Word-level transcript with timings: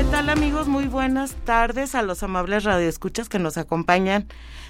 ¿Qué 0.00 0.06
tal 0.06 0.30
amigos? 0.30 0.66
Muy 0.66 0.86
buenas 0.86 1.34
tardes 1.44 1.94
a 1.94 2.00
los 2.00 2.22
amables 2.22 2.64
radioescuchas 2.64 3.28
que 3.28 3.38
nos 3.38 3.58
acompañan 3.58 4.28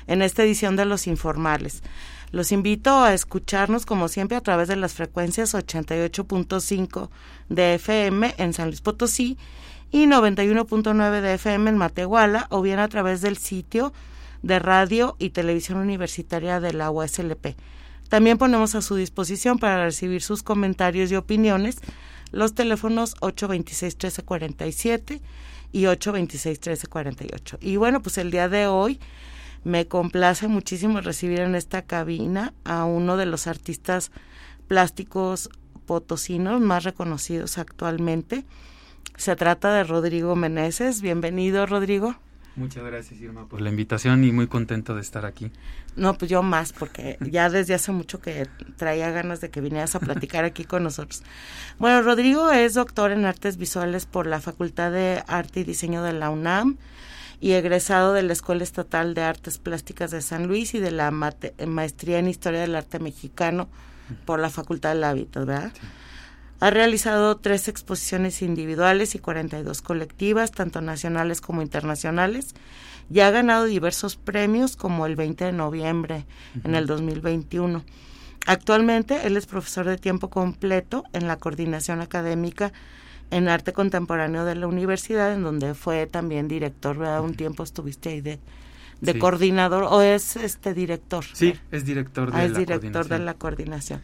en 0.08 0.22
esta 0.22 0.42
edición 0.42 0.74
de 0.74 0.86
Los 0.86 1.06
Informales. 1.06 1.84
Los 2.32 2.50
invito 2.50 3.04
a 3.04 3.14
escucharnos 3.14 3.86
como 3.86 4.08
siempre 4.08 4.36
a 4.36 4.40
través 4.40 4.66
de 4.66 4.74
las 4.74 4.94
frecuencias 4.94 5.54
88.5 5.54 7.10
de 7.48 7.74
FM 7.74 8.34
en 8.38 8.52
San 8.52 8.66
Luis 8.66 8.80
Potosí 8.80 9.38
y 9.92 10.06
91.9 10.06 11.20
de 11.20 11.34
FM 11.34 11.70
en 11.70 11.78
Matehuala 11.78 12.48
o 12.50 12.60
bien 12.60 12.80
a 12.80 12.88
través 12.88 13.20
del 13.20 13.36
sitio 13.36 13.92
de 14.42 14.58
radio 14.58 15.14
y 15.20 15.30
televisión 15.30 15.78
universitaria 15.78 16.58
de 16.58 16.72
la 16.72 16.90
USLP. 16.90 17.54
También 18.08 18.36
ponemos 18.36 18.74
a 18.74 18.82
su 18.82 18.96
disposición 18.96 19.60
para 19.60 19.84
recibir 19.84 20.22
sus 20.22 20.42
comentarios 20.42 21.12
y 21.12 21.14
opiniones 21.14 21.78
los 22.32 22.54
teléfonos 22.54 23.16
826-1347 23.16 25.20
y 25.72 25.82
826-1348. 25.82 27.58
Y 27.60 27.76
bueno, 27.76 28.02
pues 28.02 28.18
el 28.18 28.30
día 28.30 28.48
de 28.48 28.66
hoy 28.66 29.00
me 29.64 29.86
complace 29.86 30.48
muchísimo 30.48 31.00
recibir 31.00 31.40
en 31.40 31.54
esta 31.54 31.82
cabina 31.82 32.54
a 32.64 32.84
uno 32.84 33.16
de 33.16 33.26
los 33.26 33.46
artistas 33.46 34.10
plásticos 34.68 35.50
potosinos 35.86 36.60
más 36.60 36.84
reconocidos 36.84 37.58
actualmente. 37.58 38.44
Se 39.16 39.36
trata 39.36 39.74
de 39.74 39.84
Rodrigo 39.84 40.36
Meneses. 40.36 41.02
Bienvenido, 41.02 41.66
Rodrigo. 41.66 42.16
Muchas 42.56 42.84
gracias, 42.84 43.20
Irma, 43.20 43.46
por 43.46 43.60
la 43.60 43.70
invitación 43.70 44.24
y 44.24 44.32
muy 44.32 44.48
contento 44.48 44.94
de 44.94 45.00
estar 45.00 45.24
aquí. 45.24 45.50
No, 45.96 46.14
pues 46.14 46.30
yo 46.30 46.42
más, 46.42 46.72
porque 46.72 47.16
ya 47.20 47.48
desde 47.48 47.74
hace 47.74 47.92
mucho 47.92 48.20
que 48.20 48.48
traía 48.76 49.10
ganas 49.10 49.40
de 49.40 49.50
que 49.50 49.60
vinieras 49.60 49.94
a 49.94 50.00
platicar 50.00 50.44
aquí 50.44 50.64
con 50.64 50.82
nosotros. 50.82 51.22
Bueno, 51.78 52.02
Rodrigo 52.02 52.50
es 52.50 52.74
doctor 52.74 53.12
en 53.12 53.24
artes 53.24 53.56
visuales 53.56 54.06
por 54.06 54.26
la 54.26 54.40
Facultad 54.40 54.90
de 54.90 55.22
Arte 55.26 55.60
y 55.60 55.64
Diseño 55.64 56.02
de 56.02 56.12
la 56.12 56.30
UNAM 56.30 56.76
y 57.40 57.52
egresado 57.52 58.12
de 58.12 58.22
la 58.22 58.32
Escuela 58.32 58.62
Estatal 58.62 59.14
de 59.14 59.22
Artes 59.22 59.58
Plásticas 59.58 60.10
de 60.10 60.20
San 60.20 60.46
Luis 60.46 60.74
y 60.74 60.80
de 60.80 60.90
la 60.90 61.10
maestría 61.10 62.18
en 62.18 62.28
Historia 62.28 62.60
del 62.60 62.74
Arte 62.74 62.98
Mexicano 62.98 63.68
por 64.26 64.40
la 64.40 64.50
Facultad 64.50 64.90
del 64.90 65.04
Hábitat, 65.04 65.46
¿verdad? 65.46 65.72
Ha 66.60 66.70
realizado 66.70 67.38
tres 67.38 67.68
exposiciones 67.68 68.42
individuales 68.42 69.14
y 69.14 69.18
42 69.18 69.80
colectivas, 69.80 70.52
tanto 70.52 70.82
nacionales 70.82 71.40
como 71.40 71.62
internacionales, 71.62 72.54
y 73.10 73.20
ha 73.20 73.30
ganado 73.30 73.64
diversos 73.64 74.16
premios 74.16 74.76
como 74.76 75.06
el 75.06 75.16
20 75.16 75.46
de 75.46 75.52
noviembre 75.52 76.26
en 76.62 76.74
el 76.74 76.86
2021. 76.86 77.82
Actualmente 78.46 79.26
él 79.26 79.36
es 79.36 79.46
profesor 79.46 79.86
de 79.86 79.96
tiempo 79.96 80.28
completo 80.28 81.04
en 81.12 81.26
la 81.26 81.36
coordinación 81.36 82.02
académica 82.02 82.72
en 83.30 83.48
arte 83.48 83.72
contemporáneo 83.72 84.44
de 84.44 84.54
la 84.54 84.66
universidad, 84.66 85.32
en 85.32 85.42
donde 85.42 85.74
fue 85.74 86.06
también 86.06 86.46
director, 86.46 86.98
¿verdad? 86.98 87.22
Un 87.22 87.34
tiempo 87.34 87.62
estuviste 87.62 88.10
ahí 88.10 88.20
de, 88.20 88.38
de 89.00 89.18
coordinador, 89.18 89.84
o 89.84 90.02
es 90.02 90.36
este 90.36 90.74
director. 90.74 91.24
Sí, 91.32 91.54
es 91.70 91.84
director 91.84 92.30
de 92.30 92.38
ah, 92.38 92.44
es 92.44 92.54
director 92.54 93.08
de 93.08 93.18
la 93.18 93.34
coordinación. 93.34 94.02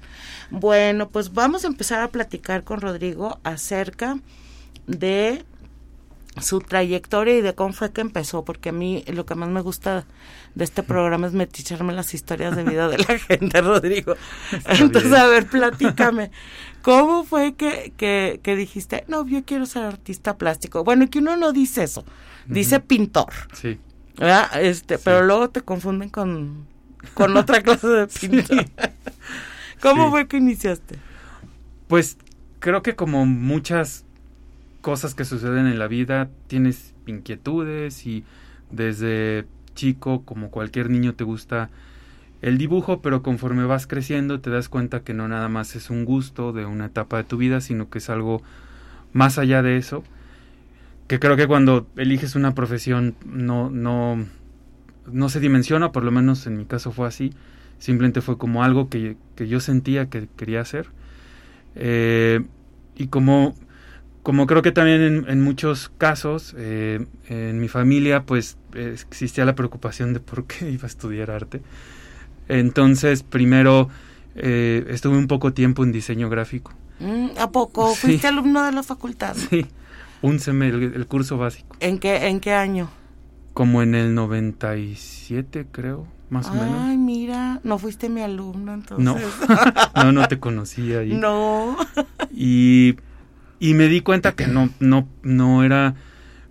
Bueno, 0.51 1.09
pues 1.09 1.33
vamos 1.33 1.65
a 1.65 1.69
empezar 1.69 2.01
a 2.01 2.09
platicar 2.09 2.65
con 2.65 2.81
Rodrigo 2.81 3.39
acerca 3.45 4.19
de 4.87 5.45
su 6.41 6.61
trayectoria 6.61 7.39
y 7.39 7.41
de 7.41 7.55
cómo 7.55 7.73
fue 7.73 7.93
que 7.93 8.01
empezó, 8.01 8.45
porque 8.45 8.69
a 8.69 8.73
mí 8.73 9.05
lo 9.09 9.25
que 9.25 9.35
más 9.35 9.49
me 9.49 9.61
gusta 9.61 10.05
de 10.55 10.65
este 10.65 10.83
programa 10.83 11.27
es 11.27 11.33
meticharme 11.33 11.93
las 11.93 12.15
historias 12.15 12.57
de 12.57 12.65
vida 12.65 12.89
de 12.89 12.99
la 12.99 13.19
gente, 13.19 13.61
Rodrigo. 13.61 14.15
Entonces, 14.67 15.13
a 15.13 15.27
ver, 15.27 15.47
platícame, 15.47 16.31
¿cómo 16.83 17.25
fue 17.25 17.55
que, 17.55 17.93
que, 17.97 18.41
que, 18.43 18.57
dijiste, 18.57 19.05
no, 19.09 19.27
yo 19.27 19.45
quiero 19.45 19.67
ser 19.67 19.85
artista 19.85 20.37
plástico? 20.37 20.85
Bueno, 20.85 21.09
que 21.09 21.19
uno 21.19 21.37
no 21.37 21.53
dice 21.53 21.85
eso, 21.85 22.05
dice 22.47 22.81
pintor. 22.81 23.33
Sí. 23.53 23.79
¿Verdad? 24.19 24.63
Este, 24.63 24.99
Pero 24.99 25.25
luego 25.25 25.51
te 25.51 25.61
confunden 25.61 26.09
con, 26.09 26.67
con 27.15 27.37
otra 27.37 27.63
clase 27.63 27.89
de 27.89 28.07
pintor. 28.07 28.67
¿Cómo 29.81 30.11
fue 30.11 30.27
que 30.27 30.39
iniciaste? 30.39 30.97
Pues 31.89 32.19
creo 32.61 32.83
que 32.83 32.97
como 32.97 33.27
muchas 33.27 34.05
cosas 34.81 35.15
que 35.15 35.25
suceden 35.25 35.67
en 35.67 35.79
la 35.79 35.89
vida, 35.89 36.29
tienes 36.47 36.95
inquietudes 37.07 38.07
y 38.07 38.25
desde 38.71 39.47
chico, 39.75 40.23
como 40.25 40.51
cualquier 40.51 40.91
niño, 40.91 41.15
te 41.15 41.25
gusta 41.25 41.71
el 42.43 42.59
dibujo, 42.59 43.01
pero 43.01 43.23
conforme 43.23 43.65
vas 43.65 43.87
creciendo 43.87 44.41
te 44.41 44.51
das 44.51 44.69
cuenta 44.69 45.01
que 45.01 45.15
no 45.15 45.27
nada 45.29 45.49
más 45.49 45.75
es 45.75 45.91
un 45.91 46.05
gusto 46.05 46.53
de 46.53 46.67
una 46.67 46.87
etapa 46.87 47.17
de 47.19 47.25
tu 47.25 47.37
vida, 47.37 47.61
sino 47.61 47.89
que 47.89 47.99
es 47.99 48.11
algo 48.11 48.43
más 49.13 49.39
allá 49.39 49.63
de 49.63 49.77
eso. 49.77 50.05
Que 51.07 51.19
creo 51.19 51.37
que 51.37 51.47
cuando 51.47 51.87
eliges 51.97 52.35
una 52.35 52.55
profesión 52.55 53.15
no, 53.25 53.71
no, 53.71 54.27
no 55.11 55.29
se 55.29 55.41
dimensiona, 55.41 55.93
por 55.93 56.03
lo 56.05 56.11
menos 56.11 56.47
en 56.47 56.57
mi 56.57 56.65
caso 56.65 56.93
fue 56.93 57.07
así. 57.07 57.33
Simplemente 57.79 58.21
fue 58.21 58.39
como 58.39 58.65
algo 58.65 58.89
que, 58.89 59.17
que 59.35 59.49
yo 59.49 59.61
sentía 59.61 60.09
que 60.09 60.29
quería 60.37 60.61
hacer. 60.61 60.89
Eh, 61.75 62.45
y 62.97 63.09
como 63.09 63.55
como 64.27 64.49
creo 64.49 64.61
que 64.61 64.73
también 64.73 65.25
en, 65.29 65.41
muchos 65.41 65.89
casos, 65.99 66.53
eh, 66.59 67.07
en 67.29 67.61
mi 67.61 67.69
familia, 67.69 68.25
pues 68.25 68.59
existía 68.75 69.45
la 69.45 69.55
preocupación 69.55 70.15
de 70.15 70.19
por 70.19 70.49
qué 70.49 70.69
iba 70.73 70.83
a 70.83 70.87
estudiar 70.89 71.31
arte. 71.31 71.63
Entonces, 72.49 73.23
primero 73.23 73.89
eh, 74.35 74.85
estuve 74.89 75.17
un 75.17 75.29
poco 75.29 75.53
tiempo 75.53 75.85
en 75.85 75.93
diseño 75.93 76.29
gráfico. 76.29 76.73
Mm, 76.99 77.39
¿A 77.39 77.53
poco? 77.53 77.95
¿Fuiste 77.95 78.27
alumno 78.27 78.65
de 78.65 78.73
la 78.73 78.83
facultad? 78.83 79.37
Sí, 79.37 79.65
un 80.23 80.39
semestre, 80.41 80.87
el, 80.87 81.07
curso 81.07 81.39
básico. 81.39 81.77
¿En 81.81 81.99
qué, 81.99 82.29
¿En 82.29 82.41
qué 82.41 82.53
año? 82.53 82.91
Como 83.55 83.83
en 83.83 83.95
el 83.95 84.15
97, 84.15 85.67
creo, 85.71 86.07
más 86.31 86.49
o 86.49 86.55
menos. 86.55 86.75
Ay, 86.79 86.97
mira, 86.97 87.61
no 87.65 87.79
fuiste 87.79 88.09
mi 88.09 88.23
alumno 88.23 88.75
entonces. 88.75 89.05
No, 89.05 89.17
no, 90.05 90.13
no 90.13 90.29
te 90.29 90.39
conocía 90.39 91.01
ahí. 91.01 91.15
No. 91.15 91.77
Y 92.31 92.97
y 93.59 93.75
me 93.75 93.89
di 93.89 94.01
cuenta 94.01 94.33
que 94.33 94.47
no, 94.47 94.69
no, 94.81 95.09
no 95.23 95.65
era 95.65 95.95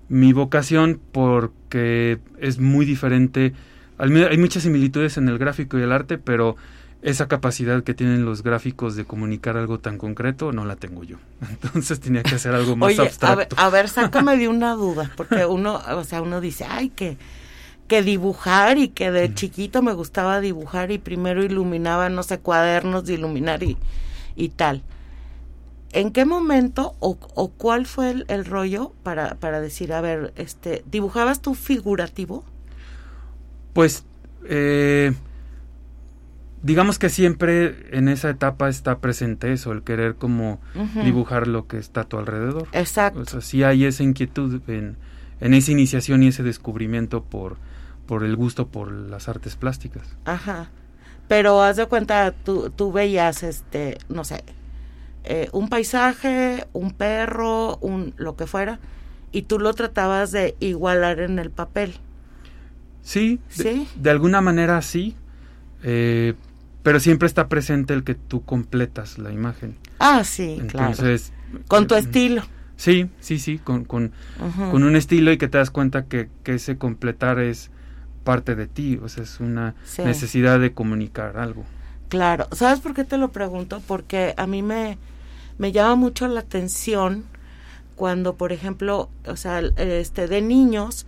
mi 0.09 0.33
vocación 0.33 0.99
porque 1.11 2.19
es 2.39 2.59
muy 2.59 2.85
diferente. 2.85 3.53
Hay 3.97 4.37
muchas 4.37 4.63
similitudes 4.63 5.17
en 5.17 5.29
el 5.29 5.37
gráfico 5.37 5.77
y 5.77 5.83
el 5.83 5.91
arte, 5.91 6.17
pero 6.17 6.55
esa 7.05 7.27
capacidad 7.27 7.83
que 7.83 7.93
tienen 7.93 8.25
los 8.25 8.41
gráficos 8.41 8.95
de 8.95 9.05
comunicar 9.05 9.57
algo 9.57 9.79
tan 9.79 9.99
concreto 9.99 10.51
no 10.51 10.66
la 10.66 10.75
tengo 10.75 11.03
yo. 11.03 11.17
Entonces 11.49 11.99
tenía 11.99 12.23
que 12.23 12.33
hacer 12.33 12.55
algo 12.55 12.75
más 12.75 12.97
abstracto. 12.97 13.55
A 13.59 13.69
ver, 13.69 13.89
sácame 13.89 14.35
de 14.38 14.47
una 14.47 14.73
duda, 14.73 15.11
porque 15.15 15.45
uno, 15.45 15.79
o 15.88 16.03
sea, 16.03 16.23
uno 16.23 16.41
dice, 16.41 16.65
ay, 16.67 16.89
que, 16.89 17.17
que 17.88 18.01
dibujar 18.01 18.79
y 18.79 18.88
que 18.88 19.11
de 19.11 19.31
chiquito 19.35 19.83
me 19.83 19.94
gustaba 19.94 20.41
dibujar 20.41 20.89
y 20.89 20.97
primero 20.97 21.44
iluminaba, 21.44 22.09
no 22.09 22.23
sé, 22.23 22.39
cuadernos 22.39 23.05
de 23.05 23.13
iluminar 23.13 23.61
y, 23.61 23.77
y 24.35 24.49
tal. 24.49 24.81
¿En 25.91 26.11
qué 26.11 26.25
momento 26.25 26.95
o, 26.99 27.17
cuál 27.55 27.85
fue 27.85 28.25
el, 28.27 28.45
rollo 28.45 28.94
para, 29.03 29.35
para, 29.35 29.61
decir, 29.61 29.94
a 29.94 30.01
ver, 30.01 30.33
este, 30.38 30.83
¿dibujabas 30.89 31.39
tú 31.39 31.53
figurativo? 31.53 32.44
Pues, 33.73 34.05
eh, 34.49 35.13
digamos 36.65 36.97
que 36.97 37.09
siempre 37.09 37.75
en 37.91 38.07
esa 38.07 38.31
etapa 38.31 38.69
está 38.69 38.97
presente 38.97 39.53
eso, 39.53 39.71
el 39.71 39.83
querer 39.83 40.15
como 40.15 40.59
dibujar 41.03 41.47
lo 41.47 41.67
que 41.67 41.77
está 41.77 42.01
a 42.01 42.03
tu 42.06 42.17
alrededor. 42.17 42.67
Exacto. 42.71 43.19
O 43.19 43.25
sea, 43.25 43.41
sí 43.41 43.62
hay 43.62 43.85
esa 43.85 44.01
inquietud 44.01 44.59
en, 44.67 44.97
en 45.41 45.53
esa 45.53 45.71
iniciación 45.71 46.23
y 46.23 46.29
ese 46.29 46.41
descubrimiento 46.41 47.23
por, 47.23 47.57
por 48.07 48.23
el 48.23 48.35
gusto 48.35 48.67
por 48.67 48.91
las 48.91 49.29
artes 49.29 49.56
plásticas. 49.56 50.17
Ajá. 50.25 50.71
Pero 51.27 51.62
haz 51.62 51.77
de 51.77 51.85
cuenta, 51.85 52.31
tú, 52.31 52.71
tú 52.75 52.91
veías, 52.91 53.44
este, 53.44 54.00
no 54.09 54.23
sé, 54.23 54.44
eh, 55.23 55.50
un 55.51 55.69
paisaje, 55.69 56.65
un 56.73 56.91
perro, 56.91 57.77
un 57.77 58.15
lo 58.18 58.35
que 58.35 58.47
fuera, 58.47 58.79
y 59.31 59.44
tú 59.44 59.59
lo 59.59 59.71
tratabas 59.75 60.31
de 60.31 60.56
igualar 60.59 61.19
en 61.19 61.38
el 61.38 61.51
papel. 61.51 61.94
Sí, 63.03 63.39
¿Sí? 63.50 63.88
De, 63.95 64.09
alguna 64.09 64.41
manera 64.41 64.81
sí, 64.81 65.15
eh, 65.83 66.33
pero 66.85 66.99
siempre 66.99 67.25
está 67.25 67.47
presente 67.47 67.95
el 67.95 68.03
que 68.03 68.13
tú 68.13 68.45
completas 68.45 69.17
la 69.17 69.31
imagen. 69.31 69.75
Ah, 69.97 70.23
sí, 70.23 70.57
Entonces, 70.59 71.33
Con 71.67 71.87
tu 71.87 71.95
eh, 71.95 71.99
estilo. 71.99 72.43
Sí, 72.77 73.09
sí, 73.19 73.39
sí, 73.39 73.57
con, 73.57 73.85
con, 73.85 74.11
con, 74.69 74.83
un 74.83 74.95
estilo 74.95 75.31
y 75.31 75.39
que 75.39 75.47
te 75.47 75.57
das 75.57 75.71
cuenta 75.71 76.05
que, 76.05 76.29
que 76.43 76.53
ese 76.53 76.77
completar 76.77 77.39
es 77.39 77.71
parte 78.23 78.53
de 78.53 78.67
ti, 78.67 78.99
o 79.01 79.09
sea, 79.09 79.23
es 79.23 79.39
una 79.39 79.73
necesidad 79.97 80.59
de 80.59 80.73
comunicar 80.73 81.37
algo. 81.39 81.63
Claro, 82.07 82.47
¿sabes 82.51 82.81
por 82.81 82.93
qué 82.93 83.03
te 83.03 83.17
lo 83.17 83.31
pregunto? 83.31 83.81
Porque 83.87 84.35
a 84.37 84.45
mí 84.45 84.61
me, 84.61 84.99
me 85.57 85.71
llama 85.71 85.95
mucho 85.95 86.27
la 86.27 86.41
atención 86.41 87.23
cuando, 87.95 88.35
por 88.35 88.51
ejemplo, 88.51 89.09
o 89.25 89.37
sea, 89.37 89.59
este, 89.77 90.27
de 90.27 90.43
niños, 90.43 91.07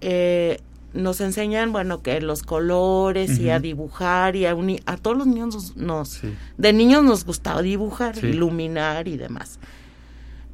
eh, 0.00 0.62
nos 0.96 1.20
enseñan, 1.20 1.72
bueno, 1.72 2.02
que 2.02 2.20
los 2.20 2.42
colores 2.42 3.38
y 3.38 3.50
a 3.50 3.60
dibujar 3.60 4.36
y 4.36 4.46
a, 4.46 4.56
a 4.86 4.96
todos 4.96 5.16
los 5.16 5.26
niños 5.26 5.76
nos, 5.76 6.20
de 6.56 6.72
niños 6.72 7.04
nos 7.04 7.24
gustaba 7.24 7.62
dibujar, 7.62 8.16
iluminar 8.24 9.08
y 9.08 9.16
demás. 9.16 9.58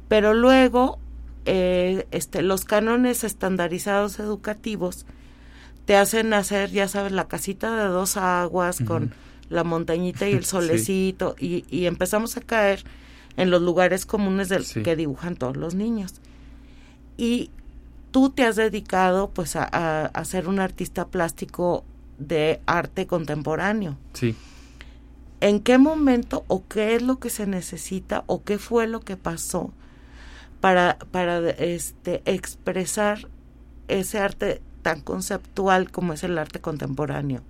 Pero 0.07 0.33
luego, 0.33 0.99
eh, 1.45 2.05
este, 2.11 2.41
los 2.41 2.65
cánones 2.65 3.23
estandarizados 3.23 4.19
educativos 4.19 5.05
te 5.85 5.95
hacen 5.95 6.33
hacer, 6.33 6.71
ya 6.71 6.87
sabes, 6.87 7.11
la 7.11 7.27
casita 7.27 7.75
de 7.75 7.89
dos 7.89 8.17
aguas 8.17 8.79
con 8.85 9.13
la 9.49 9.63
montañita 9.63 10.27
y 10.29 10.33
el 10.33 10.45
solecito 10.45 11.35
y, 11.39 11.65
y, 11.69 11.85
empezamos 11.85 12.37
a 12.37 12.41
caer 12.41 12.83
en 13.35 13.49
los 13.49 13.61
lugares 13.61 14.05
comunes 14.05 14.49
del 14.49 14.65
que 14.83 14.95
dibujan 14.95 15.35
todos 15.35 15.57
los 15.57 15.75
niños. 15.75 16.13
Y 17.17 17.49
tú 18.13 18.29
te 18.29 18.43
has 18.43 18.55
dedicado 18.55 19.31
pues 19.31 19.55
a, 19.55 19.65
a, 19.65 20.25
ser 20.25 20.47
un 20.47 20.59
artista 20.59 21.07
plástico 21.07 21.83
de 22.19 22.61
arte 22.67 23.07
contemporáneo. 23.07 23.97
Sí. 24.13 24.35
¿En 25.41 25.59
qué 25.59 25.79
momento 25.79 26.45
o 26.47 26.63
qué 26.67 26.93
es 26.93 27.01
lo 27.01 27.17
que 27.17 27.31
se 27.31 27.47
necesita 27.47 28.23
o 28.27 28.43
qué 28.43 28.59
fue 28.59 28.85
lo 28.85 28.99
que 28.99 29.17
pasó 29.17 29.73
para, 30.61 30.99
para 31.09 31.39
este, 31.49 32.21
expresar 32.25 33.27
ese 33.87 34.19
arte 34.19 34.61
tan 34.83 35.01
conceptual 35.01 35.91
como 35.91 36.13
es 36.13 36.23
el 36.23 36.37
arte 36.37 36.61
contemporáneo? 36.61 37.41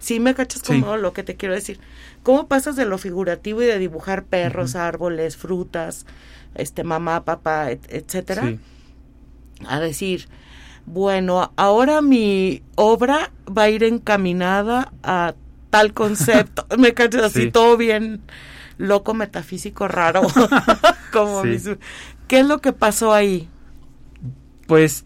Sí, 0.00 0.18
me 0.18 0.34
cachas 0.34 0.64
como 0.64 0.96
lo 0.96 1.12
que 1.12 1.22
te 1.22 1.36
quiero 1.36 1.54
decir. 1.54 1.78
¿Cómo 2.24 2.48
pasas 2.48 2.74
de 2.74 2.86
lo 2.86 2.98
figurativo 2.98 3.62
y 3.62 3.66
de 3.66 3.78
dibujar 3.78 4.24
perros, 4.24 4.74
árboles, 4.74 5.36
frutas, 5.36 6.06
este 6.56 6.82
mamá, 6.82 7.24
papá, 7.24 7.70
etcétera? 7.70 8.42
Sí 8.42 8.58
a 9.66 9.80
decir, 9.80 10.28
bueno, 10.86 11.52
ahora 11.56 12.00
mi 12.00 12.62
obra 12.76 13.30
va 13.46 13.64
a 13.64 13.70
ir 13.70 13.84
encaminada 13.84 14.92
a 15.02 15.34
tal 15.70 15.92
concepto. 15.92 16.66
Me 16.78 16.94
cacho 16.94 17.24
así 17.24 17.50
todo 17.50 17.76
bien 17.76 18.22
loco, 18.78 19.14
metafísico, 19.14 19.88
raro. 19.88 20.22
como 21.12 21.42
¿Qué 21.42 22.40
es 22.40 22.46
lo 22.46 22.60
que 22.60 22.72
pasó 22.72 23.12
ahí? 23.12 23.48
Pues 24.66 25.04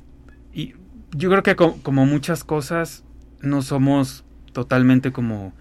y 0.53 0.75
yo 1.13 1.31
creo 1.31 1.43
que 1.43 1.57
como, 1.57 2.07
muchas 2.07 2.45
cosas 2.45 3.05
no 3.41 3.63
somos 3.63 4.25
totalmente 4.53 5.13
como 5.13 5.53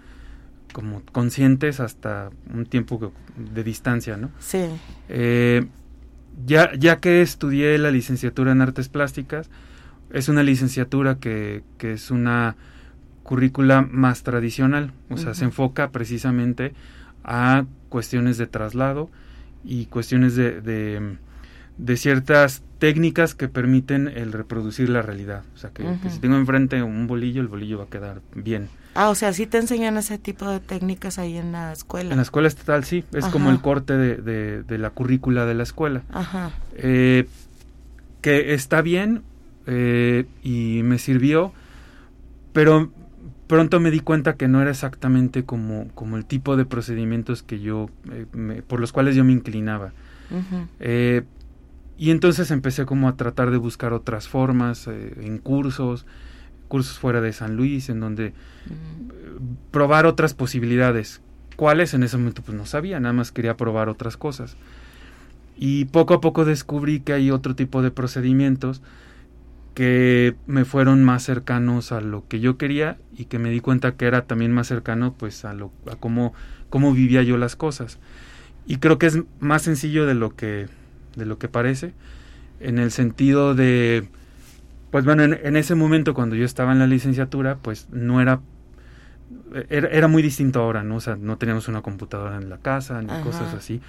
como 0.72 1.02
conscientes 1.12 1.80
hasta 1.80 2.30
un 2.52 2.64
tiempo 2.64 3.12
de 3.36 3.62
distancia, 3.62 4.16
¿no? 4.16 4.30
Sí. 4.38 4.64
Eh, 5.10 5.66
ya, 6.46 6.72
ya 6.74 7.00
que 7.00 7.22
estudié 7.22 7.76
la 7.78 7.90
licenciatura 7.90 8.52
en 8.52 8.60
artes 8.60 8.88
plásticas, 8.88 9.50
es 10.10 10.28
una 10.28 10.42
licenciatura 10.42 11.16
que, 11.18 11.62
que 11.78 11.92
es 11.92 12.10
una 12.10 12.56
currícula 13.22 13.82
más 13.82 14.22
tradicional, 14.22 14.92
o 15.08 15.16
sea, 15.16 15.34
se 15.34 15.44
enfoca 15.44 15.90
precisamente 15.90 16.74
a 17.24 17.64
cuestiones 17.88 18.36
de 18.36 18.46
traslado 18.46 19.10
y 19.64 19.86
cuestiones 19.86 20.34
de, 20.34 20.60
de, 20.60 21.18
de, 21.78 21.96
ciertas 21.96 22.62
técnicas 22.78 23.34
que 23.34 23.48
permiten 23.48 24.08
el 24.08 24.32
reproducir 24.32 24.88
la 24.88 25.02
realidad. 25.02 25.42
O 25.54 25.58
sea, 25.58 25.70
que, 25.70 25.84
que 26.02 26.10
si 26.10 26.18
tengo 26.18 26.36
enfrente 26.36 26.82
un 26.82 27.06
bolillo, 27.06 27.40
el 27.40 27.48
bolillo 27.48 27.78
va 27.78 27.84
a 27.84 27.88
quedar 27.88 28.20
bien. 28.34 28.68
Ah, 28.94 29.08
o 29.08 29.14
sea, 29.14 29.32
sí 29.32 29.46
te 29.46 29.58
enseñan 29.58 29.96
ese 29.96 30.18
tipo 30.18 30.48
de 30.48 30.60
técnicas 30.60 31.18
ahí 31.18 31.38
en 31.38 31.52
la 31.52 31.72
escuela. 31.72 32.10
En 32.10 32.16
la 32.16 32.22
escuela 32.22 32.48
estatal, 32.48 32.84
sí. 32.84 33.04
Es 33.12 33.26
como 33.26 33.50
el 33.50 33.60
corte 33.60 33.96
de, 33.96 34.62
de, 34.62 34.78
la 34.78 34.90
currícula 34.90 35.46
de 35.46 35.54
la 35.54 35.62
escuela. 35.62 36.02
Ajá. 36.12 36.50
Eh, 36.74 37.26
que 38.20 38.54
está 38.54 38.82
bien 38.82 39.22
eh, 39.66 40.26
y 40.42 40.82
me 40.84 40.98
sirvió, 40.98 41.52
pero 42.52 42.90
pronto 43.46 43.80
me 43.80 43.90
di 43.90 44.00
cuenta 44.00 44.34
que 44.34 44.46
no 44.46 44.60
era 44.60 44.70
exactamente 44.70 45.44
como, 45.44 45.88
como 45.94 46.16
el 46.16 46.26
tipo 46.26 46.56
de 46.56 46.64
procedimientos 46.66 47.42
que 47.42 47.60
yo, 47.60 47.88
eh, 48.10 48.62
por 48.66 48.80
los 48.80 48.92
cuales 48.92 49.16
yo 49.16 49.24
me 49.24 49.32
inclinaba. 49.32 49.92
Y 51.98 52.10
entonces 52.10 52.50
empecé 52.50 52.84
como 52.86 53.08
a 53.08 53.16
tratar 53.16 53.50
de 53.50 53.56
buscar 53.56 53.92
otras 53.92 54.28
formas 54.28 54.86
en 54.86 55.38
cursos, 55.38 56.06
cursos 56.68 56.98
fuera 56.98 57.20
de 57.20 57.32
San 57.32 57.56
Luis, 57.56 57.88
en 57.88 58.00
donde 58.00 58.30
mm. 58.30 59.70
probar 59.70 60.06
otras 60.06 60.34
posibilidades. 60.34 61.20
¿Cuáles? 61.56 61.94
En 61.94 62.02
ese 62.02 62.16
momento 62.16 62.42
pues 62.42 62.56
no 62.56 62.66
sabía, 62.66 62.98
nada 62.98 63.12
más 63.12 63.30
quería 63.30 63.56
probar 63.56 63.88
otras 63.88 64.16
cosas. 64.16 64.56
Y 65.56 65.84
poco 65.86 66.14
a 66.14 66.20
poco 66.20 66.44
descubrí 66.44 67.00
que 67.00 67.12
hay 67.12 67.30
otro 67.30 67.54
tipo 67.54 67.82
de 67.82 67.90
procedimientos 67.90 68.82
que 69.74 70.34
me 70.46 70.64
fueron 70.64 71.04
más 71.04 71.22
cercanos 71.22 71.92
a 71.92 72.00
lo 72.00 72.26
que 72.26 72.40
yo 72.40 72.58
quería 72.58 72.98
y 73.16 73.26
que 73.26 73.38
me 73.38 73.50
di 73.50 73.60
cuenta 73.60 73.96
que 73.96 74.06
era 74.06 74.26
también 74.26 74.52
más 74.52 74.66
cercano 74.66 75.14
pues 75.14 75.44
a 75.44 75.54
lo 75.54 75.72
a 75.90 75.96
cómo, 75.96 76.34
cómo 76.68 76.92
vivía 76.92 77.22
yo 77.22 77.36
las 77.36 77.56
cosas. 77.56 77.98
Y 78.66 78.76
creo 78.76 78.98
que 78.98 79.06
es 79.06 79.18
más 79.40 79.62
sencillo 79.62 80.06
de 80.06 80.14
lo 80.14 80.34
que 80.34 80.68
de 81.16 81.26
lo 81.26 81.38
que 81.38 81.48
parece 81.48 81.92
en 82.60 82.78
el 82.78 82.90
sentido 82.90 83.54
de 83.54 84.08
pues 84.92 85.06
bueno, 85.06 85.24
en, 85.24 85.56
ese 85.56 85.74
momento 85.74 86.12
cuando 86.12 86.36
yo 86.36 86.44
estaba 86.44 86.70
en 86.72 86.78
la 86.78 86.86
licenciatura, 86.86 87.56
pues 87.56 87.88
no 87.90 88.20
era, 88.20 88.42
era, 89.70 90.06
muy 90.06 90.22
distinto 90.22 90.60
ahora, 90.60 90.82
¿no? 90.82 90.96
O 90.96 91.00
sea, 91.00 91.16
no 91.16 91.38
teníamos 91.38 91.66
una 91.66 91.80
computadora 91.80 92.36
en 92.36 92.50
la 92.50 92.58
casa 92.58 93.00
ni 93.00 93.08
cosas 93.22 93.54
así, 93.54 93.80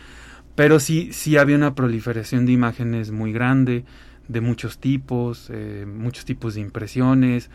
pero 0.56 0.80
sí, 0.80 1.10
sí 1.12 1.36
había 1.36 1.58
una 1.58 1.76
proliferación 1.76 2.46
de 2.46 2.54
imágenes 2.54 3.12
muy 3.12 3.34
grande, 3.34 3.84
de 4.30 4.40
muchos 4.40 4.78
tipos, 4.78 5.50
eh, 5.52 5.86
muchos 5.86 6.24
tipos 6.24 6.56
de 6.56 6.62
impresiones, 6.62 7.50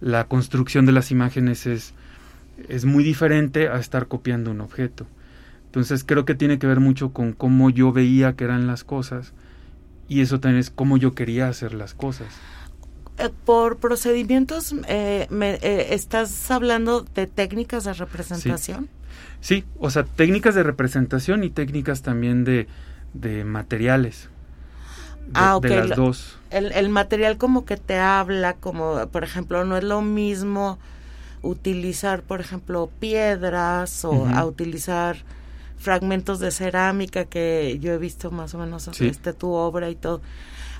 la 0.00 0.28
construcción 0.28 0.86
de 0.86 0.92
las 0.92 1.10
imágenes 1.10 1.66
es, 1.66 1.94
es 2.68 2.84
muy 2.84 3.02
diferente 3.02 3.66
a 3.66 3.80
estar 3.80 4.06
copiando 4.06 4.52
un 4.52 4.60
objeto. 4.60 5.08
Entonces 5.72 6.04
creo 6.04 6.26
que 6.26 6.34
tiene 6.34 6.58
que 6.58 6.66
ver 6.66 6.80
mucho 6.80 7.14
con 7.14 7.32
cómo 7.32 7.70
yo 7.70 7.92
veía 7.92 8.36
que 8.36 8.44
eran 8.44 8.66
las 8.66 8.84
cosas 8.84 9.32
y 10.06 10.20
eso 10.20 10.38
también 10.38 10.60
es 10.60 10.68
cómo 10.68 10.98
yo 10.98 11.14
quería 11.14 11.48
hacer 11.48 11.72
las 11.72 11.94
cosas. 11.94 12.26
Eh, 13.16 13.30
por 13.46 13.78
procedimientos, 13.78 14.74
eh, 14.86 15.26
me, 15.30 15.54
eh, 15.62 15.94
¿estás 15.94 16.50
hablando 16.50 17.06
de 17.14 17.26
técnicas 17.26 17.84
de 17.84 17.94
representación? 17.94 18.90
Sí. 19.40 19.64
o 19.78 19.88
sea, 19.88 20.04
técnicas 20.04 20.54
de 20.54 20.62
representación 20.62 21.42
y 21.42 21.48
técnicas 21.48 22.02
también 22.02 22.44
de, 22.44 22.66
de 23.14 23.42
materiales. 23.44 24.28
ah, 25.32 25.56
ok. 25.56 25.64
las 25.64 25.96
dos. 25.96 26.38
El, 26.50 26.70
el 26.72 26.90
material 26.90 27.38
como 27.38 27.64
que 27.64 27.78
te 27.78 27.98
habla, 27.98 28.56
como 28.56 29.06
por 29.06 29.24
ejemplo, 29.24 29.64
no 29.64 29.78
es 29.78 29.84
lo 29.84 30.02
mismo 30.02 30.78
utilizar, 31.40 32.20
por 32.20 32.42
ejemplo, 32.42 32.90
piedras 33.00 34.04
o 34.04 34.26
a 34.26 34.44
utilizar 34.44 35.24
fragmentos 35.82 36.38
de 36.38 36.50
cerámica 36.52 37.24
que 37.24 37.78
yo 37.80 37.92
he 37.92 37.98
visto 37.98 38.30
más 38.30 38.54
o 38.54 38.58
menos 38.58 38.88
este 39.00 39.32
tu 39.32 39.50
obra 39.50 39.90
y 39.90 39.96
todo 39.96 40.22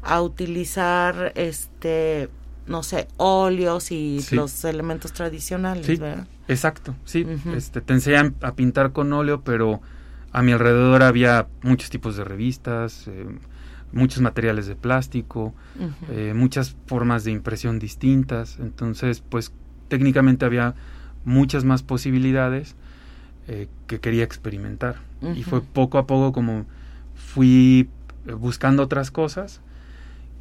a 0.03 0.23
utilizar 0.23 1.33
este 1.35 2.31
no 2.67 2.85
sé, 2.85 3.09
óleos 3.17 3.91
y 3.91 4.21
los 4.31 4.65
elementos 4.65 5.13
tradicionales, 5.13 5.85
sí, 5.85 5.99
Exacto, 6.47 6.95
sí. 7.05 7.27
este, 7.57 7.81
te 7.81 7.93
enseñan 7.93 8.37
a 8.41 8.55
pintar 8.55 8.93
con 8.93 9.13
óleo, 9.13 9.43
pero 9.43 9.81
a 10.31 10.43
mi 10.43 10.53
alrededor 10.53 11.03
había 11.03 11.49
muchos 11.63 11.91
tipos 11.91 12.17
de 12.17 12.23
revistas, 12.23 13.09
eh, 13.09 13.27
muchos 13.93 14.21
materiales 14.23 14.67
de 14.67 14.77
plástico, 14.77 15.55
eh, 16.11 16.35
muchas 16.35 16.77
formas 16.87 17.25
de 17.25 17.33
impresión 17.33 17.79
distintas. 17.79 18.59
Entonces, 18.61 19.23
pues 19.29 19.53
técnicamente 19.89 20.45
había 20.45 20.75
muchas 21.25 21.65
más 21.65 21.83
posibilidades 21.83 22.77
eh, 23.49 23.69
que 23.87 24.01
quería 24.01 24.25
experimentar. 24.25 24.97
Y 25.37 25.43
fue 25.45 25.61
poco 25.61 25.99
a 25.99 26.07
poco 26.07 26.33
como 26.33 26.67
fui 27.15 27.89
buscando 28.39 28.83
otras 28.83 29.11
cosas 29.11 29.61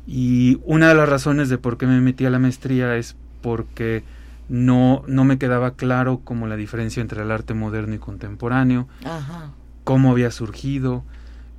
y 0.08 0.60
una 0.65 0.89
de 0.89 0.96
las 0.96 1.08
razones 1.08 1.50
de 1.50 1.58
por 1.58 1.77
qué 1.77 1.86
me 1.86 2.01
metí 2.01 2.25
a 2.25 2.29
la 2.29 2.39
maestría 2.39 2.96
es 2.98 3.15
porque 3.41 4.03
no, 4.50 5.03
no 5.08 5.24
me 5.24 5.38
quedaba 5.38 5.75
claro 5.75 6.22
como 6.24 6.48
la 6.48 6.55
diferencia 6.55 7.01
entre 7.01 7.22
el 7.22 7.31
arte 7.31 7.53
moderno 7.53 7.96
y 7.96 8.00
contemporáneo, 8.00 8.88
cómo 9.84 10.12
había 10.12 10.31
surgido, 10.31 11.03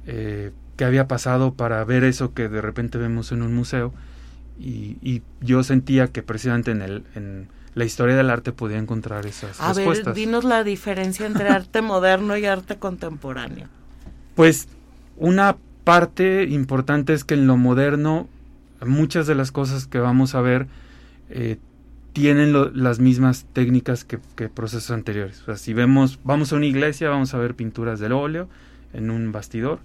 eh, 0.07 0.53
qué 0.77 0.85
había 0.85 1.09
pasado 1.09 1.55
para 1.55 1.83
ver 1.85 2.05
eso 2.05 2.35
que 2.35 2.49
de 2.49 2.61
repente 2.61 2.99
vemos 2.99 3.33
en 3.33 3.43
un 3.43 3.55
museo. 3.55 3.93
Y, 4.59 4.99
y 5.01 5.23
yo 5.41 5.63
sentía 5.63 6.09
que 6.09 6.23
precisamente 6.23 6.71
en, 6.73 6.83
el, 6.83 7.05
en 7.15 7.49
la 7.75 7.85
historia 7.85 8.17
del 8.17 8.31
arte 8.31 8.52
podía 8.52 8.79
encontrar 8.79 9.26
esas 9.26 9.61
a 9.61 9.73
respuestas. 9.73 10.09
A 10.09 10.11
ver, 10.11 10.17
dinos 10.17 10.45
la 10.45 10.64
diferencia 10.64 11.26
entre 11.26 11.49
arte 11.49 11.83
moderno 11.83 12.37
y 12.37 12.47
arte 12.47 12.76
contemporáneo. 12.76 13.69
Pues 14.35 14.69
una 15.17 15.57
parte 15.85 16.45
importante 16.45 17.12
es 17.12 17.25
que 17.25 17.35
en 17.35 17.47
lo 17.47 17.57
moderno 17.57 18.29
muchas 18.87 19.26
de 19.26 19.35
las 19.35 19.52
cosas 19.52 19.87
que 19.87 19.99
vamos 19.99 20.35
a 20.35 20.41
ver 20.41 20.67
eh, 21.31 21.59
tienen 22.12 22.52
las 22.75 22.99
mismas 22.99 23.47
técnicas 23.52 24.05
que, 24.05 24.19
procesos 24.49 24.91
anteriores. 24.91 25.41
O 25.43 25.45
sea, 25.47 25.57
si 25.57 25.73
vemos, 25.73 26.19
vamos 26.25 26.52
a 26.52 26.57
una 26.57 26.67
iglesia, 26.67 27.09
vamos 27.09 27.33
a 27.33 27.38
ver 27.38 27.55
pinturas 27.55 28.00
del 28.00 28.12
óleo 28.12 28.49
en 28.93 29.11
un 29.11 29.33
bastidor. 29.33 29.81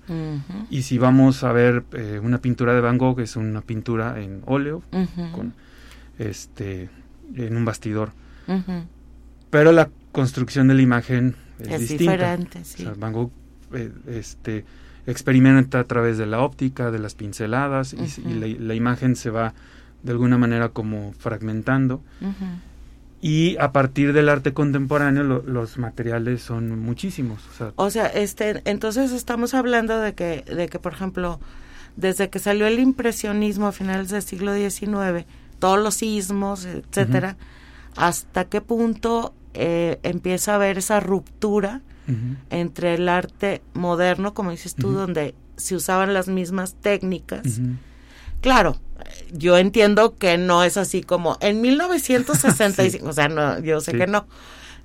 Y 0.69 0.81
si 0.81 0.97
vamos 0.97 1.45
a 1.45 1.53
ver 1.53 1.85
eh, 1.93 2.19
una 2.21 2.39
pintura 2.39 2.73
de 2.73 2.81
Van 2.81 2.97
Gogh, 2.97 3.21
es 3.21 3.37
una 3.37 3.61
pintura 3.61 4.21
en 4.21 4.41
óleo, 4.45 4.83
con, 5.33 5.53
este, 6.19 6.89
en 7.35 7.57
un 7.57 7.65
bastidor. 7.65 8.11
Pero 9.49 9.71
la 9.71 9.89
construcción 10.11 10.67
de 10.67 10.73
la 10.73 10.81
imagen 10.81 11.35
es, 11.59 11.89
distinta. 11.89 12.37
Van 12.97 13.13
Gogh 13.13 13.31
eh, 13.73 13.91
este, 14.07 14.65
experimenta 15.05 15.79
a 15.79 15.83
través 15.83 16.17
de 16.17 16.25
la 16.25 16.39
óptica, 16.39 16.91
de 16.91 16.99
las 16.99 17.15
pinceladas, 17.15 17.93
y, 17.93 18.33
la, 18.33 18.75
imagen 18.75 19.15
se 19.15 19.29
va 19.29 19.53
de 20.03 20.11
alguna 20.11 20.37
manera 20.37 20.69
como 20.69 21.13
fragmentando. 21.13 22.01
Y 23.19 23.57
a 23.57 23.71
partir 23.71 24.13
del 24.13 24.29
arte 24.29 24.53
contemporáneo 24.53 25.23
los 25.23 25.77
materiales 25.77 26.43
son 26.43 26.79
muchísimos. 26.79 27.41
O 27.75 27.89
sea, 27.89 28.07
este, 28.07 28.61
entonces 28.65 29.11
estamos 29.11 29.53
hablando 29.53 29.99
de 29.99 30.13
que, 30.13 30.43
de 30.43 30.67
que, 30.69 30.77
por 30.77 30.93
ejemplo, 30.93 31.39
desde 31.95 32.29
que 32.29 32.39
salió 32.39 32.67
el 32.67 32.79
impresionismo 32.79 33.67
a 33.67 33.71
finales 33.71 34.09
del 34.09 34.21
siglo 34.21 34.53
XIX, 34.53 35.25
todos 35.59 35.79
los 35.79 35.95
sismos, 35.95 36.65
etcétera, 36.65 37.37
hasta 37.95 38.45
qué 38.45 38.61
punto 38.61 39.33
eh, 39.53 39.99
empieza 40.03 40.53
a 40.53 40.55
haber 40.55 40.77
esa 40.77 40.99
ruptura 40.99 41.81
entre 42.49 42.93
el 42.93 43.09
arte 43.09 43.61
moderno, 43.73 44.33
como 44.33 44.51
dices 44.51 44.75
tú, 44.75 44.91
donde 44.91 45.35
se 45.57 45.75
usaban 45.75 46.13
las 46.13 46.29
mismas 46.29 46.75
técnicas. 46.75 47.59
Claro, 48.39 48.77
yo 49.33 49.57
entiendo 49.57 50.15
que 50.15 50.37
no 50.37 50.63
es 50.63 50.77
así 50.77 51.01
como 51.01 51.37
en 51.41 51.59
1965, 51.59 53.05
o 53.09 53.13
sea, 53.13 53.27
no, 53.27 53.59
yo 53.59 53.81
sé 53.81 53.93
que 53.93 54.07
no, 54.07 54.25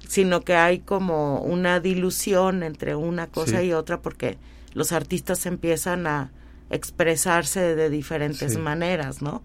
sino 0.08 0.40
que 0.42 0.56
hay 0.56 0.80
como 0.80 1.40
una 1.42 1.80
dilución 1.80 2.62
entre 2.62 2.96
una 2.96 3.28
cosa 3.28 3.62
y 3.62 3.72
otra 3.72 4.00
porque 4.00 4.38
los 4.74 4.92
artistas 4.92 5.46
empiezan 5.46 6.06
a 6.06 6.32
expresarse 6.70 7.76
de 7.76 7.90
diferentes 7.90 8.58
maneras, 8.58 9.22
¿no? 9.22 9.42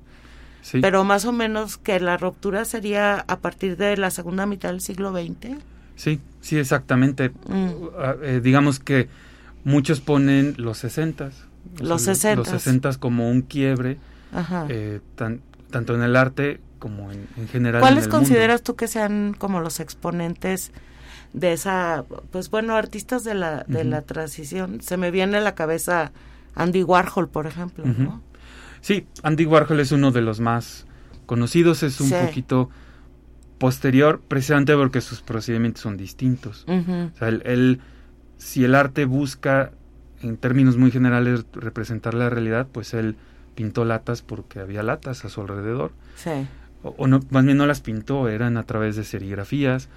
Pero 0.71 1.03
más 1.03 1.25
o 1.25 1.31
menos 1.31 1.77
que 1.77 1.99
la 1.99 2.17
ruptura 2.17 2.65
sería 2.65 3.25
a 3.27 3.39
partir 3.39 3.77
de 3.77 3.97
la 3.97 4.11
segunda 4.11 4.45
mitad 4.45 4.69
del 4.69 4.81
siglo 4.81 5.11
XX. 5.11 5.57
Sí, 5.95 6.19
sí, 6.41 6.57
exactamente. 6.57 7.29
Mm. 7.47 7.69
Ah, 7.97 8.15
eh, 8.21 8.41
digamos 8.43 8.79
que 8.79 9.07
muchos 9.63 9.99
ponen 10.01 10.55
los 10.57 10.77
sesentas. 10.77 11.45
Los 11.79 12.03
sesentas. 12.03 12.37
Los 12.37 12.61
sesentas 12.61 12.97
como 12.97 13.29
un 13.29 13.41
quiebre, 13.41 13.97
eh, 14.69 14.99
tanto 15.15 15.95
en 15.95 16.01
el 16.01 16.15
arte 16.15 16.59
como 16.79 17.11
en, 17.11 17.47
general. 17.49 17.81
¿Cuáles 17.81 18.07
consideras 18.07 18.61
tú 18.61 18.75
que 18.75 18.87
sean 18.87 19.35
como 19.37 19.59
los 19.59 19.79
exponentes 19.79 20.71
de 21.33 21.53
esa, 21.53 22.05
pues 22.31 22.49
bueno, 22.49 22.75
artistas 22.75 23.23
de 23.23 23.33
la, 23.33 23.63
de 23.67 23.83
la 23.83 24.01
transición? 24.03 24.81
Se 24.81 24.97
me 24.97 25.11
viene 25.11 25.37
a 25.37 25.41
la 25.41 25.55
cabeza 25.55 26.11
Andy 26.55 26.83
Warhol, 26.83 27.27
por 27.27 27.47
ejemplo, 27.47 27.85
¿no? 27.85 28.21
Sí, 28.87 29.05
Andy 29.21 29.45
Warhol 29.45 29.81
es 29.81 29.91
uno 29.91 30.11
de 30.11 30.21
los 30.21 30.39
más 30.39 30.85
conocidos, 31.25 31.83
es 31.83 31.99
un 31.99 32.09
poquito 32.09 32.69
posterior, 33.57 34.21
precisamente 34.25 34.73
porque 34.77 35.01
sus 35.01 35.19
procedimientos 35.19 35.81
son 35.81 35.97
distintos. 35.97 36.65
O 36.69 37.17
sea, 37.19 37.27
él, 37.27 37.81
si 38.37 38.63
el 38.63 38.75
arte 38.75 39.03
busca, 39.03 39.71
en 40.21 40.37
términos 40.37 40.77
muy 40.77 40.89
generales, 40.89 41.45
representar 41.51 42.13
la 42.13 42.29
realidad, 42.29 42.65
pues 42.71 42.93
él 42.93 43.17
pintó 43.55 43.83
latas 43.83 44.21
porque 44.21 44.61
había 44.61 44.83
latas 44.83 45.25
a 45.25 45.29
su 45.29 45.41
alrededor. 45.41 45.91
Sí. 46.15 46.47
O, 46.81 47.07
no, 47.07 47.19
más 47.29 47.43
bien 47.43 47.57
no 47.57 47.65
las 47.65 47.81
pintó, 47.81 48.29
eran 48.29 48.55
a 48.55 48.63
través 48.63 48.95
de 48.95 49.03
serigrafías, 49.03 49.89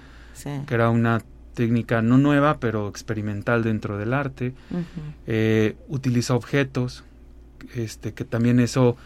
que 0.67 0.73
era 0.73 0.89
una 0.89 1.21
técnica 1.53 2.01
no 2.01 2.17
nueva, 2.17 2.59
pero 2.59 2.89
experimental 2.89 3.63
dentro 3.63 3.97
del 3.97 4.13
arte. 4.13 4.53
Eh, 5.27 5.77
utiliza 5.87 6.35
objetos, 6.35 7.05
este, 7.75 8.13
que 8.13 8.25
también 8.25 8.59
eso 8.59 8.97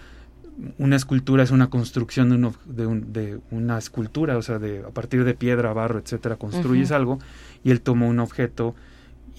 una 0.77 0.95
escultura 0.95 1.43
es 1.43 1.51
una 1.51 1.69
construcción 1.69 2.29
de, 2.65 3.03
de, 3.05 3.39
una 3.51 3.77
escultura, 3.77 4.37
o 4.37 4.41
sea, 4.41 4.57
de, 4.57 4.83
a 4.87 4.89
partir 4.89 5.23
de 5.25 5.33
piedra, 5.33 5.73
barro, 5.73 5.99
etcétera, 5.99 6.37
construyes 6.37 6.91
algo 6.91 7.19
y 7.63 7.71
él 7.71 7.81
tomó 7.81 8.07
un 8.07 8.19
objeto 8.19 8.73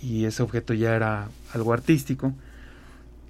y 0.02 0.26
ese 0.26 0.42
objeto 0.42 0.74
ya 0.74 0.94
era 0.94 1.28
algo 1.54 1.72
artístico. 1.72 2.34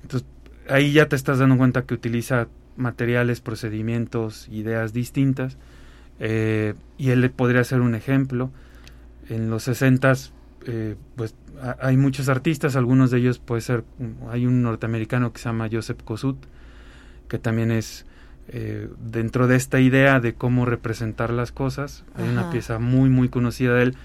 Entonces, 0.03 0.29
ahí 0.69 0.93
ya 0.93 1.09
te 1.09 1.17
estás 1.17 1.39
dando 1.39 1.57
cuenta 1.57 1.83
que 1.83 1.95
utiliza 1.95 2.49
materiales, 2.77 3.41
procedimientos, 3.41 4.49
ideas 4.49 4.93
distintas 4.93 5.57
eh, 6.19 6.75
y 6.99 7.11
él 7.11 7.31
podría 7.31 7.63
ser 7.65 7.81
un 7.81 7.95
ejemplo. 7.95 8.51
En 9.29 9.51
los 9.51 9.65
60 9.65 10.13
eh, 10.67 10.97
pues 11.15 11.35
hay 11.81 11.97
muchos 11.97 12.29
artistas, 12.29 12.77
algunos 12.77 13.11
de 13.11 13.19
ellos 13.19 13.39
puede 13.39 13.61
ser, 13.61 13.85
hay 14.31 14.47
un 14.47 14.63
norteamericano 14.63 15.33
que 15.33 15.39
se 15.39 15.49
llama 15.49 15.69
Joseph 15.71 16.03
Kossuth, 16.05 16.39
que 17.29 17.39
también 17.39 17.71
es 17.71 18.07
eh, 18.49 18.89
dentro 18.99 19.49
de 19.49 19.57
esta 19.57 19.81
idea 19.81 20.21
de 20.21 20.35
cómo 20.35 20.67
representar 20.67 21.31
las 21.33 21.53
cosas. 21.53 22.05
Hay 22.15 22.29
una 22.29 22.51
pieza 22.51 22.79
muy, 22.79 23.11
muy 23.11 23.29
conocida 23.29 23.75
de 23.75 23.83
él 23.83 23.97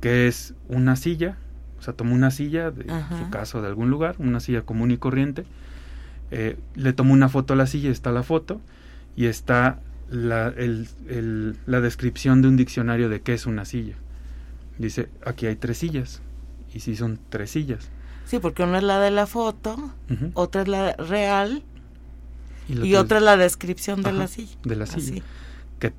que 0.00 0.26
es 0.26 0.54
una 0.68 0.96
silla, 0.96 1.36
o 1.78 1.82
sea, 1.82 1.94
tomó 1.94 2.14
una 2.14 2.30
silla, 2.30 2.70
de 2.70 2.84
su 2.84 3.30
caso 3.30 3.62
de 3.62 3.68
algún 3.68 3.90
lugar, 3.90 4.16
una 4.18 4.40
silla 4.40 4.62
común 4.62 4.90
y 4.90 4.98
corriente, 4.98 5.44
eh, 6.30 6.56
le 6.74 6.92
tomó 6.92 7.12
una 7.12 7.28
foto 7.28 7.54
a 7.54 7.56
la 7.56 7.66
silla, 7.66 7.90
está 7.90 8.10
la 8.10 8.22
foto, 8.22 8.60
y 9.16 9.26
está 9.26 9.80
la, 10.10 10.48
el, 10.48 11.56
la 11.66 11.80
descripción 11.80 12.42
de 12.42 12.48
un 12.48 12.56
diccionario 12.56 13.08
de 13.08 13.20
qué 13.20 13.34
es 13.34 13.46
una 13.46 13.64
silla. 13.64 13.94
Dice, 14.78 15.08
aquí 15.24 15.46
hay 15.46 15.56
tres 15.56 15.78
sillas, 15.78 16.20
y 16.74 16.80
sí 16.80 16.96
son 16.96 17.18
tres 17.28 17.50
sillas. 17.50 17.88
Sí, 18.26 18.38
porque 18.38 18.62
una 18.62 18.78
es 18.78 18.84
la 18.84 18.98
de 19.00 19.10
la 19.10 19.26
foto, 19.26 19.92
otra 20.34 20.62
es 20.62 20.68
la 20.68 20.92
real 20.94 21.62
y, 22.68 22.94
otra 22.94 23.18
es 23.18 23.24
la 23.24 23.36
descripción 23.36 24.02
de 24.02 24.12
la 24.12 24.28
silla. 24.28 24.56
De 24.64 24.76
la 24.76 24.86
silla. 24.86 25.22
Que, 25.78 25.92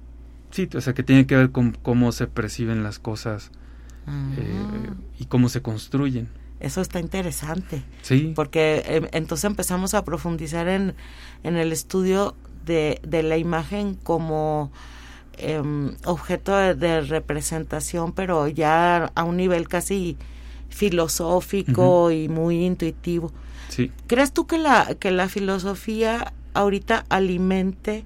sí, 0.51 0.69
o 0.75 0.81
sea, 0.81 0.93
que 0.93 1.03
tiene 1.03 1.27
que 1.27 1.35
ver 1.35 1.51
con 1.51 1.71
cómo 1.71 2.11
se 2.11 2.27
perciben 2.27 2.83
las 2.83 2.99
cosas 2.99 3.51
ah. 4.07 4.31
eh, 4.37 4.89
y 5.19 5.25
cómo 5.25 5.49
se 5.49 5.61
construyen. 5.61 6.29
Eso 6.59 6.79
está 6.79 6.99
interesante. 6.99 7.83
Sí. 8.01 8.31
Porque 8.35 8.83
em, 8.87 9.07
entonces 9.11 9.43
empezamos 9.43 9.93
a 9.93 10.05
profundizar 10.05 10.69
en, 10.69 10.95
en 11.43 11.57
el 11.57 11.73
estudio 11.73 12.35
de, 12.65 13.01
de 13.03 13.21
la 13.21 13.37
imagen 13.37 13.95
como 13.95 14.71
em, 15.37 15.95
objeto 16.05 16.55
de, 16.55 17.01
representación, 17.01 18.13
pero 18.13 18.47
ya 18.47 19.11
a 19.13 19.23
un 19.23 19.37
nivel 19.37 19.67
casi 19.67 20.17
filosófico 20.73 22.11
y 22.11 22.27
muy 22.29 22.65
intuitivo. 22.65 23.31
Sí. 23.69 23.91
¿Crees 24.07 24.33
tú 24.33 24.45
que 24.47 24.57
la, 24.57 24.95
que 24.95 25.11
la 25.11 25.29
filosofía 25.29 26.33
ahorita 26.53 27.05
alimente 27.09 28.03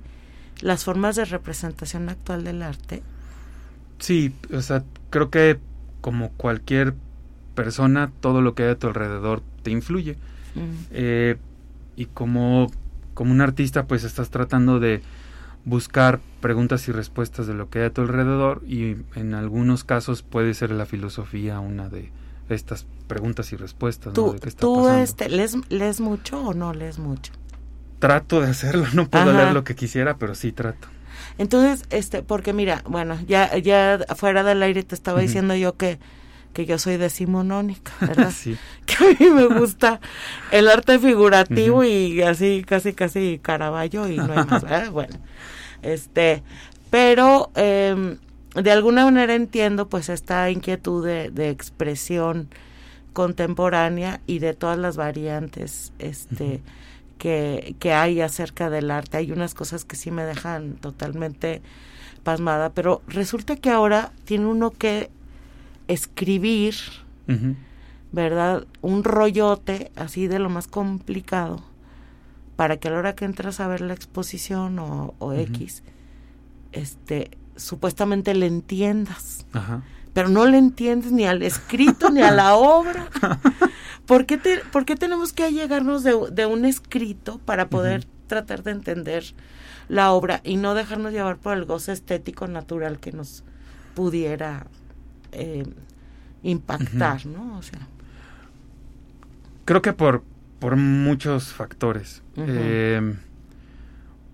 las 0.61 0.83
formas 0.83 1.15
de 1.15 1.25
representación 1.25 2.09
actual 2.09 2.43
del 2.43 2.61
arte? 2.61 3.03
Sí, 3.99 4.33
o 4.53 4.61
sea, 4.61 4.83
creo 5.09 5.29
que 5.29 5.59
como 6.01 6.29
cualquier 6.33 6.93
persona, 7.55 8.11
todo 8.21 8.41
lo 8.41 8.53
que 8.53 8.63
hay 8.63 8.69
a 8.69 8.79
tu 8.79 8.87
alrededor 8.87 9.41
te 9.63 9.71
influye. 9.71 10.13
Mm. 10.55 10.85
Eh, 10.91 11.37
y 11.95 12.05
como, 12.05 12.71
como 13.13 13.31
un 13.31 13.41
artista, 13.41 13.87
pues 13.87 14.03
estás 14.03 14.29
tratando 14.29 14.79
de 14.79 15.01
buscar 15.65 16.21
preguntas 16.39 16.87
y 16.87 16.91
respuestas 16.91 17.47
de 17.47 17.53
lo 17.53 17.69
que 17.69 17.79
hay 17.79 17.85
a 17.85 17.93
tu 17.93 18.01
alrededor 18.01 18.63
y 18.65 18.95
en 19.15 19.33
algunos 19.33 19.83
casos 19.83 20.21
puede 20.21 20.53
ser 20.53 20.71
la 20.71 20.85
filosofía 20.85 21.59
una 21.59 21.89
de 21.89 22.09
estas 22.49 22.85
preguntas 23.07 23.51
y 23.53 23.55
respuestas. 23.55 24.13
¿Tú, 24.13 24.35
¿tú 24.59 24.89
este, 24.89 25.29
lees, 25.29 25.55
lees 25.69 25.99
mucho 25.99 26.41
o 26.41 26.53
no 26.53 26.73
lees 26.73 26.99
mucho? 26.99 27.33
trato 27.99 28.41
de 28.41 28.49
hacerlo, 28.49 28.85
no 28.93 29.09
puedo 29.09 29.33
leer 29.33 29.53
lo 29.53 29.63
que 29.63 29.75
quisiera, 29.75 30.17
pero 30.17 30.35
sí 30.35 30.51
trato. 30.51 30.87
Entonces, 31.37 31.85
este, 31.89 32.23
porque 32.23 32.53
mira, 32.53 32.83
bueno, 32.87 33.19
ya, 33.27 33.57
ya 33.57 33.99
fuera 34.15 34.43
del 34.43 34.61
aire 34.63 34.83
te 34.83 34.95
estaba 34.95 35.21
diciendo 35.21 35.55
yo 35.55 35.75
que, 35.77 35.99
que 36.53 36.65
yo 36.65 36.79
soy 36.79 36.97
decimonónica, 36.97 37.91
¿verdad? 38.01 38.31
sí. 38.35 38.57
Que 38.85 38.95
a 38.95 39.07
mí 39.19 39.29
me 39.29 39.45
gusta 39.45 39.99
el 40.51 40.67
arte 40.67 40.99
figurativo 40.99 41.83
y 41.83 42.21
así, 42.21 42.63
casi, 42.65 42.93
casi 42.93 43.39
Caravaggio 43.41 44.07
y 44.07 44.17
no 44.17 44.31
hay 44.33 44.45
más, 44.45 44.91
Bueno, 44.91 45.17
este, 45.81 46.43
pero 46.89 47.51
eh, 47.55 48.17
de 48.61 48.71
alguna 48.71 49.05
manera 49.05 49.35
entiendo 49.35 49.87
pues 49.87 50.09
esta 50.09 50.49
inquietud 50.49 51.05
de, 51.05 51.29
de 51.29 51.49
expresión 51.49 52.49
contemporánea 53.13 54.21
y 54.27 54.39
de 54.39 54.53
todas 54.53 54.77
las 54.77 54.95
variantes, 54.95 55.91
este, 55.99 56.61
que, 57.17 57.75
que 57.79 57.93
hay 57.93 58.21
acerca 58.21 58.69
del 58.69 58.91
arte. 58.91 59.17
Hay 59.17 59.31
unas 59.31 59.53
cosas 59.53 59.85
que 59.85 59.95
sí 59.95 60.11
me 60.11 60.23
dejan 60.23 60.73
totalmente 60.75 61.61
pasmada, 62.23 62.71
pero 62.73 63.01
resulta 63.07 63.55
que 63.55 63.69
ahora 63.69 64.11
tiene 64.25 64.45
uno 64.45 64.71
que 64.71 65.09
escribir, 65.87 66.75
¿verdad? 68.11 68.67
Un 68.81 69.03
rollote 69.03 69.91
así 69.95 70.27
de 70.27 70.39
lo 70.39 70.49
más 70.49 70.67
complicado 70.67 71.63
para 72.55 72.77
que 72.77 72.87
a 72.87 72.91
la 72.91 72.99
hora 72.99 73.15
que 73.15 73.25
entras 73.25 73.59
a 73.59 73.67
ver 73.67 73.81
la 73.81 73.93
exposición 73.93 74.77
o, 74.79 75.33
X, 75.33 75.83
este, 76.71 77.31
supuestamente 77.57 78.33
le 78.33 78.45
entiendas. 78.45 79.45
Pero 80.13 80.29
no 80.29 80.45
le 80.45 80.57
entiendes 80.57 81.11
ni 81.11 81.25
al 81.25 81.43
escrito 81.43 82.09
ni 82.09 82.21
a 82.21 82.31
la 82.31 82.55
obra. 82.55 83.09
¿Por 84.05 84.25
qué, 84.25 84.37
te, 84.37 84.59
¿por 84.71 84.85
qué 84.85 84.95
tenemos 84.95 85.33
que 85.33 85.43
allegarnos 85.43 86.03
de, 86.03 86.15
de 86.31 86.45
un 86.45 86.65
escrito 86.65 87.39
para 87.39 87.69
poder 87.69 88.05
tratar 88.27 88.63
de 88.63 88.71
entender 88.71 89.23
la 89.89 90.11
obra 90.11 90.41
y 90.43 90.57
no 90.57 90.73
dejarnos 90.73 91.13
llevar 91.13 91.37
por 91.37 91.57
el 91.57 91.65
goce 91.65 91.91
estético 91.91 92.47
natural 92.47 92.99
que 92.99 93.11
nos 93.11 93.43
pudiera 93.95 94.67
eh, 95.31 95.65
impactar, 96.43 97.25
¿no? 97.25 97.57
O 97.57 97.61
sea. 97.61 97.79
Creo 99.65 99.81
que 99.81 99.93
por, 99.93 100.23
por 100.59 100.75
muchos 100.75 101.53
factores. 101.53 102.21
Eh, 102.35 103.15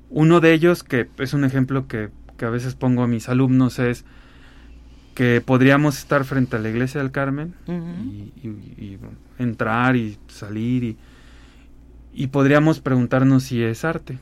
uno 0.10 0.40
de 0.40 0.54
ellos, 0.54 0.84
que 0.84 1.10
es 1.18 1.34
un 1.34 1.44
ejemplo 1.44 1.88
que, 1.88 2.10
que, 2.38 2.46
a 2.46 2.50
veces 2.50 2.76
pongo 2.76 3.04
a 3.04 3.08
mis 3.08 3.30
alumnos, 3.30 3.80
es 3.80 4.06
que 5.16 5.42
podríamos 5.42 5.98
estar 5.98 6.24
frente 6.26 6.56
a 6.56 6.60
la 6.60 6.70
iglesia 6.70 7.02
del 7.02 7.12
Carmen 7.12 7.54
y, 7.68 8.98
entrar 9.38 9.96
y 9.96 10.18
salir 10.28 10.84
y, 10.84 10.98
y 12.14 12.28
podríamos 12.28 12.80
preguntarnos 12.80 13.44
si 13.44 13.64
es 13.64 13.86
arte. 13.86 14.18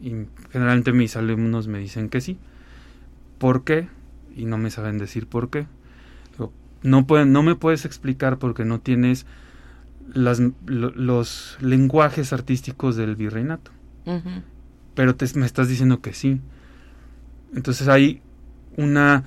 Y 0.00 0.12
generalmente 0.50 0.92
mis 0.92 1.16
alumnos 1.16 1.68
me 1.68 1.78
dicen 1.78 2.08
que 2.08 2.20
sí. 2.20 2.38
¿Por 3.38 3.64
qué? 3.64 3.88
Y 4.36 4.44
no 4.44 4.58
me 4.58 4.70
saben 4.70 4.98
decir 4.98 5.26
por 5.26 5.50
qué. 5.50 5.66
No, 6.82 7.06
pueden, 7.06 7.32
no 7.32 7.42
me 7.42 7.56
puedes 7.56 7.84
explicar 7.84 8.38
porque 8.38 8.64
no 8.64 8.80
tienes 8.80 9.26
las, 10.12 10.40
los 10.66 11.58
lenguajes 11.60 12.32
artísticos 12.32 12.96
del 12.96 13.16
virreinato. 13.16 13.70
Pero 14.94 15.14
te, 15.14 15.26
me 15.38 15.46
estás 15.46 15.68
diciendo 15.68 16.00
que 16.00 16.14
sí. 16.14 16.40
Entonces 17.54 17.88
hay 17.88 18.20
una... 18.76 19.24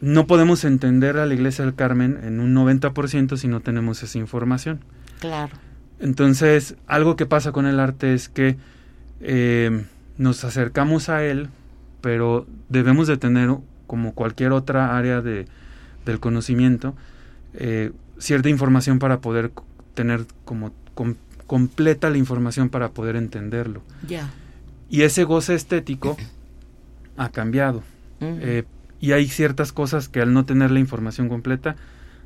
No 0.00 0.26
podemos 0.26 0.64
entender 0.64 1.16
a 1.16 1.26
la 1.26 1.34
iglesia 1.34 1.64
del 1.64 1.74
Carmen 1.74 2.20
en 2.22 2.40
un 2.40 2.54
90% 2.54 3.36
si 3.36 3.48
no 3.48 3.60
tenemos 3.60 4.02
esa 4.02 4.18
información. 4.18 4.80
Claro. 5.20 5.52
Entonces, 5.98 6.76
algo 6.86 7.16
que 7.16 7.24
pasa 7.24 7.52
con 7.52 7.66
el 7.66 7.80
arte 7.80 8.12
es 8.12 8.28
que 8.28 8.56
eh, 9.20 9.84
nos 10.18 10.44
acercamos 10.44 11.08
a 11.08 11.24
él, 11.24 11.48
pero 12.02 12.46
debemos 12.68 13.06
de 13.08 13.16
tener, 13.16 13.56
como 13.86 14.12
cualquier 14.12 14.52
otra 14.52 14.98
área 14.98 15.22
de, 15.22 15.46
del 16.04 16.20
conocimiento, 16.20 16.94
eh, 17.54 17.92
cierta 18.18 18.50
información 18.50 18.98
para 18.98 19.20
poder 19.20 19.52
tener 19.94 20.26
como 20.44 20.72
completa 21.46 22.10
la 22.10 22.18
información 22.18 22.68
para 22.68 22.90
poder 22.90 23.16
entenderlo. 23.16 23.82
Ya. 24.06 24.30
Y 24.90 25.02
ese 25.02 25.24
goce 25.24 25.54
estético 25.54 26.16
ha 27.16 27.30
cambiado. 27.30 27.82
Eh, 28.20 28.64
y 29.00 29.12
hay 29.12 29.28
ciertas 29.28 29.72
cosas 29.72 30.08
que 30.08 30.20
al 30.20 30.32
no 30.32 30.44
tener 30.44 30.70
la 30.70 30.80
información 30.80 31.28
completa 31.28 31.76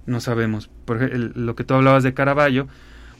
no 0.07 0.21
sabemos. 0.21 0.71
Por 0.85 0.97
ejemplo, 1.03 1.31
lo 1.35 1.55
que 1.57 1.65
tú 1.65 1.75
hablabas 1.75 2.03
de 2.03 2.15
Caravaggio, 2.15 2.69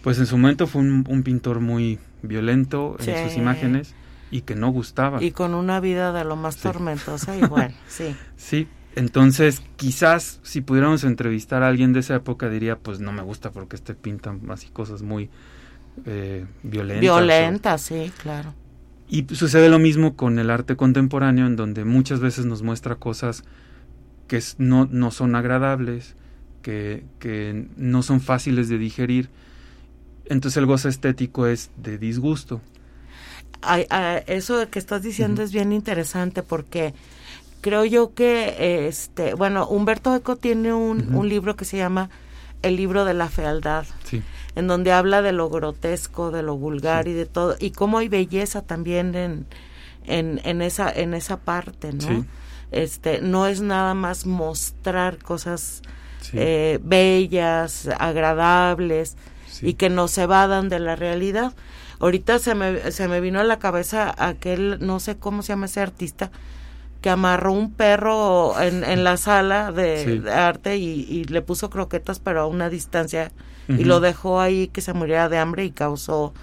pues 0.03 0.19
en 0.19 0.27
su 0.27 0.37
momento 0.37 0.67
fue 0.67 0.83
un, 0.83 1.23
pintor 1.23 1.61
muy 1.61 1.99
violento 2.23 2.97
en 3.01 3.29
sus 3.29 3.37
imágenes 3.37 3.95
y 4.31 4.43
que 4.43 4.55
no 4.55 4.71
gustaba. 4.71 5.23
Y 5.23 5.33
con 5.33 5.55
una 5.55 5.81
vida 5.81 6.13
de 6.13 6.25
lo 6.25 6.37
más 6.37 6.57
tormentosa 6.57 7.37
igual, 7.37 7.75
sí. 7.89 8.15
Sí, 8.37 8.69
entonces 8.97 9.63
quizás 9.77 10.41
si 10.43 10.61
pudiéramos 10.61 11.05
entrevistar 11.05 11.63
a 11.63 11.69
alguien 11.69 11.93
de 11.93 12.01
esa 12.01 12.17
época 12.17 12.49
diría, 12.49 12.79
pues 12.79 13.01
no 13.01 13.13
me 13.13 13.23
gusta 13.23 13.51
porque 13.51 13.77
este 13.77 13.95
pinta 13.95 14.35
así 14.49 14.69
cosas 14.69 15.03
muy 15.03 15.31
eh, 16.07 16.47
violentas. 16.63 17.01
Violentas, 17.01 17.83
sí, 17.83 18.13
claro. 18.23 18.55
Y 19.11 19.27
sucede 19.35 19.69
lo 19.69 19.81
mismo 19.81 20.15
con 20.15 20.39
el 20.39 20.51
arte 20.51 20.77
contemporáneo, 20.77 21.47
en 21.47 21.57
donde 21.57 21.85
muchas 21.85 22.21
veces 22.21 22.47
nos 22.47 22.63
muestra 22.63 22.95
cosas 22.95 23.43
que 24.29 24.41
no, 24.59 24.87
no 24.89 25.11
son 25.11 25.35
agradables, 25.35 26.15
que, 26.63 27.03
que 27.19 27.67
no 27.77 28.05
son 28.05 28.21
fáciles 28.21 28.69
de 28.69 28.79
digerir. 28.79 29.29
Entonces 30.27 30.57
el 30.59 30.67
gozo 30.67 30.89
estético 30.89 31.47
es 31.47 31.71
de 31.77 31.99
disgusto. 31.99 32.61
eso 34.29 34.71
que 34.71 34.79
estás 34.79 35.03
diciendo 35.03 35.43
es 35.43 35.53
bien 35.53 35.73
interesante 35.73 36.45
porque 36.45 36.95
creo 37.61 37.85
yo 37.85 38.15
que, 38.15 38.87
este, 38.87 39.35
bueno, 39.35 39.67
Humberto 39.67 40.15
Eco 40.15 40.37
tiene 40.37 40.73
un, 40.73 41.29
libro 41.29 41.57
que 41.57 41.65
se 41.65 41.77
llama 41.77 42.11
El 42.63 42.77
libro 42.77 43.05
de 43.05 43.15
la 43.15 43.29
fealdad, 43.29 43.87
en 44.55 44.67
donde 44.67 44.93
habla 44.93 45.23
de 45.23 45.33
lo 45.33 45.49
grotesco, 45.49 46.31
de 46.31 46.43
lo 46.43 46.57
vulgar 46.57 47.09
y 47.09 47.13
de 47.13 47.27
todo, 47.27 47.57
y 47.59 47.71
cómo 47.71 47.99
hay 47.99 48.09
belleza 48.09 48.63
también 48.63 49.15
en, 49.15 49.47
en, 50.07 50.63
esa, 50.63 50.91
en 50.91 51.15
esa 51.15 51.39
parte, 51.39 51.93
¿no? 51.93 52.27
Este, 52.71 53.21
no 53.21 53.47
es 53.47 53.61
nada 53.61 53.95
más 53.95 54.27
mostrar 54.27 55.19
cosas 55.19 55.83
eh, 56.33 56.79
bellas, 56.83 57.89
agradables, 57.99 59.17
y 59.63 59.75
que 59.75 59.91
nos 59.91 60.17
evadan 60.19 60.69
de 60.69 60.79
la 60.79 60.97
realidad. 60.97 61.53
Ahorita 61.99 62.39
se 62.39 62.55
me, 62.55 62.93
se 62.93 63.09
me 63.09 63.21
vino 63.21 63.41
a 63.41 63.45
la 63.45 63.59
cabeza 63.59 64.15
aquel, 64.17 64.79
no 64.81 65.01
sé 65.01 65.17
cómo 65.19 65.43
se 65.43 65.49
llama 65.49 65.67
ese 65.67 65.81
artista, 65.81 66.31
que 67.01 67.11
amarró 67.11 67.53
un 67.53 67.73
perro 67.73 68.61
en, 68.61 68.85
en 68.85 69.05
la 69.05 69.17
sala 69.17 69.73
de, 69.73 70.23
arte 70.31 70.77
y, 70.77 71.25
le 71.25 71.43
puso 71.43 71.71
croquetas 71.71 72.19
pero 72.21 72.41
a 72.41 72.47
una 72.47 72.69
distancia 72.69 73.33
y 73.69 73.85
lo 73.85 74.01
dejó 74.01 74.41
ahí 74.41 74.69
que 74.69 74.81
se 74.81 74.93
muriera 74.93 75.29
de 75.29 75.39
hambre 75.39 75.65
y 75.65 75.71
causó 75.71 76.35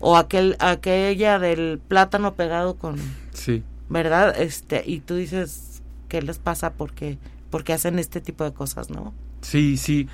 o 0.00 0.16
aquel 0.16 0.56
aquella 0.58 1.38
del 1.38 1.80
plátano 1.86 2.34
pegado 2.34 2.76
con 2.76 2.96
sí. 3.32 3.62
Verdad 3.88 4.40
este 4.40 4.82
y 4.86 5.00
tú 5.00 5.16
dices 5.16 5.82
qué 6.08 6.22
les 6.22 6.38
pasa 6.38 6.72
porque 6.72 7.18
porque 7.50 7.74
hacen 7.74 7.98
este 7.98 8.20
tipo 8.20 8.44
de 8.44 8.52
cosas 8.52 8.90
no 8.90 9.12
sí 9.42 9.76
sí. 9.76 10.08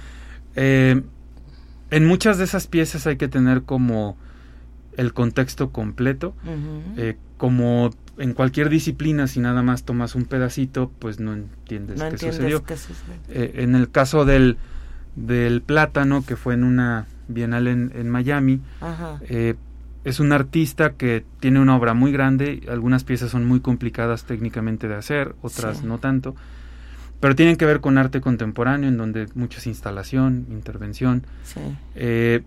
Eh, 0.56 1.00
en 1.90 2.06
muchas 2.06 2.38
de 2.38 2.44
esas 2.44 2.66
piezas 2.66 3.06
hay 3.06 3.16
que 3.16 3.28
tener 3.28 3.62
como 3.62 4.16
el 4.96 5.14
contexto 5.14 5.70
completo, 5.70 6.34
eh, 6.96 7.16
como 7.36 7.90
en 8.18 8.34
cualquier 8.34 8.68
disciplina, 8.68 9.26
si 9.26 9.40
nada 9.40 9.62
más 9.62 9.84
tomas 9.84 10.14
un 10.14 10.24
pedacito, 10.24 10.90
pues 10.98 11.20
no 11.20 11.32
entiendes, 11.34 12.02
qué, 12.02 12.18
sucedió. 12.18 12.62
Eh, 13.28 13.52
en 13.56 13.74
el 13.74 13.90
caso 13.90 14.24
del, 14.24 14.56
del 15.16 15.62
plátano, 15.62 16.24
que 16.24 16.36
fue 16.36 16.54
en 16.54 16.64
una 16.64 17.06
bienal 17.28 17.66
en, 17.66 18.10
Miami, 18.10 18.60
eh, 19.22 19.54
es 20.04 20.20
un 20.20 20.32
artista 20.32 20.92
que 20.92 21.24
tiene 21.40 21.60
una 21.60 21.76
obra 21.76 21.94
muy 21.94 22.12
grande, 22.12 22.62
algunas 22.68 23.04
piezas 23.04 23.30
son 23.30 23.46
muy 23.46 23.60
complicadas 23.60 24.24
técnicamente 24.24 24.88
de 24.88 24.94
hacer, 24.94 25.34
otras 25.42 25.82
no 25.84 25.98
tanto, 25.98 26.34
pero 27.20 27.34
tienen 27.34 27.56
que 27.56 27.66
ver 27.66 27.80
con 27.80 27.98
arte 27.98 28.20
contemporáneo, 28.20 28.88
en 28.88 28.96
donde 28.96 29.26
mucha 29.34 29.60
instalación, 29.68 30.46
intervención. 30.50 31.24
Sí. 31.42 31.60
Eh, 31.94 32.42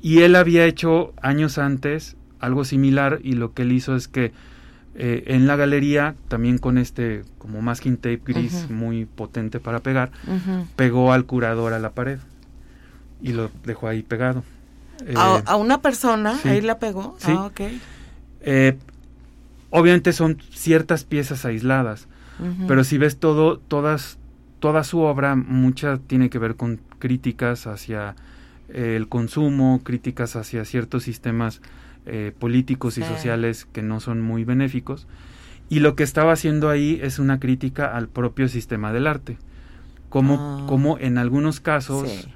y 0.00 0.20
él 0.20 0.36
había 0.36 0.64
hecho 0.64 1.12
años 1.20 1.58
antes 1.58 2.16
algo 2.38 2.64
similar 2.64 3.18
y 3.22 3.32
lo 3.32 3.52
que 3.52 3.62
él 3.62 3.72
hizo 3.72 3.96
es 3.96 4.08
que 4.08 4.32
eh, 4.98 5.24
en 5.28 5.46
la 5.46 5.56
galería, 5.56 6.14
también 6.28 6.58
con 6.58 6.78
este 6.78 7.22
como 7.38 7.60
masking 7.62 7.96
tape 7.96 8.20
gris 8.24 8.70
muy 8.70 9.04
potente 9.04 9.60
para 9.60 9.80
pegar, 9.80 10.10
pegó 10.74 11.12
al 11.12 11.24
curador 11.26 11.72
a 11.72 11.78
la 11.78 11.90
pared 11.90 12.18
y 13.22 13.32
lo 13.32 13.50
dejó 13.64 13.88
ahí 13.88 14.02
pegado. 14.02 14.42
¿A, 15.14 15.42
eh, 15.46 15.54
una 15.56 15.82
persona? 15.82 16.38
¿Ahí 16.44 16.60
la 16.60 16.78
pegó? 16.78 17.16
Sí. 17.18 17.32
Ah, 17.34 17.46
ok. 17.46 17.60
obviamente 19.70 20.12
son 20.12 20.38
ciertas 20.50 21.04
piezas 21.04 21.44
aisladas 21.44 22.08
pero 22.68 22.84
si 22.84 22.98
ves 22.98 23.18
todo, 23.18 23.58
todas, 23.58 24.18
toda 24.60 24.84
su 24.84 25.00
obra, 25.00 25.36
mucha 25.36 25.98
tiene 25.98 26.28
que 26.28 26.38
ver 26.38 26.56
con 26.56 26.80
críticas 26.98 27.66
hacia 27.66 28.14
eh, 28.68 28.94
el 28.96 29.08
consumo, 29.08 29.80
críticas 29.82 30.36
hacia 30.36 30.64
ciertos 30.64 31.04
sistemas 31.04 31.62
eh, 32.06 32.32
políticos 32.38 32.98
y 32.98 33.02
sociales 33.02 33.66
que 33.72 33.82
no 33.82 34.00
son 34.00 34.22
muy 34.22 34.44
benéficos. 34.44 35.06
Y 35.68 35.80
lo 35.80 35.96
que 35.96 36.04
estaba 36.04 36.32
haciendo 36.32 36.68
ahí 36.68 37.00
es 37.02 37.18
una 37.18 37.40
crítica 37.40 37.96
al 37.96 38.08
propio 38.08 38.48
sistema 38.48 38.92
del 38.92 39.06
arte. 39.06 39.38
Como, 40.08 40.34
ah. 40.34 40.66
como 40.68 40.98
en 40.98 41.18
algunos 41.18 41.60
casos 41.60 42.28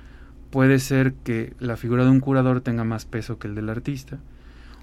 puede 0.51 0.81
ser 0.81 1.15
que 1.15 1.55
la 1.61 1.77
figura 1.77 2.05
de 2.05 2.11
un 2.11 2.21
curador 2.21 2.61
tenga 2.61 2.85
más 2.85 3.05
peso 3.05 3.39
que 3.39 3.49
el 3.49 3.55
del 3.55 3.71
artista. 3.71 4.19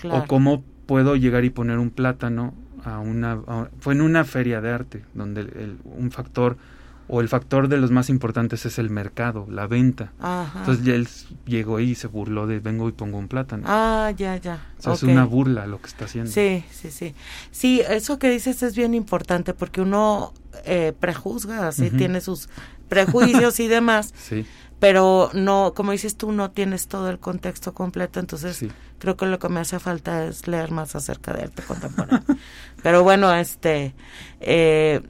O 0.10 0.26
cómo 0.26 0.64
puedo 0.86 1.16
llegar 1.16 1.44
y 1.44 1.50
poner 1.50 1.80
un 1.80 1.90
plátano 1.90 2.54
a 2.86 3.00
una 3.00 3.40
fue 3.80 3.94
en 3.94 4.02
una 4.02 4.24
feria 4.24 4.62
de 4.62 4.72
arte 4.72 5.04
donde 5.14 5.42
el, 5.42 5.78
un 5.84 6.12
factor 6.12 6.58
o 7.08 7.22
el 7.22 7.30
factor 7.30 7.68
de 7.68 7.78
los 7.78 7.92
más 7.92 8.10
importantes 8.10 8.66
es 8.66 8.80
el 8.80 8.90
mercado, 8.90 9.46
la 9.50 9.68
venta. 9.68 10.12
Entonces 10.58 10.88
él 10.88 11.08
llegó 11.46 11.80
y 11.80 11.96
se 11.96 12.08
burló 12.08 12.48
de 12.48 12.60
vengo 12.60 12.90
y 12.90 12.92
pongo 12.92 13.18
un 13.18 13.28
plátano. 13.28 13.64
Ah, 13.66 14.12
ya, 14.16 14.38
ya. 14.38 14.66
es 14.80 15.04
una 15.04 15.26
burla 15.26 15.68
lo 15.68 15.82
que 15.82 15.88
está 15.88 16.06
haciendo. 16.06 16.32
Sí, 16.32 16.64
sí, 16.72 16.92
sí. 16.92 17.16
Sí, 17.52 17.82
eso 17.88 18.20
que 18.20 18.30
dices 18.30 18.62
es 18.64 18.76
bien 18.76 18.94
importante 18.94 19.54
porque 19.54 19.82
uno 19.82 20.34
eh, 20.66 20.94
prejuzga, 21.00 21.68
así 21.68 21.90
tiene 21.92 22.22
sus 22.22 22.50
prejuicios 22.90 23.60
y 23.60 23.68
demás. 23.68 24.14
Sí 24.28 24.46
pero 24.80 25.32
no, 25.34 25.74
como 25.76 25.92
dices 25.92 26.18
tú, 26.18 26.32
no 26.32 26.52
tienes 26.52 26.88
todo 26.88 27.10
el 27.10 27.20
contexto 27.20 27.74
completo, 27.74 28.20
entonces 28.20 28.64
creo 29.00 29.18
que 29.18 29.26
lo 29.26 29.40
que 29.40 29.50
me 29.50 29.60
hace 29.60 29.80
falta 29.80 30.26
es 30.26 30.48
leer 30.48 30.72
más 30.72 30.96
acerca 30.96 31.34
de 31.34 31.44
arte 31.44 31.64
contemporáneo. 31.64 32.24
pero 32.84 33.04
bueno, 33.04 33.34
este, 33.34 33.96
eh, 34.40 35.02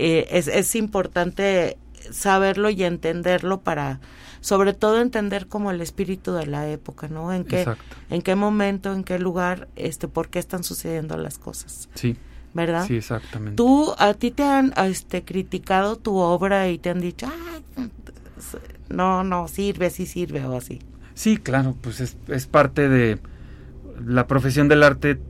eh, 0.00 0.28
es, 0.30 0.48
es 0.48 0.74
importante 0.74 1.76
saberlo 2.10 2.70
y 2.70 2.84
entenderlo 2.84 3.60
para 3.60 4.00
sobre 4.40 4.72
todo 4.72 5.00
entender 5.00 5.46
como 5.46 5.70
el 5.70 5.80
espíritu 5.80 6.32
de 6.32 6.46
la 6.46 6.68
época, 6.68 7.08
¿no? 7.08 7.32
En 7.32 7.44
qué 7.44 7.66
en 8.08 8.22
qué 8.22 8.34
momento, 8.34 8.92
en 8.92 9.04
qué 9.04 9.18
lugar, 9.18 9.68
este 9.76 10.08
por 10.08 10.28
qué 10.28 10.38
están 10.38 10.64
sucediendo 10.64 11.16
las 11.16 11.38
cosas. 11.38 11.88
Sí. 11.94 12.16
¿Verdad? 12.52 12.84
Sí, 12.86 12.96
exactamente. 12.96 13.56
Tú 13.56 13.94
a 13.98 14.14
ti 14.14 14.32
te 14.32 14.42
han 14.42 14.72
este 14.76 15.24
criticado 15.24 15.96
tu 15.96 16.16
obra 16.16 16.68
y 16.68 16.78
te 16.78 16.90
han 16.90 17.00
dicho, 17.00 17.28
no, 18.88 19.22
no 19.22 19.46
sirve, 19.46 19.90
sí 19.90 20.06
sirve 20.06 20.44
o 20.46 20.56
así." 20.56 20.80
Sí, 21.14 21.36
claro, 21.36 21.76
pues 21.80 22.00
es, 22.00 22.16
es 22.28 22.46
parte 22.46 22.88
de 22.88 23.18
la 24.04 24.26
profesión 24.26 24.68
del 24.68 24.82
arte. 24.82 25.20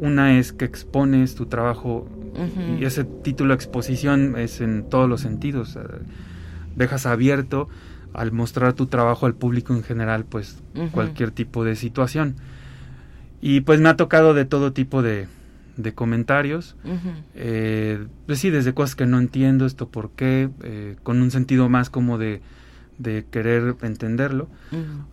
Una 0.00 0.38
es 0.38 0.52
que 0.52 0.66
expones 0.66 1.34
tu 1.34 1.46
trabajo 1.46 2.06
y 2.78 2.84
ese 2.84 3.04
título 3.04 3.54
exposición 3.54 4.36
es 4.36 4.60
en 4.60 4.88
todos 4.88 5.08
los 5.08 5.20
sentidos. 5.20 5.78
Dejas 6.74 7.06
abierto 7.06 7.68
al 8.12 8.32
mostrar 8.32 8.72
tu 8.72 8.86
trabajo 8.86 9.26
al 9.26 9.34
público 9.34 9.74
en 9.74 9.82
general, 9.82 10.24
pues 10.24 10.62
cualquier 10.92 11.30
tipo 11.30 11.64
de 11.64 11.76
situación. 11.76 12.36
Y 13.40 13.60
pues 13.60 13.80
me 13.80 13.88
ha 13.88 13.96
tocado 13.96 14.34
de 14.34 14.44
todo 14.44 14.72
tipo 14.72 15.02
de, 15.02 15.26
de 15.76 15.94
comentarios. 15.94 16.76
eh, 17.34 18.06
pues 18.26 18.38
sí, 18.38 18.50
desde 18.50 18.74
cosas 18.74 18.96
que 18.96 19.06
no 19.06 19.18
entiendo, 19.18 19.66
esto 19.66 19.88
por 19.88 20.10
qué, 20.10 20.48
eh, 20.62 20.96
con 21.02 21.20
un 21.20 21.30
sentido 21.30 21.68
más 21.68 21.90
como 21.90 22.18
de, 22.18 22.40
de 22.98 23.26
querer 23.30 23.76
entenderlo. 23.82 24.48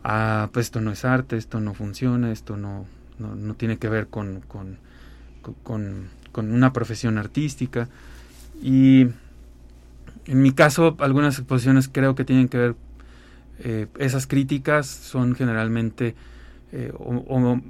a 0.04 0.50
pues 0.54 0.68
esto 0.68 0.82
no 0.82 0.92
es 0.92 1.06
arte, 1.06 1.38
esto 1.38 1.60
no 1.60 1.74
funciona, 1.74 2.32
esto 2.32 2.58
no, 2.58 2.86
no, 3.20 3.36
no 3.36 3.54
tiene 3.56 3.78
que 3.78 3.90
ver 3.90 4.08
con, 4.08 4.42
con, 4.48 4.78
con, 5.64 6.08
con 6.34 6.52
una 6.52 6.74
profesión 6.74 7.18
artística. 7.18 7.88
Y 8.62 9.08
en 10.26 10.42
mi 10.42 10.52
caso, 10.52 10.98
algunas 11.00 11.38
exposiciones 11.40 11.88
creo 11.88 12.16
que 12.16 12.26
tienen 12.26 12.50
que 12.50 12.58
ver 12.58 12.76
eh, 13.60 13.88
esas 14.00 14.28
críticas 14.28 14.88
son 14.88 15.36
generalmente, 15.36 16.16
eh, 16.74 16.92
o, 16.98 17.62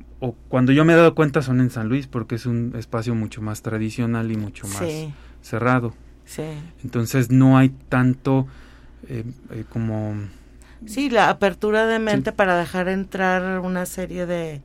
cuando 0.48 0.72
yo 0.72 0.86
me 0.86 0.94
he 0.94 0.96
dado 0.96 1.14
cuenta 1.14 1.44
son 1.44 1.60
en 1.60 1.70
San 1.70 1.90
Luis, 1.90 2.08
porque 2.08 2.36
es 2.36 2.46
un 2.46 2.74
espacio 2.78 3.14
mucho 3.14 3.42
más 3.42 3.62
tradicional 3.62 4.32
y 4.32 4.38
mucho 4.38 4.66
más 4.68 4.84
cerrado. 5.42 5.94
Entonces 6.84 7.30
no 7.30 7.58
hay 7.58 7.70
tanto 7.90 8.48
eh, 9.10 9.26
como... 9.70 10.16
Sí, 10.86 11.10
la 11.10 11.30
apertura 11.30 11.86
de 11.86 12.00
mente 12.00 12.32
para 12.32 12.58
dejar 12.58 12.88
entrar 12.88 13.60
una 13.60 13.86
serie 13.86 14.26
de, 14.26 14.62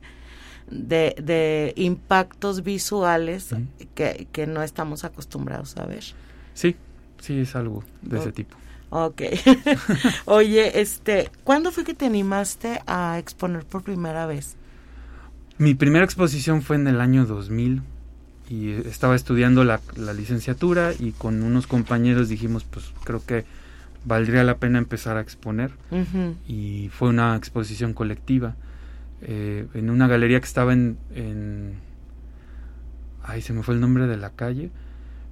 de, 0.69 1.73
impactos 1.75 2.63
visuales 2.63 3.55
que, 3.95 4.27
que, 4.31 4.47
no 4.47 4.63
estamos 4.63 5.03
acostumbrados 5.03 5.77
a 5.77 5.85
ver. 5.85 6.03
Sí, 6.53 6.75
sí, 7.19 7.39
es 7.39 7.55
algo 7.55 7.83
de 8.01 8.19
ese 8.19 8.31
tipo. 8.31 8.55
Ok. 8.89 9.21
Oye, 10.25 10.81
este, 10.81 11.29
¿cuándo 11.43 11.71
fue 11.71 11.83
que 11.83 11.93
te 11.93 12.05
animaste 12.05 12.81
a 12.87 13.19
exponer 13.19 13.65
por 13.65 13.83
primera 13.83 14.25
vez? 14.25 14.55
Mi 15.57 15.75
primera 15.75 16.05
exposición 16.05 16.61
fue 16.61 16.77
en 16.77 16.87
el 16.87 17.01
año 17.01 17.25
2000 17.25 17.81
y 18.49 18.71
estaba 18.87 19.15
estudiando 19.15 19.63
la, 19.63 19.79
licenciatura 20.15 20.93
y 20.97 21.11
con 21.11 21.43
unos 21.43 21.67
compañeros 21.67 22.29
dijimos, 22.29 22.63
pues 22.63 22.85
creo 23.03 23.23
que 23.23 23.45
valdría 24.05 24.43
la 24.43 24.57
pena 24.57 24.79
empezar 24.79 25.17
a 25.17 25.21
exponer 25.21 25.71
y 26.47 26.89
fue 26.93 27.09
una 27.09 27.35
exposición 27.35 27.93
colectiva 27.93 28.55
eh, 29.21 29.67
en 29.73 29.89
una 29.89 30.07
galería 30.07 30.39
que 30.39 30.45
estaba 30.45 30.73
en, 30.73 30.97
en... 31.13 31.73
Ay, 33.23 33.41
se 33.41 33.53
me 33.53 33.63
fue 33.63 33.75
el 33.75 33.81
nombre 33.81 34.07
de 34.07 34.17
la 34.17 34.31
calle 34.31 34.71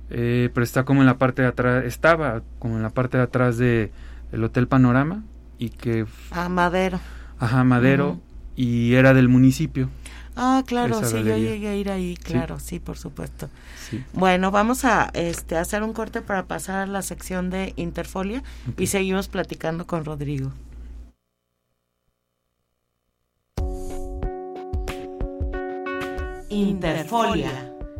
eh, 0.09 0.49
pero 0.53 0.63
está 0.63 0.85
como 0.85 1.01
en 1.01 1.05
la 1.05 1.17
parte 1.17 1.41
de 1.41 1.49
atrás, 1.49 1.83
estaba 1.85 2.41
como 2.59 2.77
en 2.77 2.83
la 2.83 2.89
parte 2.91 3.17
de 3.17 3.23
atrás 3.23 3.57
de 3.57 3.91
el 4.31 4.43
Hotel 4.43 4.67
Panorama 4.67 5.23
y 5.57 5.69
que... 5.69 6.05
Ah, 6.31 6.49
Madero. 6.49 6.99
Ajá, 7.39 7.63
Madero, 7.63 8.19
y 8.55 8.93
era 8.93 9.13
del 9.13 9.27
municipio. 9.27 9.89
Ah, 10.35 10.63
claro, 10.65 11.03
sí, 11.03 11.23
yo 11.23 11.35
llegué 11.37 11.67
a 11.67 11.75
ir 11.75 11.89
ahí, 11.89 12.15
claro, 12.15 12.59
sí, 12.59 12.79
por 12.79 12.97
supuesto. 12.97 13.49
Bueno, 14.13 14.51
vamos 14.51 14.85
a 14.85 15.09
este, 15.13 15.57
hacer 15.57 15.81
un 15.81 15.93
corte 15.93 16.21
para 16.21 16.45
pasar 16.45 16.75
a 16.81 16.85
la 16.85 17.01
sección 17.01 17.49
de 17.49 17.73
Interfolia 17.75 18.43
y 18.77 18.87
seguimos 18.87 19.27
platicando 19.27 19.87
con 19.87 20.05
Rodrigo. 20.05 20.51
Interfolia 26.57 27.51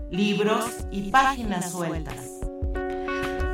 libros 0.10 0.66
y 0.90 1.12
páginas 1.12 1.72
sueltas. 1.72 2.16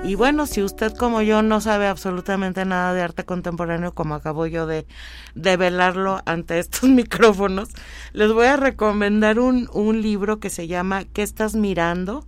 Y 0.06 0.16
bueno, 0.16 0.46
si 0.46 0.64
usted 0.64 0.94
como 0.96 1.22
yo 1.22 1.42
no 1.42 1.60
sabe 1.60 1.88
absolutamente 1.88 2.64
nada 2.64 2.94
de 2.94 3.02
arte 3.02 3.26
contemporáneo, 3.26 3.94
como 3.94 4.16
acabo 4.16 4.46
yo 4.46 4.66
de, 4.66 4.88
de 5.36 5.58
velarlo 5.58 6.22
ante 6.26 6.58
estos 6.58 6.84
micrófonos, 6.90 7.68
les 8.14 8.32
voy 8.32 8.46
a 8.46 8.56
recomendar 8.56 9.40
un, 9.40 9.70
un 9.74 10.02
libro 10.02 10.40
que 10.40 10.50
se 10.50 10.68
llama 10.68 11.04
¿Qué 11.04 11.22
estás 11.22 11.54
mirando? 11.54 12.26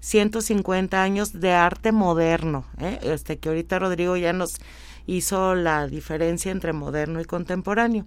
150 0.00 1.02
años 1.02 1.38
de 1.38 1.52
arte 1.52 1.92
moderno, 1.92 2.64
¿eh? 2.78 3.00
este 3.02 3.38
que 3.38 3.50
ahorita 3.50 3.78
Rodrigo 3.78 4.16
ya 4.16 4.32
nos 4.32 4.60
hizo 5.06 5.54
la 5.54 5.86
diferencia 5.88 6.52
entre 6.52 6.72
moderno 6.72 7.20
y 7.20 7.26
contemporáneo. 7.26 8.06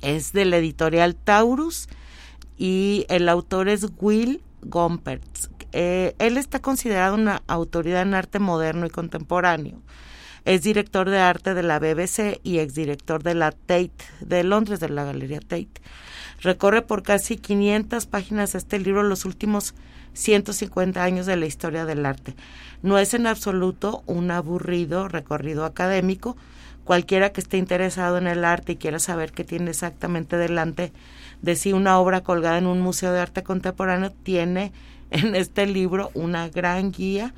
Es 0.00 0.32
de 0.32 0.44
la 0.44 0.56
editorial 0.56 1.14
Taurus 1.14 1.88
y 2.62 3.06
el 3.08 3.28
autor 3.28 3.68
es 3.68 3.88
Will 3.98 4.40
Gompertz. 4.60 5.50
Eh, 5.72 6.14
él 6.20 6.38
está 6.38 6.60
considerado 6.60 7.16
una 7.16 7.42
autoridad 7.48 8.02
en 8.02 8.14
arte 8.14 8.38
moderno 8.38 8.86
y 8.86 8.90
contemporáneo. 8.90 9.82
Es 10.44 10.62
director 10.62 11.10
de 11.10 11.18
arte 11.18 11.54
de 11.54 11.64
la 11.64 11.80
BBC 11.80 12.38
y 12.44 12.58
exdirector 12.58 13.24
de 13.24 13.34
la 13.34 13.50
Tate 13.50 13.90
de 14.20 14.44
Londres, 14.44 14.78
de 14.78 14.90
la 14.90 15.02
Galería 15.02 15.40
Tate. 15.40 15.72
Recorre 16.40 16.82
por 16.82 17.02
casi 17.02 17.36
500 17.36 18.06
páginas 18.06 18.54
este 18.54 18.78
libro 18.78 19.02
los 19.02 19.24
últimos 19.24 19.74
150 20.12 21.02
años 21.02 21.26
de 21.26 21.34
la 21.34 21.46
historia 21.46 21.84
del 21.84 22.06
arte. 22.06 22.36
No 22.82 22.96
es 22.96 23.12
en 23.12 23.26
absoluto 23.26 24.04
un 24.06 24.30
aburrido 24.30 25.08
recorrido 25.08 25.64
académico. 25.64 26.36
Cualquiera 26.84 27.32
que 27.32 27.40
esté 27.40 27.56
interesado 27.56 28.18
en 28.18 28.28
el 28.28 28.44
arte 28.44 28.72
y 28.72 28.76
quiera 28.76 29.00
saber 29.00 29.32
qué 29.32 29.42
tiene 29.42 29.70
exactamente 29.70 30.36
delante 30.36 30.92
de 31.42 31.56
si 31.56 31.72
una 31.72 31.98
obra 31.98 32.22
colgada 32.22 32.58
en 32.58 32.66
un 32.66 32.80
museo 32.80 33.12
de 33.12 33.20
arte 33.20 33.42
contemporáneo 33.42 34.12
tiene 34.22 34.72
en 35.10 35.34
este 35.34 35.66
libro 35.66 36.10
una 36.14 36.48
gran 36.48 36.92
guía 36.92 37.34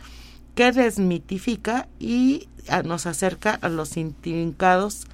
que 0.54 0.70
desmitifica 0.70 1.88
y 1.98 2.48
ah, 2.68 2.82
nos 2.82 3.06
acerca 3.06 3.54
a 3.54 3.68
los 3.68 3.96
intrincados 3.96 5.06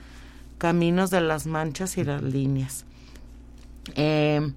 caminos 0.58 1.10
de 1.10 1.22
las 1.22 1.46
manchas 1.46 1.96
y 1.96 2.04
las 2.04 2.22
líneas. 2.22 2.84
Em, 3.94 4.52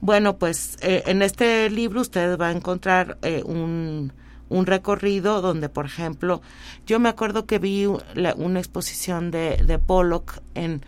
bueno, 0.00 0.38
pues 0.38 0.78
eh, 0.80 1.02
en 1.06 1.20
este 1.20 1.68
libro 1.68 2.00
usted 2.00 2.38
va 2.38 2.48
a 2.48 2.52
encontrar 2.52 3.18
eh, 3.22 3.42
un, 3.44 4.12
un, 4.48 4.66
recorrido 4.66 5.42
donde, 5.42 5.68
por 5.68 5.84
ejemplo, 5.84 6.40
yo 6.86 6.98
me 6.98 7.10
acuerdo 7.10 7.44
que 7.44 7.58
vi 7.58 7.86
una 7.86 8.58
exposición 8.58 9.30
de, 9.30 9.58
de 9.58 9.78
Pollock 9.78 10.40
en 10.54 10.82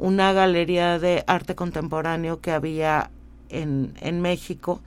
una 0.00 0.32
galería 0.32 0.98
de 0.98 1.22
arte 1.26 1.54
contemporáneo 1.54 2.40
que 2.40 2.50
había 2.50 3.10
en, 3.50 3.92
en 4.00 4.20
México. 4.20 4.80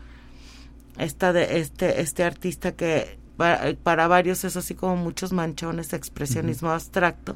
Esta 0.98 1.32
de, 1.32 1.60
este, 1.60 2.02
este 2.02 2.24
artista 2.24 2.74
que 2.74 3.18
para, 3.38 4.08
varios 4.08 4.44
es 4.44 4.58
así 4.58 4.76
como 4.76 4.96
muchos 4.96 5.32
manchones 5.32 5.92
de 5.92 5.98
expresionismo 5.98 6.72
abstracto. 6.72 7.36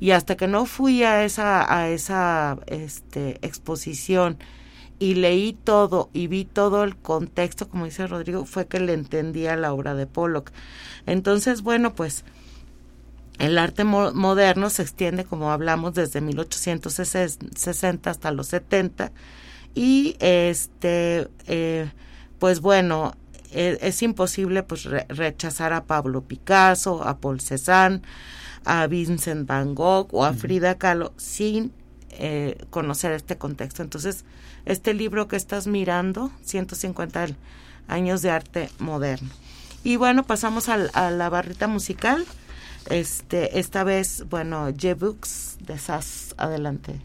Y 0.00 0.12
hasta 0.12 0.36
que 0.36 0.46
no 0.46 0.66
fui 0.66 1.02
a 1.02 1.24
esa, 1.24 1.72
a 1.72 1.88
esa 1.88 2.58
este, 2.66 3.38
exposición 3.42 4.38
y 4.98 5.14
leí 5.14 5.52
todo 5.52 6.08
y 6.12 6.28
vi 6.28 6.44
todo 6.44 6.84
el 6.84 6.96
contexto, 6.96 7.68
como 7.68 7.84
dice 7.84 8.06
Rodrigo, 8.06 8.46
fue 8.46 8.66
que 8.66 8.80
le 8.80 8.94
entendía 8.94 9.56
la 9.56 9.72
obra 9.72 9.94
de 9.94 10.06
Pollock. 10.06 10.52
Entonces, 11.06 11.62
bueno, 11.62 11.94
pues 11.94 12.24
el 13.38 13.58
arte 13.58 13.84
moderno 13.84 14.70
se 14.70 14.82
extiende, 14.82 15.24
como 15.24 15.50
hablamos, 15.50 15.94
desde 15.94 16.20
1860 16.20 18.10
hasta 18.10 18.30
los 18.30 18.46
70 18.48 19.12
y 19.74 20.16
este, 20.20 21.28
eh, 21.46 21.90
pues 22.38 22.60
bueno, 22.60 23.14
e, 23.50 23.78
es 23.80 24.02
imposible 24.02 24.62
pues 24.62 24.84
rechazar 25.08 25.72
a 25.72 25.84
Pablo 25.84 26.22
Picasso, 26.22 27.02
a 27.02 27.18
Paul 27.18 27.40
Cézanne, 27.40 28.02
a 28.64 28.86
Vincent 28.86 29.46
Van 29.48 29.74
Gogh 29.74 30.08
o 30.12 30.24
a 30.24 30.32
Frida 30.32 30.78
Kahlo 30.78 31.12
sin 31.16 31.72
eh, 32.10 32.56
conocer 32.70 33.12
este 33.12 33.36
contexto. 33.36 33.82
Entonces, 33.82 34.24
este 34.64 34.94
libro 34.94 35.26
que 35.26 35.36
estás 35.36 35.66
mirando, 35.66 36.30
150 36.44 37.28
años 37.88 38.22
de 38.22 38.30
arte 38.30 38.70
moderno. 38.78 39.28
Y 39.82 39.96
bueno, 39.96 40.22
pasamos 40.22 40.68
a 40.68 41.10
la 41.10 41.28
barrita 41.28 41.66
musical. 41.66 42.24
Este, 42.90 43.58
esta 43.58 43.82
vez, 43.82 44.24
bueno, 44.28 44.70
J. 44.70 44.94
Books 44.94 45.56
de 45.60 45.78
SAS, 45.78 46.34
adelante. 46.36 47.00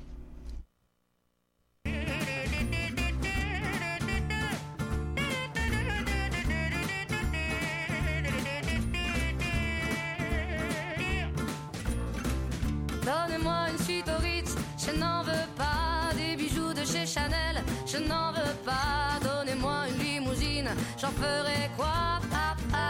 Donnez-moi 13.06 13.70
une 13.72 13.80
suite 13.80 14.08
au 14.10 14.22
Ritz, 14.22 14.56
je 14.78 14.92
n'en 15.00 15.24
veux 15.24 15.48
pas 15.58 16.12
des 16.16 16.36
bijoux 16.36 16.74
de 16.74 16.86
chez 16.86 17.08
Chanel, 17.08 17.64
je 17.88 17.98
n'en 17.98 18.32
veux 18.34 18.56
pas. 18.66 19.18
Donnez-moi 19.24 19.88
une 19.90 20.04
limousine, 20.04 20.70
j'en 21.00 21.10
ferai 21.12 21.72
quoi? 21.76 22.20
Pa, 22.30 22.56
pa, 22.72 22.90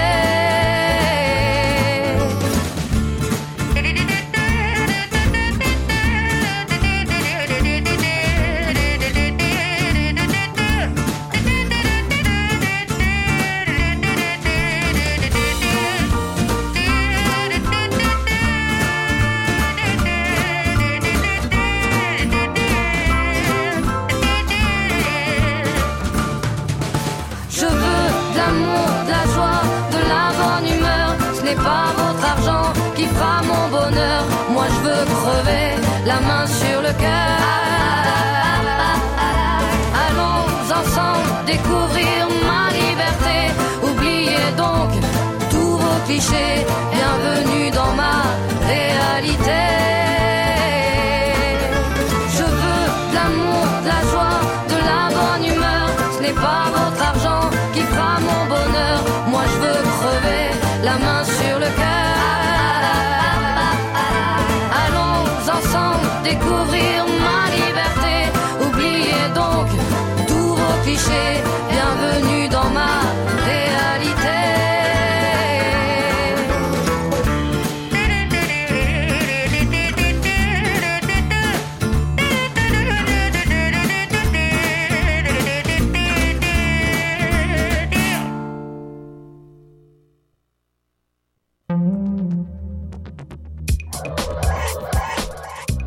Allons 40.03 40.45
ensemble 40.79 41.45
découvrir 41.45 42.27
ma 42.45 42.69
liberté. 42.71 43.37
Oubliez 43.81 44.51
donc 44.57 44.89
tous 45.49 45.77
vos 45.77 45.99
clichés. 46.05 46.65
Bienvenue 46.91 47.70
clichés. 70.91 71.41
Bienvenue 71.69 72.49
dans 72.49 72.69
ma. 72.69 73.01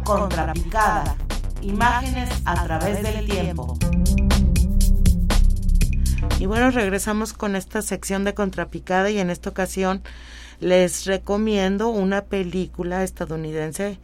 Contrapicada. 0.04 1.16
Imágenes 1.62 2.28
a 2.44 2.54
través 2.66 3.02
del 3.02 3.24
tiempo. 3.26 3.74
Y 6.40 6.46
bueno, 6.46 6.70
regresamos 6.70 7.32
con 7.32 7.54
esta 7.54 7.80
sección 7.80 8.24
de 8.24 8.34
Contrapicada 8.34 9.08
y 9.10 9.18
en 9.18 9.30
esta 9.30 9.50
ocasión 9.50 10.02
les 10.60 11.06
recomiendo 11.06 11.88
una 11.88 12.24
película 12.24 13.04
estadounidense 13.04 13.98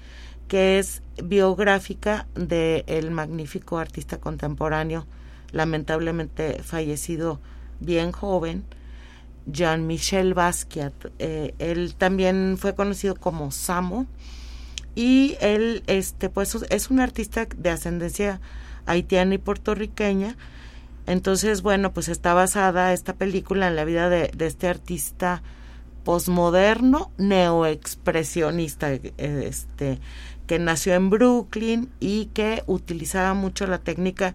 que 0.47 0.79
es 0.79 1.03
biográfica 1.23 2.27
del 2.35 2.85
el 2.87 3.11
magnífico 3.11 3.79
artista 3.79 4.19
contemporáneo, 4.19 5.07
lamentablemente 5.53 6.62
fallecido 6.62 7.40
bien 7.81 8.12
joven, 8.12 8.64
Jean-Michel 9.47 10.35
Basquiat. 10.35 10.93
Eh, 11.19 11.55
él 11.59 11.95
también 11.97 12.57
fue 12.59 12.75
conocido 12.75 13.16
como 13.16 13.51
Samo 13.51 14.07
y 14.95 15.37
él 15.40 15.83
este 15.88 16.29
pues 16.29 16.57
es 16.69 16.90
un 16.90 17.01
artista 17.01 17.47
de 17.57 17.71
ascendencia 17.71 18.40
haitiana 18.87 19.35
y 19.35 19.38
puertorriqueña 19.38 20.37
entonces 21.06 21.62
bueno 21.62 21.92
pues 21.92 22.08
está 22.08 22.34
basada 22.34 22.92
esta 22.92 23.14
película 23.14 23.68
en 23.68 23.76
la 23.76 23.84
vida 23.84 24.08
de, 24.08 24.30
de 24.36 24.46
este 24.46 24.68
artista 24.68 25.42
posmoderno 26.04 27.10
neoexpresionista 27.18 28.92
este 28.92 29.98
que 30.46 30.58
nació 30.58 30.94
en 30.94 31.10
Brooklyn 31.10 31.90
y 32.00 32.26
que 32.26 32.64
utilizaba 32.66 33.34
mucho 33.34 33.66
la 33.66 33.78
técnica 33.78 34.34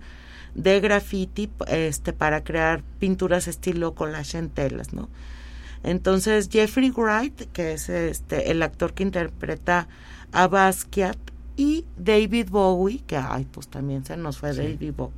de 0.53 0.79
graffiti 0.79 1.49
este 1.67 2.13
para 2.13 2.43
crear 2.43 2.83
pinturas 2.99 3.47
estilo 3.47 3.95
collage 3.95 4.37
en 4.37 4.49
telas 4.49 4.93
no 4.93 5.09
entonces 5.83 6.49
Jeffrey 6.51 6.91
Wright 6.91 7.51
que 7.51 7.73
es 7.73 7.89
este 7.89 8.51
el 8.51 8.61
actor 8.61 8.93
que 8.93 9.03
interpreta 9.03 9.87
a 10.31 10.47
Basquiat 10.47 11.17
y 11.57 11.85
David 11.97 12.49
Bowie, 12.49 13.01
que 13.05 13.17
ay, 13.17 13.47
pues 13.49 13.67
también 13.67 14.05
se 14.05 14.17
nos 14.17 14.37
fue 14.37 14.53
sí. 14.53 14.59
David 14.59 14.93
Bowie. 14.95 15.13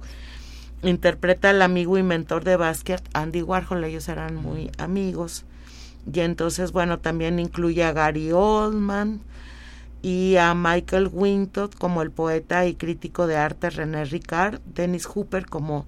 Interpreta 0.83 1.49
al 1.49 1.61
amigo 1.61 1.97
y 1.97 2.03
mentor 2.03 2.43
de 2.43 2.55
Basquiat, 2.55 3.03
Andy 3.13 3.41
Warhol, 3.41 3.83
ellos 3.83 4.07
eran 4.09 4.35
muy 4.35 4.71
amigos. 4.77 5.45
Y 6.11 6.19
entonces, 6.21 6.71
bueno, 6.71 6.99
también 6.99 7.39
incluye 7.39 7.83
a 7.83 7.91
Gary 7.91 8.31
Oldman 8.31 9.21
y 10.01 10.35
a 10.37 10.53
Michael 10.53 11.09
Wintour 11.11 11.69
como 11.77 12.01
el 12.01 12.11
poeta 12.11 12.65
y 12.65 12.75
crítico 12.75 13.27
de 13.27 13.37
arte 13.37 13.69
René 13.69 14.05
Ricard, 14.05 14.61
Dennis 14.65 15.05
Hooper 15.05 15.47
como 15.47 15.85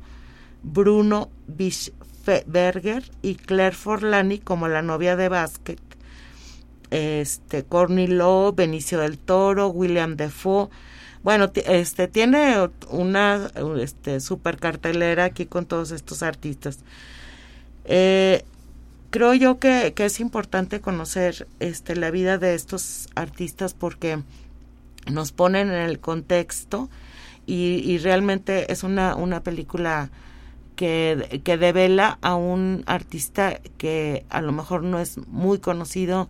Bruno 0.63 1.29
Bischberger 1.47 3.03
y 3.21 3.35
Claire 3.35 3.75
Forlani 3.75 4.39
como 4.39 4.67
la 4.67 4.81
novia 4.81 5.15
de 5.15 5.29
Basquiat 5.29 5.89
este 6.91 7.63
Courtney 7.63 8.07
Lowe, 8.07 8.53
Benicio 8.53 8.99
del 8.99 9.17
Toro, 9.17 9.67
William 9.67 10.15
Defoe. 10.15 10.69
Bueno, 11.23 11.51
este 11.53 12.07
tiene 12.07 12.69
una 12.89 13.51
este 13.81 14.19
super 14.21 14.57
cartelera 14.57 15.25
aquí 15.25 15.45
con 15.45 15.65
todos 15.65 15.91
estos 15.91 16.23
artistas. 16.23 16.79
Eh, 17.85 18.45
creo 19.09 19.33
yo 19.33 19.59
que, 19.59 19.93
que, 19.95 20.05
es 20.05 20.19
importante 20.19 20.79
conocer 20.79 21.47
este 21.59 21.95
la 21.95 22.11
vida 22.11 22.37
de 22.37 22.55
estos 22.55 23.09
artistas 23.15 23.73
porque 23.73 24.19
nos 25.11 25.31
ponen 25.31 25.69
en 25.69 25.89
el 25.89 25.99
contexto 25.99 26.89
y, 27.45 27.81
y 27.83 27.97
realmente 27.97 28.71
es 28.71 28.83
una, 28.83 29.15
una 29.15 29.41
película 29.43 30.11
que, 30.75 31.41
que 31.43 31.57
devela 31.57 32.17
a 32.21 32.35
un 32.35 32.83
artista 32.85 33.59
que 33.77 34.25
a 34.29 34.41
lo 34.41 34.53
mejor 34.53 34.83
no 34.83 34.99
es 34.99 35.17
muy 35.27 35.59
conocido 35.59 36.29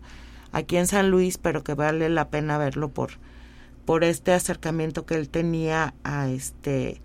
aquí 0.52 0.78
en 0.78 0.88
San 0.88 1.12
Luis, 1.12 1.38
pero 1.38 1.63
que 1.63 1.75
vale 1.75 2.10
la 2.10 2.30
pena 2.30 2.58
verlo 2.58 2.89
por, 2.89 3.12
por 3.89 4.04
este 4.04 4.34
acercamiento 4.34 5.08
que 5.08 5.15
él 5.15 5.30
tenía 5.30 5.95
a 6.04 6.30
este 6.30 7.02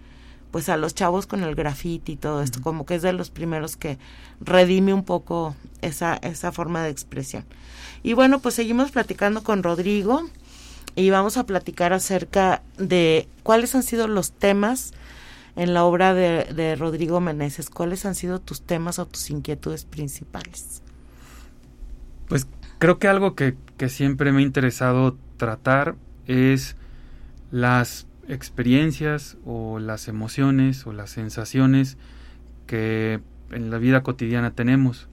pues 0.50 0.68
a 0.68 0.76
los 0.76 0.94
chavos 0.94 1.26
con 1.26 1.42
el 1.42 1.54
grafiti 1.54 2.12
y 2.12 2.16
todo 2.16 2.42
esto, 2.42 2.60
como 2.60 2.84
que 2.84 2.96
es 2.96 3.00
de 3.00 3.14
los 3.14 3.30
primeros 3.30 3.78
que 3.78 3.98
redime 4.38 4.92
un 4.92 5.02
poco 5.02 5.56
esa, 5.80 6.16
esa 6.16 6.52
forma 6.52 6.82
de 6.82 6.90
expresión. 6.90 7.46
Y 8.02 8.12
bueno, 8.12 8.40
pues 8.40 8.56
seguimos 8.56 8.90
platicando 8.90 9.42
con 9.42 9.62
Rodrigo 9.62 10.28
y 10.94 11.08
vamos 11.08 11.38
a 11.38 11.46
platicar 11.46 11.94
acerca 11.94 12.60
de 12.76 13.28
cuáles 13.42 13.74
han 13.74 13.82
sido 13.82 14.06
los 14.06 14.32
temas 14.32 14.92
en 15.56 15.72
la 15.72 15.84
obra 15.84 16.12
de, 16.12 16.44
de 16.54 16.76
Rodrigo 16.76 17.18
Meneses, 17.18 17.70
cuáles 17.70 18.04
han 18.04 18.14
sido 18.14 18.42
tus 18.42 18.60
temas 18.60 18.98
o 18.98 19.06
tus 19.06 19.30
inquietudes 19.30 19.86
principales. 19.86 20.82
Pues 22.28 22.46
creo 22.78 22.98
que 22.98 23.08
algo 23.08 23.34
que, 23.34 23.56
que 23.78 23.88
siempre 23.88 24.32
me 24.32 24.40
ha 24.40 24.42
interesado 24.42 25.16
tratar 25.38 25.96
es 26.26 26.76
las 27.50 28.06
experiencias 28.28 29.36
o 29.44 29.78
las 29.78 30.08
emociones 30.08 30.86
o 30.86 30.92
las 30.92 31.10
sensaciones 31.10 31.98
que 32.66 33.20
en 33.50 33.70
la 33.70 33.78
vida 33.78 34.02
cotidiana 34.02 34.52
tenemos, 34.52 35.08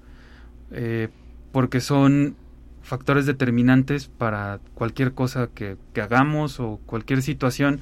eh, 0.71 1.09
porque 1.51 1.81
son 1.81 2.35
factores 2.81 3.25
determinantes 3.25 4.07
para 4.07 4.59
cualquier 4.73 5.13
cosa 5.13 5.49
que, 5.53 5.77
hagamos 6.01 6.59
o 6.59 6.79
cualquier 6.85 7.21
situación. 7.21 7.79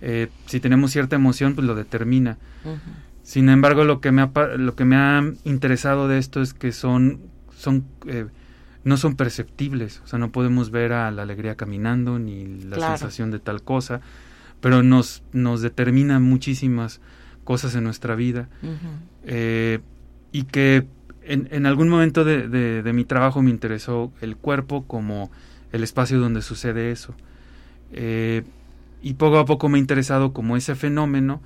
Eh, 0.00 0.28
si 0.46 0.60
tenemos 0.60 0.92
cierta 0.92 1.16
emoción, 1.16 1.54
pues 1.54 1.66
lo 1.66 1.74
determina. 1.74 2.38
Sin 3.22 3.48
embargo, 3.48 3.84
lo 3.84 4.00
que 4.00 4.12
me 4.12 4.22
ha, 4.22 4.30
lo 4.56 4.74
que 4.74 4.84
me 4.84 4.96
ha 4.96 5.22
interesado 5.44 6.08
de 6.08 6.18
esto 6.18 6.40
es 6.40 6.54
que 6.54 6.72
son, 6.72 7.20
son 7.56 7.84
eh, 8.06 8.26
no 8.88 8.96
son 8.96 9.16
perceptibles, 9.16 10.00
o 10.02 10.06
sea, 10.06 10.18
no 10.18 10.32
podemos 10.32 10.70
ver 10.70 10.94
a 10.94 11.10
la 11.10 11.22
alegría 11.22 11.56
caminando 11.56 12.18
ni 12.18 12.46
la 12.46 12.96
sensación 12.96 13.30
de 13.30 13.38
tal 13.38 13.62
cosa, 13.62 14.00
pero 14.62 14.82
nos, 14.82 15.22
nos 15.32 15.60
determina 15.60 16.18
muchísimas 16.18 17.02
cosas 17.44 17.74
en 17.74 17.84
nuestra 17.84 18.14
vida 18.14 18.48
eh, 19.24 19.80
y 20.32 20.44
que 20.44 20.86
en, 21.22 21.48
en 21.50 21.66
algún 21.66 21.90
momento 21.90 22.24
de, 22.24 22.48
de, 22.48 22.92
mi 22.94 23.04
trabajo 23.04 23.42
me 23.42 23.50
interesó 23.50 24.10
el 24.22 24.36
cuerpo 24.36 24.84
como 24.86 25.30
el 25.70 25.84
espacio 25.84 26.18
donde 26.18 26.40
sucede 26.40 26.90
eso. 26.90 27.14
Eh, 27.92 28.42
y 29.02 29.14
poco 29.14 29.38
a 29.38 29.44
poco 29.44 29.68
me 29.68 29.76
ha 29.76 29.80
interesado 29.80 30.32
como 30.32 30.56
ese 30.56 30.74
fenómeno, 30.74 31.42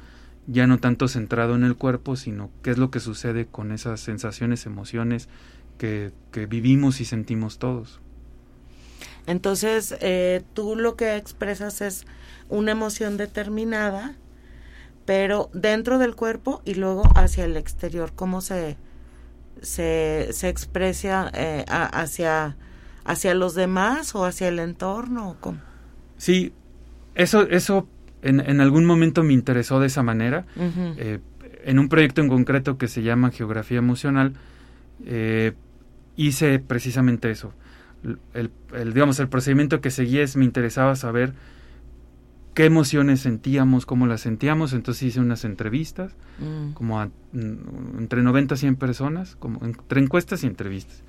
ya 0.46 0.68
no 0.68 0.78
tanto 0.78 1.08
centrado 1.08 1.56
en 1.56 1.64
el 1.64 1.74
cuerpo, 1.74 2.14
sino 2.14 2.50
qué 2.62 2.70
es 2.70 2.78
lo 2.78 2.92
que 2.92 3.00
sucede 3.00 3.46
con 3.46 3.72
esas 3.72 4.00
sensaciones, 4.00 4.64
emociones 4.64 5.28
que, 5.78 6.12
que 6.30 6.46
vivimos 6.46 7.00
y 7.00 7.04
sentimos 7.04 7.58
todos. 7.58 8.00
Entonces, 9.26 9.94
eh, 10.00 10.42
tú 10.54 10.76
lo 10.76 10.96
que 10.96 11.16
expresas 11.16 11.80
es 11.80 12.06
una 12.48 12.72
emoción 12.72 13.16
determinada, 13.16 14.16
pero 15.04 15.50
dentro 15.52 15.98
del 15.98 16.14
cuerpo 16.14 16.62
y 16.64 16.74
luego 16.74 17.04
hacia 17.14 17.44
el 17.44 17.56
exterior, 17.56 18.12
cómo 18.14 18.40
se, 18.40 18.76
se, 19.60 20.28
se 20.32 20.48
expresa 20.48 21.30
eh, 21.34 21.64
hacia, 21.68 22.56
hacia 23.04 23.34
los 23.34 23.54
demás 23.54 24.14
o 24.14 24.24
hacia 24.24 24.48
el 24.48 24.58
entorno. 24.58 25.36
¿cómo? 25.40 25.58
Sí, 26.16 26.52
eso, 27.14 27.42
eso 27.48 27.86
en, 28.22 28.40
en, 28.40 28.60
algún 28.60 28.84
momento 28.84 29.22
me 29.22 29.32
interesó 29.32 29.80
de 29.80 29.86
esa 29.86 30.02
manera. 30.02 30.46
Eh, 30.56 31.20
en 31.64 31.78
un 31.78 31.88
proyecto 31.88 32.20
en 32.20 32.28
concreto 32.28 32.76
que 32.76 32.88
se 32.88 33.02
llama 33.02 33.30
Geografía 33.30 33.78
Emocional, 33.78 34.34
eh, 35.04 35.52
hice 36.16 36.58
precisamente 36.58 37.30
eso. 37.30 37.52
El, 38.34 38.50
el, 38.74 38.92
digamos, 38.92 39.20
el 39.20 39.28
procedimiento 39.28 39.80
que 39.80 39.90
seguí 39.90 40.18
es, 40.18 40.36
me 40.36 40.44
interesaba 40.44 40.96
saber 40.96 41.34
qué 42.54 42.66
emociones 42.66 43.20
sentíamos, 43.20 43.86
cómo 43.86 44.06
las 44.06 44.20
sentíamos. 44.22 44.72
Entonces 44.72 45.02
hice 45.04 45.20
unas 45.20 45.44
entrevistas, 45.44 46.14
mm. 46.38 46.72
como 46.72 47.00
a, 47.00 47.10
entre 47.32 48.22
90 48.22 48.54
y 48.54 48.58
100 48.58 48.76
personas, 48.76 49.36
como 49.36 49.64
entre 49.64 50.00
encuestas 50.00 50.44
y 50.44 50.46
entrevistas. 50.46 51.02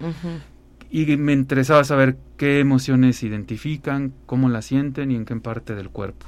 Y 0.89 1.17
me 1.17 1.33
interesaba 1.33 1.83
saber 1.83 2.17
qué 2.37 2.59
emociones 2.59 3.23
identifican, 3.23 4.13
cómo 4.25 4.49
las 4.49 4.65
sienten 4.65 5.11
y 5.11 5.15
en 5.15 5.25
qué 5.25 5.35
parte 5.37 5.75
del 5.75 5.89
cuerpo, 5.89 6.27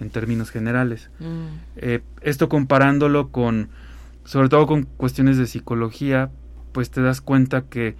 en 0.00 0.10
términos 0.10 0.50
generales. 0.50 1.10
Mm. 1.18 1.46
Eh, 1.76 2.02
esto 2.20 2.48
comparándolo 2.48 3.30
con, 3.30 3.68
sobre 4.24 4.48
todo 4.48 4.66
con 4.66 4.84
cuestiones 4.84 5.38
de 5.38 5.46
psicología, 5.46 6.30
pues 6.76 6.90
te 6.90 7.00
das 7.00 7.22
cuenta 7.22 7.62
que 7.62 7.96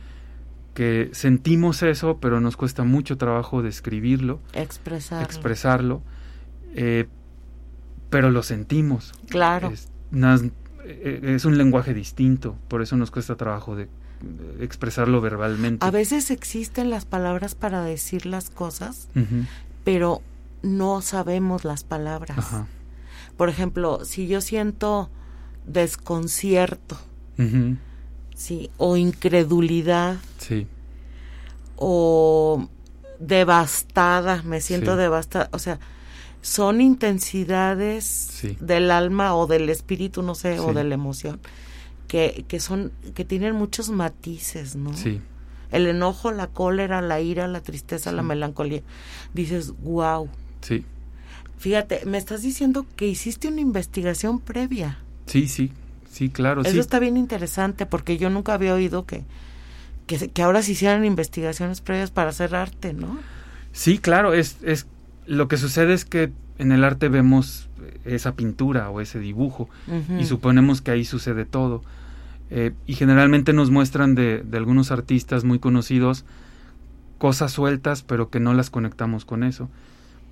que 0.75 1.09
sentimos 1.15 1.83
eso, 1.83 2.19
pero 2.21 2.39
nos 2.39 2.59
cuesta 2.59 2.85
mucho 2.85 3.17
trabajo 3.17 3.62
describirlo, 3.62 4.41
expresarlo. 4.53 5.25
expresarlo 5.25 6.03
eh, 6.75 7.07
pero 8.11 8.31
lo 8.31 8.43
sentimos. 8.43 9.15
Claro. 9.31 9.73
Eh, 9.73 11.21
es, 11.35 11.45
un 11.47 11.57
lenguaje 11.57 11.95
distinto, 11.95 12.59
por 12.69 12.83
eso 12.83 12.95
nos 12.99 13.11
cuesta 13.11 13.37
trabajo 13.37 13.75
de, 13.75 13.89
expresarlo 14.61 15.23
verbalmente. 15.23 15.85
A 15.85 15.91
veces 15.91 16.31
existen 16.31 16.91
las 16.91 17.07
palabras 17.07 17.55
para 17.55 17.83
decir 17.83 18.27
las 18.27 18.51
cosas, 18.51 19.09
pero 19.83 20.21
no 20.62 21.01
sabemos 21.01 21.65
las 21.65 21.85
palabras. 21.85 22.37
Por 23.39 23.49
ejemplo, 23.49 24.05
si 24.05 24.27
yo 24.27 24.43
siento 24.43 25.09
desconcierto, 25.67 26.99
sí, 28.37 28.70
o 28.77 28.96
incredulidad, 28.96 30.18
sí. 30.38 30.68
o 31.75 32.68
devastada, 33.18 34.42
me 34.44 34.61
siento 34.61 34.94
devastada, 34.94 35.49
o 35.53 35.59
sea, 35.59 35.81
son 36.42 36.81
intensidades 36.81 38.46
del 38.61 38.92
alma 38.92 39.35
o 39.35 39.49
del 39.49 39.68
espíritu, 39.68 40.22
no 40.22 40.37
sé, 40.37 40.61
o 40.61 40.72
de 40.72 40.85
la 40.85 40.94
emoción, 40.94 41.40
que, 42.07 42.44
que 42.46 42.61
son, 42.61 42.92
que 43.14 43.25
tienen 43.25 43.55
muchos 43.57 43.90
matices, 43.90 44.77
¿no? 44.77 44.94
Sí. 44.94 45.20
El 45.72 45.88
enojo, 45.88 46.31
la 46.31 46.46
cólera, 46.46 47.01
la 47.03 47.20
ira, 47.20 47.49
la 47.49 47.61
tristeza, 47.61 48.12
la 48.12 48.22
melancolía. 48.22 48.83
Dices, 49.35 49.72
wow. 49.83 50.29
Sí. 50.61 50.85
Fíjate, 51.59 52.05
me 52.07 52.18
estás 52.18 52.42
diciendo 52.42 52.87
que 52.94 53.09
hiciste 53.09 53.49
una 53.49 53.61
investigación 53.61 54.38
previa. 54.38 54.99
Sí, 55.27 55.49
sí, 55.49 55.72
sí, 56.16 56.29
claro. 56.29 56.62
Eso 56.62 56.81
está 56.81 56.98
bien 56.98 57.16
interesante 57.16 57.87
porque 57.87 58.18
yo 58.18 58.31
nunca 58.31 58.55
había 58.55 58.74
oído 58.74 59.05
que, 59.05 59.24
que, 60.07 60.31
que 60.31 60.42
ahora 60.42 60.62
se 60.62 60.72
hicieran 60.72 61.05
investigaciones 61.05 61.81
previas 61.81 62.11
para 62.11 62.31
hacer 62.31 62.55
arte, 62.55 62.94
¿no? 62.94 63.18
Sí, 63.72 63.98
claro, 63.98 64.33
es, 64.33 64.57
es 64.62 64.87
lo 65.26 65.48
que 65.48 65.59
sucede 65.59 65.92
es 65.92 66.05
que 66.05 66.33
en 66.59 66.72
el 66.72 66.85
arte 66.85 67.09
vemos 67.09 67.68
esa 68.05 68.35
pintura 68.35 68.88
o 68.90 69.00
ese 69.00 69.18
dibujo 69.18 69.68
y 70.18 70.24
suponemos 70.24 70.81
que 70.81 70.92
ahí 70.92 71.05
sucede 71.05 71.44
todo. 71.44 71.83
Eh, 72.48 72.72
y 72.87 72.94
generalmente 72.94 73.52
nos 73.52 73.70
muestran 73.70 74.14
de, 74.14 74.42
de, 74.42 74.56
algunos 74.56 74.92
artistas 74.92 75.42
muy 75.42 75.58
conocidos 75.58 76.25
cosas 77.19 77.50
sueltas 77.50 78.04
pero 78.04 78.31
que 78.31 78.38
no 78.38 78.54
las 78.54 78.71
conectamos 78.71 79.25
con 79.25 79.42
eso. 79.42 79.69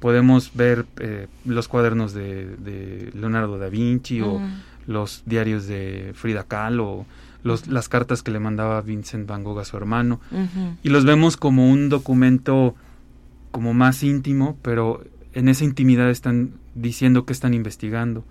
Podemos 0.01 0.53
ver 0.55 0.87
eh, 1.01 1.27
los 1.45 1.67
cuadernos 1.67 2.15
de, 2.15 2.57
de, 2.57 3.11
Leonardo 3.15 3.59
da 3.59 3.69
Vinci 3.69 4.21
o 4.21 4.41
los 4.87 5.23
diarios 5.27 5.67
de 5.67 6.13
Frida 6.15 6.45
Kahlo 6.45 7.07
los, 7.45 7.69
las 7.69 7.89
cartas 7.89 8.23
que 8.23 8.31
le 8.31 8.41
mandaba 8.41 8.81
Vincent 8.81 9.29
Van 9.29 9.45
Gogh 9.45 9.61
a 9.61 9.65
su 9.65 9.77
hermano 9.77 10.21
y 10.83 10.89
los 10.89 11.05
vemos 11.05 11.37
como 11.37 11.71
un 11.71 11.91
documento 11.91 12.75
como 13.51 13.75
más 13.75 14.03
íntimo, 14.03 14.59
pero 14.63 15.05
en 15.35 15.49
esa 15.49 15.63
intimidad 15.65 16.11
están 16.11 16.55
diciendo 16.75 17.25
que 17.25 17.33
están 17.33 17.55
investigando. 17.55 18.25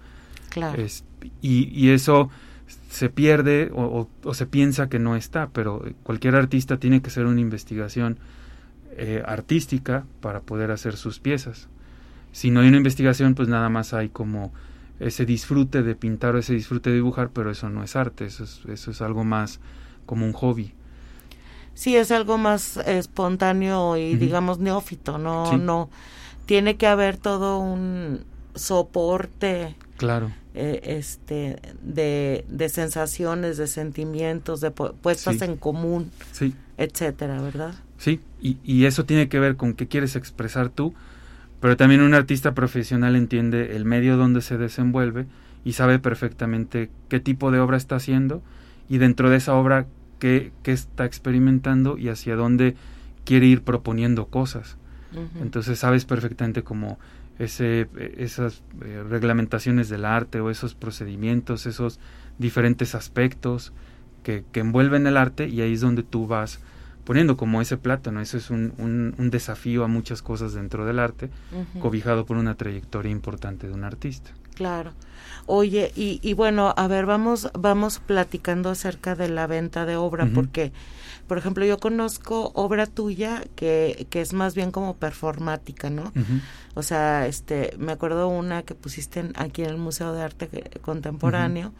Claro. 0.49 0.83
y, 1.41 1.69
y, 1.69 1.89
eso 1.89 2.29
se 2.89 3.09
pierde 3.09 3.71
o, 3.73 4.07
se 4.33 4.45
piensa 4.45 4.89
que 4.89 4.99
no 4.99 5.15
está, 5.15 5.47
pero 5.47 5.83
cualquier 6.03 6.35
artista 6.35 6.77
tiene 6.77 7.01
que 7.01 7.07
hacer 7.07 7.25
una 7.25 7.41
investigación 7.41 8.17
eh, 8.97 9.23
artística 9.25 10.05
para 10.21 10.41
poder 10.41 10.71
hacer 10.71 10.95
sus 10.95 11.19
piezas. 11.19 11.69
Si 12.31 12.51
no 12.51 12.59
hay 12.59 12.67
una 12.67 12.77
investigación, 12.77 13.33
pues 13.33 13.47
nada 13.47 13.69
más 13.69 13.93
hay 13.93 14.09
como 14.09 14.53
ese 14.99 15.25
disfrute 15.25 15.81
de 15.83 15.95
pintar 15.95 16.35
o 16.35 16.39
ese 16.39 16.53
disfrute 16.53 16.89
de 16.89 16.97
dibujar, 16.97 17.29
pero 17.29 17.51
eso 17.51 17.69
no 17.69 17.83
es 17.83 17.95
arte, 17.95 18.25
eso 18.25 18.43
es, 18.43 18.61
eso 18.67 18.91
es 18.91 19.01
algo 19.01 19.23
más 19.23 19.59
como 20.05 20.25
un 20.25 20.33
hobby. 20.33 20.73
Sí, 21.73 21.95
es 21.95 22.11
algo 22.11 22.37
más 22.37 22.77
espontáneo 22.77 23.97
y 23.97 24.15
digamos 24.15 24.59
neófito, 24.59 25.17
no, 25.17 25.47
Sí. 25.49 25.57
no, 25.57 25.89
tiene 26.45 26.75
que 26.77 26.85
haber 26.87 27.17
todo 27.17 27.59
un 27.59 28.23
soporte 28.53 29.75
Claro. 29.97 30.31
eh, 30.53 30.81
este 30.83 31.59
de, 31.81 32.45
de 32.47 32.69
sensaciones, 32.69 33.57
de 33.57 33.65
sentimientos, 33.67 34.61
de 34.61 34.73
pu- 34.73 34.93
puestas 34.93 35.37
Sí. 35.39 35.45
en 35.45 35.57
común, 35.57 36.11
Sí, 36.31 36.53
etcétera, 36.77 37.41
¿verdad? 37.41 37.73
sí. 37.97 38.19
Y, 38.41 38.57
y 38.63 38.85
eso 38.85 39.05
tiene 39.05 39.29
que 39.29 39.39
ver 39.39 39.55
con 39.55 39.73
qué 39.73 39.87
quieres 39.87 40.15
expresar 40.15 40.69
tú, 40.69 40.93
pero 41.63 41.77
también 41.77 42.01
un 42.01 42.13
artista 42.13 42.53
profesional 42.53 43.15
entiende 43.15 43.77
el 43.77 43.85
medio 43.85 44.17
donde 44.17 44.41
se 44.41 44.57
desenvuelve 44.57 45.27
y 45.63 45.71
sabe 45.71 45.97
perfectamente 45.97 46.89
qué 47.07 47.21
tipo 47.21 47.51
de 47.51 47.61
obra 47.61 47.77
está 47.77 47.95
haciendo 47.95 48.43
y 48.89 48.97
dentro 48.97 49.29
de 49.29 49.37
esa 49.37 49.53
obra 49.53 49.85
qué, 50.19 50.51
qué 50.61 50.73
está 50.73 51.05
experimentando 51.05 51.97
y 51.97 52.09
hacia 52.09 52.35
dónde 52.35 52.75
quiere 53.23 53.45
ir 53.45 53.61
proponiendo 53.61 54.25
cosas. 54.25 54.75
Entonces 55.39 55.79
sabes 55.79 56.03
perfectamente 56.03 56.63
cómo 56.63 56.99
ese, 57.39 57.87
esas 58.17 58.61
eh, 58.83 59.01
reglamentaciones 59.09 59.87
del 59.87 60.03
arte 60.03 60.41
o 60.41 60.49
esos 60.49 60.75
procedimientos, 60.75 61.65
esos 61.65 61.97
diferentes 62.39 62.93
aspectos 62.93 63.71
que, 64.21 64.43
que 64.51 64.59
envuelven 64.59 65.07
el 65.07 65.15
arte 65.15 65.47
y 65.47 65.61
ahí 65.61 65.71
es 65.71 65.79
donde 65.79 66.03
tú 66.03 66.27
vas 66.27 66.59
poniendo 67.05 67.35
como 67.37 67.61
ese 67.61 67.77
plátano. 67.77 68.21
Eso 68.21 68.37
es 68.37 68.49
un, 68.49 68.73
un, 68.77 69.15
un 69.17 69.29
desafío 69.29 69.83
a 69.83 69.87
muchas 69.87 70.21
cosas 70.21 70.53
dentro 70.53 70.85
del 70.85 70.99
arte, 70.99 71.29
cobijado 71.79 72.25
por 72.25 72.37
una 72.37 72.55
trayectoria 72.55 73.11
importante 73.11 73.67
de 73.67 73.73
un 73.73 73.83
artista. 73.83 74.31
Claro. 74.55 74.93
Oye, 75.47 75.91
y, 75.95 76.19
y 76.21 76.33
bueno, 76.35 76.73
a 76.77 76.87
ver, 76.87 77.05
vamos, 77.07 77.49
vamos 77.57 77.99
platicando 77.99 78.69
acerca 78.69 79.15
de 79.15 79.27
la 79.27 79.47
venta 79.47 79.85
de 79.85 79.95
obra, 79.95 80.27
porque, 80.33 80.71
por 81.27 81.37
ejemplo, 81.39 81.65
yo 81.65 81.79
conozco 81.79 82.51
obra 82.53 82.85
tuya 82.85 83.43
que, 83.55 84.05
que 84.11 84.21
es 84.21 84.31
más 84.33 84.53
bien 84.55 84.71
como 84.71 84.95
performática, 84.95 85.89
¿no? 85.89 86.13
O 86.75 86.83
sea, 86.83 87.25
este, 87.27 87.73
me 87.79 87.91
acuerdo 87.91 88.27
una 88.29 88.61
que 88.61 88.75
pusiste 88.75 89.21
en- 89.21 89.33
aquí 89.35 89.63
en 89.63 89.69
el 89.71 89.77
Museo 89.77 90.13
de 90.13 90.21
Arte 90.21 90.49
Contemporáneo, 90.81 91.73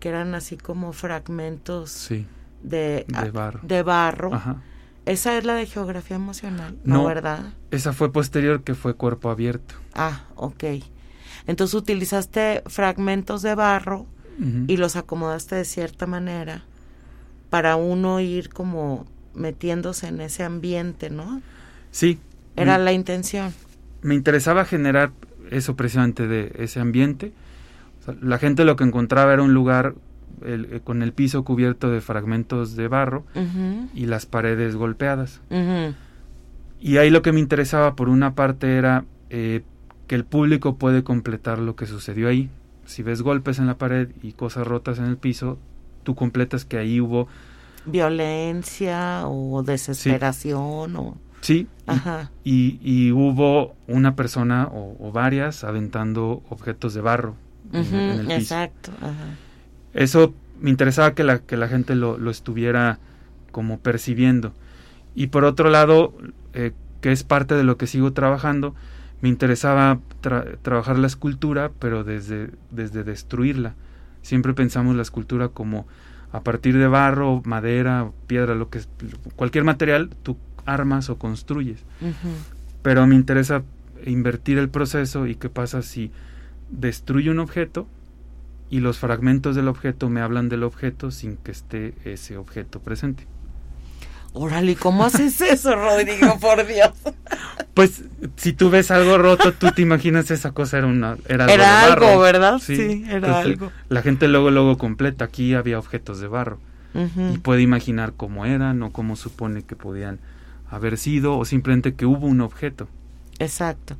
que 0.00 0.08
eran 0.08 0.34
así 0.34 0.56
como 0.56 0.92
fragmentos 0.92 1.90
Sí, 1.90 2.26
de, 2.62 3.04
de 3.08 3.14
ah, 3.14 3.30
barro. 3.32 3.60
de 3.62 3.82
barro. 3.82 4.34
Ajá. 4.34 4.56
Esa 5.04 5.36
es 5.36 5.44
la 5.44 5.54
de 5.54 5.66
geografía 5.66 6.16
emocional, 6.16 6.76
¿no, 6.84 6.98
No. 6.98 7.04
verdad? 7.04 7.52
Esa 7.72 7.92
fue 7.92 8.12
posterior 8.12 8.62
que 8.62 8.74
fue 8.74 8.94
cuerpo 8.94 9.30
abierto. 9.30 9.74
Ah, 9.94 10.24
ok. 10.36 10.64
Entonces 11.46 11.74
utilizaste 11.74 12.62
fragmentos 12.66 13.42
de 13.42 13.54
barro 13.54 14.06
y 14.66 14.76
los 14.78 14.96
acomodaste 14.96 15.54
de 15.56 15.64
cierta 15.64 16.06
manera 16.06 16.62
para 17.50 17.76
uno 17.76 18.18
ir 18.20 18.48
como 18.48 19.06
metiéndose 19.34 20.08
en 20.08 20.20
ese 20.20 20.42
ambiente, 20.42 21.10
¿no? 21.10 21.42
Sí. 21.90 22.18
Era 22.56 22.78
me- 22.78 22.84
la 22.84 22.92
intención. 22.92 23.52
me 24.02 24.14
interesaba 24.14 24.64
generar 24.64 25.12
eso 25.50 25.76
precisamente 25.76 26.26
de 26.26 26.52
ese 26.58 26.80
ambiente. 26.80 27.32
O 28.00 28.04
sea, 28.04 28.14
la 28.20 28.38
gente 28.38 28.64
lo 28.64 28.74
que 28.76 28.84
encontraba 28.84 29.32
era 29.32 29.42
un 29.42 29.52
lugar 29.54 29.94
el- 30.44 30.68
eh, 30.72 30.80
con 30.82 31.02
el 31.02 31.12
piso 31.12 31.44
cubierto 31.44 31.90
de 31.90 32.00
fragmentos 32.00 32.76
de 32.76 32.88
barro 32.88 33.24
y 33.94 34.06
las 34.06 34.26
paredes 34.26 34.76
golpeadas. 34.76 35.40
Y 36.80 36.96
ahí 36.96 37.10
lo 37.10 37.22
que 37.22 37.32
me 37.32 37.40
interesaba 37.40 37.94
por 37.94 38.08
una 38.08 38.34
parte 38.34 38.76
era 38.76 39.04
eh, 39.30 39.62
que 40.08 40.14
el 40.14 40.24
público 40.24 40.76
puede 40.76 41.02
completar 41.04 41.58
lo 41.58 41.76
que 41.76 41.86
sucedió 41.86 42.28
ahí. 42.28 42.50
Si 42.84 43.02
ves 43.02 43.22
golpes 43.22 43.58
en 43.58 43.66
la 43.66 43.78
pared 43.78 44.08
y 44.22 44.32
cosas 44.32 44.66
rotas 44.66 44.98
en 44.98 45.04
el 45.06 45.16
piso, 45.16 45.58
tú 46.02 46.14
completas 46.14 46.64
que 46.64 46.78
ahí 46.78 47.00
hubo, 47.00 47.28
Violencia 47.84 49.22
o 49.26 49.62
desesperación 49.62 50.96
o... 50.96 51.16
sí, 51.40 51.66
y- 51.86 51.90
Ajá. 51.90 52.30
y, 52.44 52.78
y 52.82 53.10
hubo 53.12 53.74
una 53.88 54.14
persona 54.14 54.68
o, 54.70 54.96
o 55.00 55.12
varias 55.12 55.64
aventando 55.64 56.42
objetos 56.50 56.94
de 56.94 57.00
barro 57.00 57.34
en- 57.72 57.80
Ujú, 57.80 57.96
en 57.96 58.10
el 58.20 58.26
piso. 58.26 58.38
exacto. 58.54 58.92
Ajá. 59.00 59.14
Eso 59.94 60.34
me 60.60 60.70
interesaba 60.70 61.14
que 61.14 61.24
la, 61.24 61.38
que 61.40 61.56
la 61.56 61.68
gente 61.68 61.94
lo, 61.94 62.18
lo 62.18 62.30
estuviera 62.30 62.98
como 63.50 63.78
percibiendo. 63.78 64.52
Y 65.14 65.26
por 65.28 65.44
otro 65.44 65.70
lado, 65.70 66.14
eh, 66.54 66.72
que 67.00 67.12
es 67.12 67.24
parte 67.24 67.54
de 67.54 67.64
lo 67.64 67.76
que 67.76 67.86
sigo 67.86 68.12
trabajando, 68.12 68.74
me 69.20 69.28
interesaba 69.28 69.98
tra- 70.22 70.56
trabajar 70.62 70.98
la 70.98 71.06
escultura, 71.06 71.70
pero 71.78 72.04
desde, 72.04 72.50
desde 72.70 73.04
destruirla. 73.04 73.74
Siempre 74.22 74.54
pensamos 74.54 74.96
la 74.96 75.02
escultura 75.02 75.48
como 75.48 75.86
a 76.32 76.40
partir 76.40 76.78
de 76.78 76.86
barro, 76.86 77.42
madera, 77.44 78.08
piedra, 78.26 78.54
lo 78.54 78.70
que 78.70 78.78
es- 78.78 78.88
cualquier 79.36 79.64
material, 79.64 80.10
tú 80.22 80.36
armas 80.64 81.10
o 81.10 81.18
construyes. 81.18 81.80
Pero 82.82 83.06
me 83.06 83.14
interesa 83.16 83.62
invertir 84.06 84.58
el 84.58 84.68
proceso 84.68 85.26
y 85.26 85.34
qué 85.34 85.48
pasa 85.48 85.82
si 85.82 86.10
destruyo 86.70 87.32
un 87.32 87.38
objeto 87.40 87.86
y 88.72 88.80
los 88.80 88.98
fragmentos 88.98 89.54
del 89.54 89.68
objeto 89.68 90.08
me 90.08 90.22
hablan 90.22 90.48
del 90.48 90.62
objeto 90.62 91.10
sin 91.10 91.36
que 91.36 91.50
esté 91.50 91.92
ese 92.06 92.38
objeto 92.38 92.80
presente. 92.80 93.26
Órale, 94.32 94.72
¿y 94.72 94.74
¿cómo 94.76 95.04
haces 95.04 95.38
eso, 95.42 95.76
Rodrigo? 95.76 96.38
Por 96.40 96.66
Dios. 96.66 96.90
Pues 97.74 98.04
si 98.36 98.54
tú 98.54 98.70
ves 98.70 98.90
algo 98.90 99.18
roto, 99.18 99.52
tú 99.52 99.70
te 99.72 99.82
imaginas 99.82 100.30
esa 100.30 100.52
cosa 100.52 100.78
era 100.78 100.86
una 100.86 101.18
era 101.28 101.44
algo, 101.44 101.54
Era 101.54 101.82
de 101.82 101.88
barro. 101.90 102.06
algo, 102.06 102.20
¿verdad? 102.22 102.58
Sí, 102.60 103.04
era 103.06 103.16
Entonces, 103.16 103.44
algo. 103.44 103.72
La 103.90 104.00
gente 104.00 104.26
luego 104.26 104.50
luego 104.50 104.78
completa, 104.78 105.26
aquí 105.26 105.52
había 105.52 105.78
objetos 105.78 106.18
de 106.20 106.28
barro 106.28 106.58
y 107.32 107.38
puede 107.38 107.60
imaginar 107.62 108.14
cómo 108.16 108.46
eran 108.46 108.82
o 108.82 108.90
cómo 108.90 109.16
supone 109.16 109.62
que 109.64 109.76
podían 109.76 110.18
haber 110.70 110.96
sido 110.96 111.36
o 111.36 111.44
simplemente 111.44 111.94
que 111.94 112.06
hubo 112.06 112.26
un 112.26 112.40
objeto. 112.40 112.88
Exacto. 113.38 113.96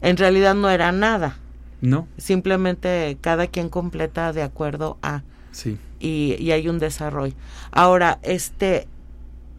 En 0.00 0.16
realidad 0.16 0.54
no 0.54 0.70
era 0.70 0.92
nada. 0.92 1.36
¿No? 1.84 2.08
Simplemente 2.16 3.16
cada 3.20 3.46
quien 3.46 3.68
completa 3.68 4.32
de 4.32 4.42
acuerdo 4.42 4.96
a 5.02 5.22
Sí. 5.52 5.78
y, 6.00 6.34
y 6.40 6.50
hay 6.52 6.68
un 6.68 6.78
desarrollo. 6.78 7.34
Ahora, 7.70 8.18
este, 8.22 8.88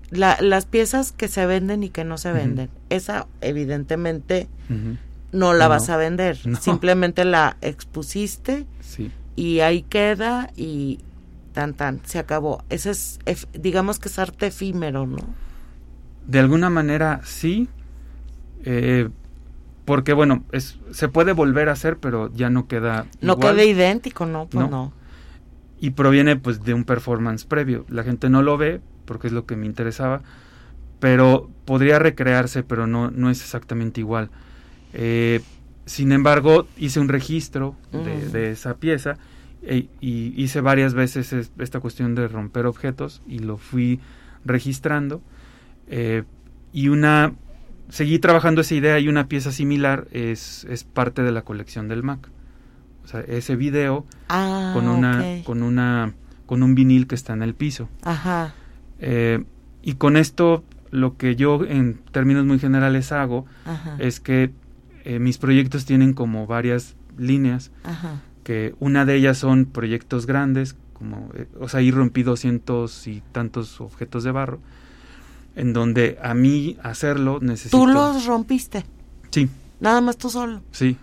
la, 0.10 0.38
las 0.42 0.66
piezas 0.66 1.12
que 1.12 1.28
se 1.28 1.46
venden 1.46 1.84
y 1.84 1.90
que 1.90 2.04
no 2.04 2.18
se 2.18 2.32
venden, 2.32 2.70
esa 2.90 3.28
evidentemente 3.42 4.48
no 5.32 5.54
la 5.54 5.66
No. 5.66 5.70
vas 5.70 5.90
a 5.90 5.98
vender. 5.98 6.40
No. 6.46 6.58
Simplemente 6.60 7.26
la 7.26 7.58
expusiste 7.62 8.66
Sí. 8.82 9.12
y 9.36 9.60
ahí 9.60 9.84
queda 9.84 10.50
y 10.56 11.00
tan 11.54 11.74
tan, 11.76 12.02
se 12.06 12.20
acabó. 12.20 12.64
Ese 12.70 12.90
es, 12.92 13.20
digamos 13.54 14.00
que 14.00 14.10
es 14.10 14.20
arte 14.20 14.48
efímero, 14.48 15.06
¿no? 15.08 15.20
De 16.28 16.40
alguna 16.40 16.70
manera 16.70 17.22
sí, 17.24 17.70
eh, 18.66 19.10
porque 19.86 20.14
bueno, 20.14 20.44
es, 20.52 20.80
se 20.92 21.08
puede 21.08 21.32
volver 21.34 21.70
a 21.70 21.74
hacer, 21.74 21.98
pero 21.98 22.32
ya 22.34 22.50
no 22.50 22.68
queda 22.68 23.06
No 23.22 23.34
igual, 23.34 23.56
queda 23.56 23.66
idéntico, 23.66 24.26
¿no? 24.26 24.48
Pues 24.48 24.66
No. 24.66 24.72
no. 24.72 24.94
y 25.80 25.92
proviene 25.92 26.36
pues 26.38 26.64
de 26.64 26.74
un 26.74 26.84
performance 26.86 27.46
previo. 27.46 27.86
La 27.90 28.04
gente 28.04 28.30
no 28.30 28.42
lo 28.42 28.58
ve 28.58 28.82
porque 29.06 29.28
es 29.28 29.34
lo 29.34 29.46
que 29.46 29.56
me 29.56 29.66
interesaba, 29.68 30.22
pero 31.00 31.50
podría 31.66 32.00
recrearse, 32.00 32.64
pero 32.64 32.88
no, 32.88 33.12
no 33.12 33.30
es 33.30 33.42
exactamente 33.42 34.00
igual. 34.02 34.30
Eh, 34.94 35.42
sin 35.86 36.12
embargo, 36.12 36.66
hice 36.78 37.00
un 37.00 37.10
registro 37.10 37.76
de, 37.92 38.30
de 38.30 38.52
esa 38.52 38.78
pieza 38.78 39.18
e- 39.62 39.88
y 40.02 40.34
hice 40.42 40.62
varias 40.62 40.94
veces 40.96 41.34
es- 41.34 41.52
esta 41.60 41.80
cuestión 41.80 42.16
de 42.16 42.28
romper 42.28 42.66
objetos 42.66 43.22
y 43.28 43.40
lo 43.40 43.58
fui 43.58 44.00
registrando. 44.46 45.22
eh, 45.88 46.24
y 46.74 46.88
una 46.90 47.34
seguí 47.90 48.20
trabajando 48.20 48.62
esa 48.62 48.76
idea 48.76 49.00
y 49.00 49.08
una 49.08 49.28
pieza 49.28 49.52
similar 49.52 50.08
es, 50.12 50.66
es 50.70 50.84
parte 50.84 51.22
de 51.24 51.32
la 51.32 51.44
colección 51.44 51.88
del 51.88 52.04
Mac. 52.04 52.30
O 53.04 53.08
sea, 53.08 53.22
ese 53.22 53.56
video 53.56 54.06
Ah, 54.30 54.72
con 54.74 54.88
una 54.88 55.24
con 55.46 55.62
una 55.64 56.14
con 56.48 56.64
un 56.64 56.74
vinil 56.76 57.08
que 57.08 57.16
está 57.16 57.34
en 57.34 57.44
el 57.44 57.54
piso. 57.54 57.90
Ajá. 58.04 58.54
Eh, 59.00 59.44
y 59.84 59.94
con 59.96 60.18
esto 60.18 60.64
lo 60.92 61.18
que 61.18 61.36
yo 61.36 61.64
en 61.66 62.00
términos 62.12 62.46
muy 62.46 62.60
generales 62.60 63.12
hago 63.12 63.46
Ajá. 63.66 63.96
es 64.00 64.20
que 64.20 64.52
eh, 65.04 65.20
mis 65.20 65.38
proyectos 65.38 65.86
tienen 65.86 66.14
como 66.14 66.48
varias 66.48 66.96
líneas, 67.18 67.72
Ajá. 67.84 68.22
que 68.44 68.74
una 68.80 69.06
de 69.06 69.16
ellas 69.16 69.38
son 69.38 69.66
proyectos 69.66 70.26
grandes, 70.26 70.76
como, 70.94 71.30
eh, 71.36 71.48
o 71.60 71.68
sea, 71.70 71.82
ahí 71.82 71.92
rompí 71.92 72.24
doscientos 72.24 73.06
y 73.08 73.22
tantos 73.32 73.82
objetos 73.82 74.24
de 74.24 74.32
barro, 74.32 74.60
en 75.56 75.74
donde 75.74 76.18
a 76.22 76.34
mí 76.34 76.78
hacerlo 76.84 77.40
necesito... 77.42 77.78
Tú 77.78 77.88
los 77.88 78.26
rompiste, 78.26 78.86
Sí, 79.32 79.50
nada 79.80 80.02
más 80.02 80.18
tú 80.18 80.30
solo. 80.30 80.62
sí. 80.72 80.98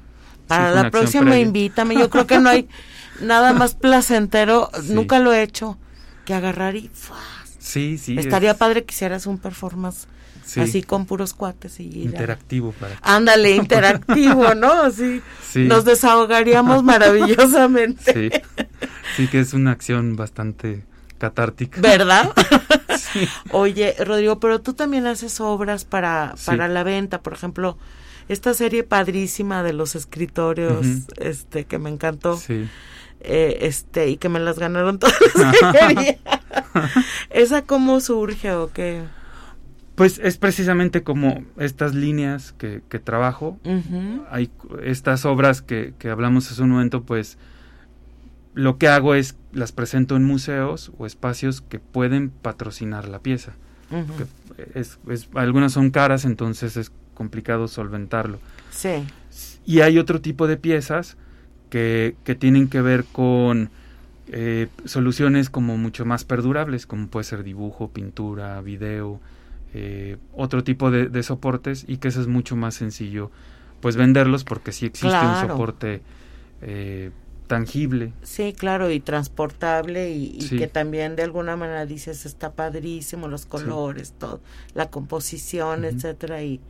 Para 0.49 0.71
Sí, 0.71 0.83
la 0.83 0.91
próxima 0.91 1.23
previa. 1.27 1.41
invítame. 1.41 1.95
Yo 1.95 2.11
creo 2.11 2.27
que 2.27 2.39
no 2.39 2.49
hay 2.51 2.69
nada 3.23 3.53
más 3.55 3.75
placentero. 3.75 4.71
Sí. 4.83 4.93
Nunca 4.93 5.19
lo 5.19 5.33
he 5.33 5.43
hecho. 5.43 5.79
Que 6.27 6.35
agarrar 6.35 6.77
y 6.77 6.89
¡fua! 6.93 7.17
Sí, 7.59 7.97
sí. 7.97 8.19
estaría 8.19 8.51
es- 8.51 8.57
padre 8.57 8.85
que 8.85 8.93
hicieras 8.93 9.27
un 9.27 9.39
performance 9.39 10.07
sí, 10.45 10.61
así 10.61 10.83
con 10.83 11.07
puros 11.07 11.33
cuates 11.33 11.79
y 11.81 11.85
ir 11.85 11.97
interactivo 12.07 12.73
para... 12.73 12.97
Ándale, 13.03 13.55
interactivo, 13.57 14.55
¿no? 14.55 14.73
Así 14.73 15.23
Sí. 15.49 15.61
nos 15.61 15.85
desahogaríamos 15.85 16.83
maravillosamente. 17.47 18.13
Sí, 18.33 18.41
sí 19.17 19.29
que 19.29 19.41
es 19.41 19.55
una 19.55 19.71
acción 19.71 20.17
bastante 20.17 20.85
catártica. 21.23 21.81
¿Verdad? 21.81 22.33
Oye, 23.53 23.95
Rodrigo, 24.05 24.41
pero 24.41 24.61
tú 24.61 24.75
también 24.75 25.07
haces 25.07 25.41
obras 25.41 25.85
para, 25.85 26.35
para 26.45 26.67
la 26.67 26.83
venta, 26.83 27.23
por 27.23 27.33
ejemplo, 27.33 27.79
esta 28.29 28.55
serie 28.55 28.83
padrísima 28.83 29.63
de 29.63 29.73
los 29.73 29.95
escritorios, 29.95 30.85
este, 31.19 31.65
que 31.65 31.79
me 31.79 31.91
encantó. 31.91 32.37
Sí. 32.37 32.69
Eh, 33.21 33.59
este, 33.61 34.09
y 34.09 34.17
que 34.17 34.29
me 34.29 34.41
las 34.41 34.59
ganaron 34.59 34.99
todas 34.99 35.15
las 35.37 36.17
¿Esa 37.31 37.63
cómo 37.63 38.01
surge 38.01 38.51
o 38.51 38.73
qué? 38.73 39.05
Pues 39.95 40.19
es 40.19 40.39
precisamente 40.39 41.05
como 41.05 41.45
estas 41.57 41.95
líneas 41.95 42.53
que, 42.53 42.81
trabajo. 42.99 43.61
Hay 44.29 44.51
estas 44.83 45.25
obras 45.25 45.63
que, 45.63 45.95
que 46.01 46.11
hablamos 46.11 46.51
hace 46.51 46.63
un 46.63 46.71
momento, 46.71 47.05
pues 47.05 47.39
lo 48.55 48.79
que 48.79 48.89
hago 48.89 49.15
es 49.15 49.37
las 49.53 49.73
presento 49.73 50.17
en 50.17 50.25
museos 50.25 50.93
o 50.99 51.07
espacios 51.07 51.61
que 51.61 51.79
pueden 51.79 52.31
patrocinar 52.31 53.09
la 53.09 53.19
pieza. 53.19 53.55
es, 54.75 54.99
algunas 55.35 55.73
son 55.73 55.91
caras, 55.91 56.25
entonces 56.25 56.77
es 56.77 56.93
complicado 57.15 57.69
solventarlo. 57.69 58.39
Sí. 58.71 59.05
Y 59.65 59.81
hay 59.81 59.99
otro 59.99 60.21
tipo 60.21 60.47
de 60.47 60.57
piezas 60.57 61.17
que, 61.71 62.17
que 62.25 62.35
tienen 62.35 62.69
que 62.69 62.81
ver 62.83 63.05
con 63.05 63.71
eh, 64.29 64.69
soluciones 64.85 65.51
como 65.51 65.77
mucho 65.77 66.05
más 66.05 66.25
perdurables, 66.25 66.87
como 66.87 67.09
puede 67.09 67.25
ser 67.25 67.43
dibujo, 67.43 67.91
pintura, 67.91 68.61
video, 68.63 69.21
eh, 69.75 70.17
otro 70.35 70.65
tipo 70.65 70.91
de, 70.91 71.23
soportes 71.23 71.85
y 71.89 71.97
que 71.97 72.09
eso 72.09 72.21
es 72.21 72.27
mucho 72.27 72.57
más 72.57 72.75
sencillo 72.75 73.31
pues 73.81 73.97
venderlos 73.97 74.45
porque 74.45 74.71
sí 74.71 74.85
existe 74.87 75.19
un 75.19 75.49
soporte 75.49 76.03
eh, 76.61 77.11
tangible. 77.53 78.15
Sí, 78.23 78.55
claro, 78.55 78.91
y 78.91 78.99
transportable 78.99 80.11
y, 80.11 80.49
que 80.57 80.69
también 80.69 81.17
de 81.17 81.23
alguna 81.23 81.55
manera 81.55 81.85
dices 81.85 82.25
está 82.25 82.53
padrísimo 82.53 83.29
los 83.29 83.45
colores, 83.45 84.15
todo, 84.19 84.41
la 84.73 84.89
composición, 84.89 85.85
etcétera 85.85 86.43
y, 86.43 86.61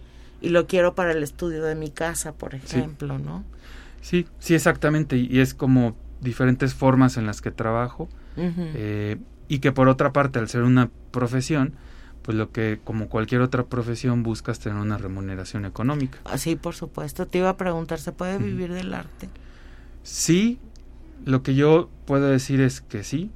y 0.41 0.49
lo 0.49 0.67
quiero 0.67 0.97
para 0.97 1.13
el 1.13 1.23
estudio 1.23 1.63
de 1.63 1.77
mi 1.77 1.91
casa, 1.91 2.33
por 2.33 2.57
ejemplo, 2.57 3.17
¿no? 3.21 3.45
Sí, 4.01 4.27
sí, 4.41 4.57
exactamente, 4.57 5.17
y, 5.17 5.39
es 5.39 5.55
como 5.55 5.95
diferentes 6.21 6.75
formas 6.75 7.17
en 7.17 7.27
las 7.27 7.41
que 7.43 7.53
trabajo 7.53 8.09
eh, 8.37 9.19
y 9.47 9.61
que 9.61 9.71
por 9.71 9.87
otra 9.87 10.13
parte, 10.13 10.41
al 10.41 10.49
ser 10.49 10.65
una 10.65 10.91
profesión, 11.13 11.75
pues 12.23 12.37
lo 12.37 12.51
que 12.51 12.81
como 12.83 13.09
cualquier 13.09 13.41
otra 13.41 13.67
profesión 13.67 14.25
buscas 14.25 14.59
tener 14.59 14.79
una 14.79 14.99
remuneración 14.99 15.65
económica. 15.65 16.19
Sí, 16.39 16.57
por 16.57 16.75
supuesto. 16.75 17.27
Te 17.27 17.39
iba 17.39 17.51
a 17.51 17.57
preguntar, 17.57 18.01
¿se 18.01 18.11
puede 18.11 18.39
vivir 18.39 18.73
del 18.73 18.95
arte? 18.95 19.29
Sí, 20.03 20.59
lo 21.25 21.43
que 21.43 21.55
yo 21.55 21.91
puedo 22.07 22.29
decir 22.29 22.61
es 22.61 22.81
que 22.81 23.05
sí, 23.05 23.31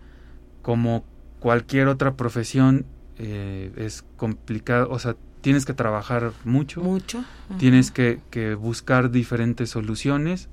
como 0.62 1.04
cualquier 1.40 1.88
otra 1.88 2.14
profesión 2.14 2.86
eh, 3.18 3.72
es 3.76 4.04
complicado, 4.16 4.88
o 4.90 4.98
sea, 4.98 5.16
tienes 5.40 5.64
que 5.64 5.74
trabajar 5.74 6.32
mucho, 6.44 6.80
mucho, 6.80 7.24
tienes 7.58 7.90
que, 7.90 8.18
buscar 8.58 9.10
diferentes 9.10 9.70
soluciones 9.70 10.48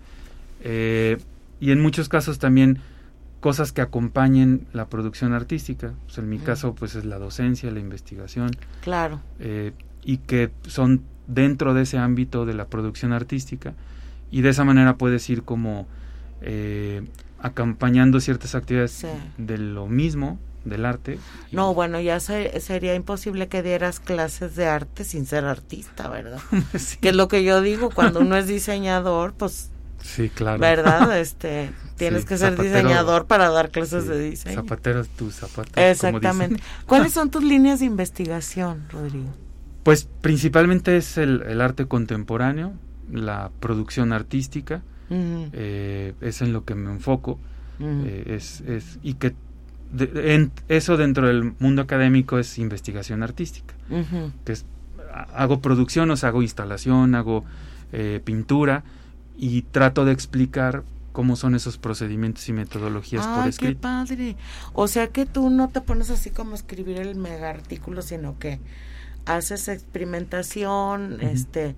eh, 0.62 1.18
y 1.60 1.72
en 1.72 1.82
muchos 1.82 2.10
casos 2.10 2.40
también 2.40 2.80
cosas 3.40 3.74
que 3.74 3.82
acompañen 3.82 4.68
la 4.72 4.88
producción 4.88 5.34
artística. 5.34 5.94
Pues 6.06 6.18
en 6.18 6.30
mi 6.30 6.40
caso, 6.40 6.76
pues 6.76 6.96
es 6.96 7.04
la 7.04 7.18
docencia, 7.18 7.70
la 7.72 7.80
investigación. 7.80 8.52
Claro. 8.82 9.20
Eh, 9.40 9.74
y 10.02 10.18
que 10.18 10.52
son 10.68 11.02
dentro 11.28 11.74
de 11.74 11.82
ese 11.82 11.98
ámbito 11.98 12.46
de 12.46 12.54
la 12.54 12.68
producción 12.68 13.12
artística 13.12 13.74
y 14.32 14.42
de 14.42 14.50
esa 14.50 14.64
manera 14.64 14.98
puedes 14.98 15.30
ir 15.30 15.44
como 15.44 15.88
eh, 16.44 17.04
acompañando 17.40 18.20
ciertas 18.20 18.56
actividades 18.56 19.06
de 19.38 19.58
lo 19.58 19.88
mismo, 19.88 20.40
del 20.66 20.86
arte. 20.86 21.20
No, 21.52 21.74
bueno, 21.74 22.00
ya 22.00 22.20
sería 22.20 22.96
imposible 22.96 23.48
que 23.48 23.62
dieras 23.64 24.00
clases 24.00 24.56
de 24.56 24.68
arte 24.68 25.04
sin 25.04 25.26
ser 25.26 25.46
artista, 25.46 26.10
¿verdad? 26.10 26.40
Que 27.02 27.10
es 27.10 27.16
lo 27.16 27.28
que 27.28 27.44
yo 27.44 27.62
digo, 27.62 27.90
cuando 27.90 28.22
uno 28.22 28.38
es 28.38 28.48
diseñador, 28.48 29.34
pues... 29.34 29.72
Sí, 30.02 30.30
claro. 30.30 30.60
¿Verdad? 30.60 31.18
Este, 31.20 31.72
tienes 31.98 32.26
que 32.26 32.38
ser 32.38 32.60
diseñador 32.60 33.26
para 33.26 33.50
dar 33.50 33.72
clases 33.72 34.08
de 34.08 34.20
diseño. 34.20 34.56
Zapatero 34.56 35.06
tu 35.06 35.32
zapato. 35.32 35.80
Exactamente. 35.80 36.62
¿Cuáles 36.86 37.14
son 37.14 37.30
tus 37.30 37.44
líneas 37.44 37.80
de 37.80 37.86
investigación, 37.86 38.86
Rodrigo? 38.90 39.34
Pues 39.84 40.08
principalmente 40.22 40.96
es 40.96 41.18
el 41.18 41.60
arte 41.60 41.88
contemporáneo, 41.88 42.74
la 43.12 43.52
producción 43.60 44.14
artística, 44.14 44.82
eh, 45.54 46.14
es 46.22 46.42
en 46.42 46.54
lo 46.54 46.66
que 46.66 46.76
me 46.76 46.92
enfoco. 46.92 47.40
Eh, 47.80 48.36
es, 48.36 48.62
es, 48.62 49.00
y 49.04 49.16
que 49.16 49.34
en, 50.00 50.52
eso 50.70 50.96
dentro 50.98 51.28
del 51.28 51.54
mundo 51.60 51.82
académico 51.82 52.40
es 52.40 52.58
investigación 52.58 53.24
artística. 53.24 53.74
que 54.46 54.52
es, 54.52 54.66
hago 55.34 55.62
producción, 55.62 56.10
o 56.12 56.18
sea, 56.18 56.30
hago 56.30 56.42
instalación, 56.42 57.16
hago 57.16 57.44
eh, 57.92 58.22
pintura 58.24 58.84
y 59.38 59.64
trato 59.64 60.06
de 60.06 60.12
explicar 60.12 60.84
cómo 61.12 61.36
son 61.36 61.54
esos 61.54 61.78
procedimientos 61.78 62.48
y 62.50 62.54
metodologías 62.54 63.28
por 63.28 63.48
escrito. 63.48 63.74
qué 63.74 63.80
padre! 63.80 64.36
O 64.74 64.88
sea 64.88 65.08
que 65.08 65.26
tú 65.26 65.50
no 65.50 65.70
te 65.70 65.82
pones 65.82 66.10
así 66.10 66.32
como 66.32 66.56
escribir 66.56 67.00
el 67.00 67.16
mega 67.16 67.50
artículo, 67.50 68.02
sino 68.02 68.40
que 68.40 68.60
haces 69.26 69.68
experimentación, 69.68 71.22
este 71.22 71.76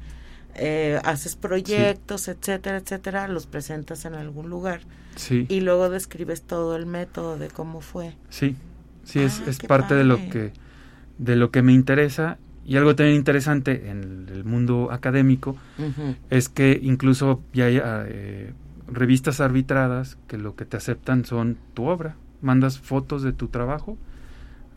eh, 0.55 0.99
haces 1.03 1.35
proyectos, 1.35 2.27
etcétera, 2.27 2.77
etcétera, 2.77 3.27
los 3.27 3.45
presentas 3.45 4.05
en 4.05 4.15
algún 4.15 4.49
lugar. 4.49 4.81
Sí. 5.15 5.45
Y 5.49 5.61
luego 5.61 5.89
describes 5.89 6.41
todo 6.41 6.75
el 6.75 6.85
método 6.85 7.37
de 7.37 7.49
cómo 7.49 7.81
fue. 7.81 8.15
Sí, 8.29 8.55
sí, 9.03 9.19
es, 9.19 9.41
ah, 9.41 9.49
es 9.49 9.59
parte 9.59 9.95
de 9.95 10.03
lo 10.03 10.17
que 10.17 10.51
de 11.17 11.35
lo 11.35 11.49
que 11.49 11.61
me 11.61 11.71
interesa 11.71 12.37
y 12.65 12.77
algo 12.77 12.95
también 12.95 13.15
interesante 13.15 13.89
en 13.89 14.27
el 14.33 14.43
mundo 14.43 14.89
académico 14.91 15.55
es 16.31 16.49
que 16.49 16.79
incluso 16.81 17.41
ya 17.53 17.65
hay 17.65 17.79
eh, 17.83 18.53
revistas 18.87 19.39
arbitradas 19.39 20.17
que 20.27 20.37
lo 20.37 20.55
que 20.55 20.65
te 20.65 20.75
aceptan 20.75 21.25
son 21.25 21.57
tu 21.75 21.85
obra. 21.85 22.15
Mandas 22.41 22.79
fotos 22.79 23.21
de 23.21 23.33
tu 23.33 23.49
trabajo. 23.49 23.97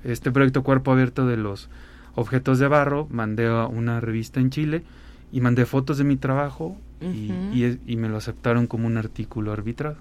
Este 0.04 0.30
proyecto 0.30 0.62
Cuerpo 0.62 0.92
Abierto 0.92 1.26
de 1.26 1.38
los 1.38 1.70
objetos 2.14 2.58
de 2.58 2.68
barro, 2.68 3.06
mandé 3.10 3.46
a 3.46 3.66
una 3.66 4.00
revista 4.00 4.38
en 4.38 4.50
Chile 4.50 4.84
y 5.32 5.40
mandé 5.40 5.66
fotos 5.66 5.98
de 5.98 6.04
mi 6.04 6.16
trabajo 6.16 6.76
y, 7.00 7.96
me 7.96 8.08
lo 8.08 8.16
aceptaron 8.16 8.66
como 8.66 8.86
un 8.86 8.96
artículo 8.96 9.52
arbitrado. 9.52 9.96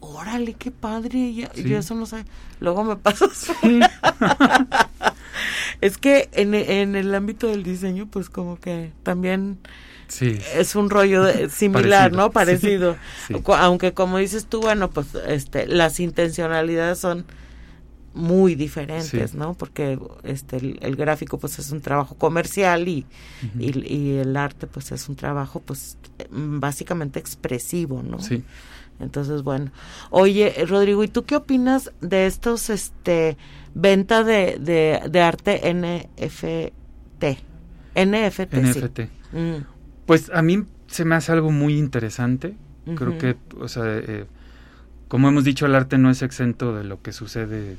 Órale, 0.00 0.54
qué 0.54 0.70
padre, 0.70 1.32
yo 1.32 1.78
eso 1.78 1.94
no 1.94 2.06
sé. 2.06 2.24
Luego 2.60 2.84
me 2.84 2.96
pasas. 2.96 3.52
es 5.80 5.98
que 5.98 6.28
en, 6.32 6.54
en, 6.54 6.96
el 6.96 7.14
ámbito 7.14 7.46
del 7.46 7.62
diseño, 7.62 8.06
pues 8.06 8.28
como 8.28 8.58
que 8.58 8.92
también 9.02 9.58
sí. 10.08 10.38
es 10.54 10.74
un 10.74 10.90
rollo 10.90 11.24
similar, 11.50 12.12
¿no? 12.12 12.30
Parecido. 12.30 12.96
Aunque 13.58 13.92
como 13.92 14.18
dices 14.18 14.46
tú, 14.46 14.60
bueno, 14.60 14.90
pues 14.90 15.14
este, 15.26 15.66
las 15.66 16.00
intencionalidades 16.00 16.98
son 16.98 17.24
muy 18.14 18.54
diferentes, 18.54 19.34
¿no? 19.34 19.54
Porque 19.54 19.98
este 20.22 20.56
el, 20.80 20.96
gráfico 20.96 21.38
pues 21.38 21.58
es 21.58 21.70
un 21.72 21.80
trabajo 21.80 22.14
comercial 22.16 22.88
y, 22.88 23.06
y, 23.58 24.16
el 24.16 24.36
arte 24.36 24.66
pues 24.66 24.92
es 24.92 25.08
un 25.08 25.16
trabajo 25.16 25.60
pues 25.60 25.96
básicamente 26.30 27.18
expresivo, 27.18 28.02
¿no? 28.02 28.18
Sí. 28.20 28.44
Entonces, 29.00 29.42
bueno. 29.42 29.72
Oye, 30.10 30.54
Rodrigo, 30.68 31.02
¿y 31.02 31.08
tú 31.08 31.24
qué 31.24 31.36
opinas 31.36 31.92
de 32.00 32.26
estos 32.26 32.70
este 32.70 33.36
venta 33.74 34.22
de, 34.22 34.58
de, 35.10 35.20
arte 35.20 35.60
NFT? 35.74 37.42
NFT. 37.94 38.54
NFT. 38.54 39.00
Mm. 39.32 39.64
Pues 40.06 40.30
a 40.32 40.42
mí 40.42 40.64
se 40.86 41.04
me 41.04 41.14
hace 41.14 41.32
algo 41.32 41.50
muy 41.50 41.78
interesante. 41.78 42.54
Creo 42.96 43.16
que, 43.16 43.36
o 43.60 43.68
sea, 43.68 43.84
eh, 43.86 44.26
como 45.12 45.28
hemos 45.28 45.44
dicho, 45.44 45.66
el 45.66 45.74
arte 45.74 45.98
no 45.98 46.08
es 46.08 46.22
exento 46.22 46.74
de 46.74 46.84
lo 46.84 47.02
que 47.02 47.12
sucede 47.12 47.76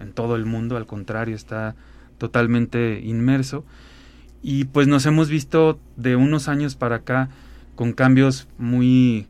en, 0.00 0.12
todo 0.12 0.36
el 0.36 0.46
mundo, 0.46 0.76
al 0.76 0.86
contrario, 0.86 1.34
está 1.34 1.74
totalmente 2.16 3.00
inmerso. 3.02 3.64
Y 4.40 4.66
pues 4.66 4.86
nos 4.86 5.04
hemos 5.04 5.28
visto 5.28 5.80
de 5.96 6.14
unos 6.14 6.46
años 6.46 6.76
para 6.76 6.94
acá 6.94 7.28
con 7.74 7.92
cambios 7.92 8.46
muy, 8.56 9.26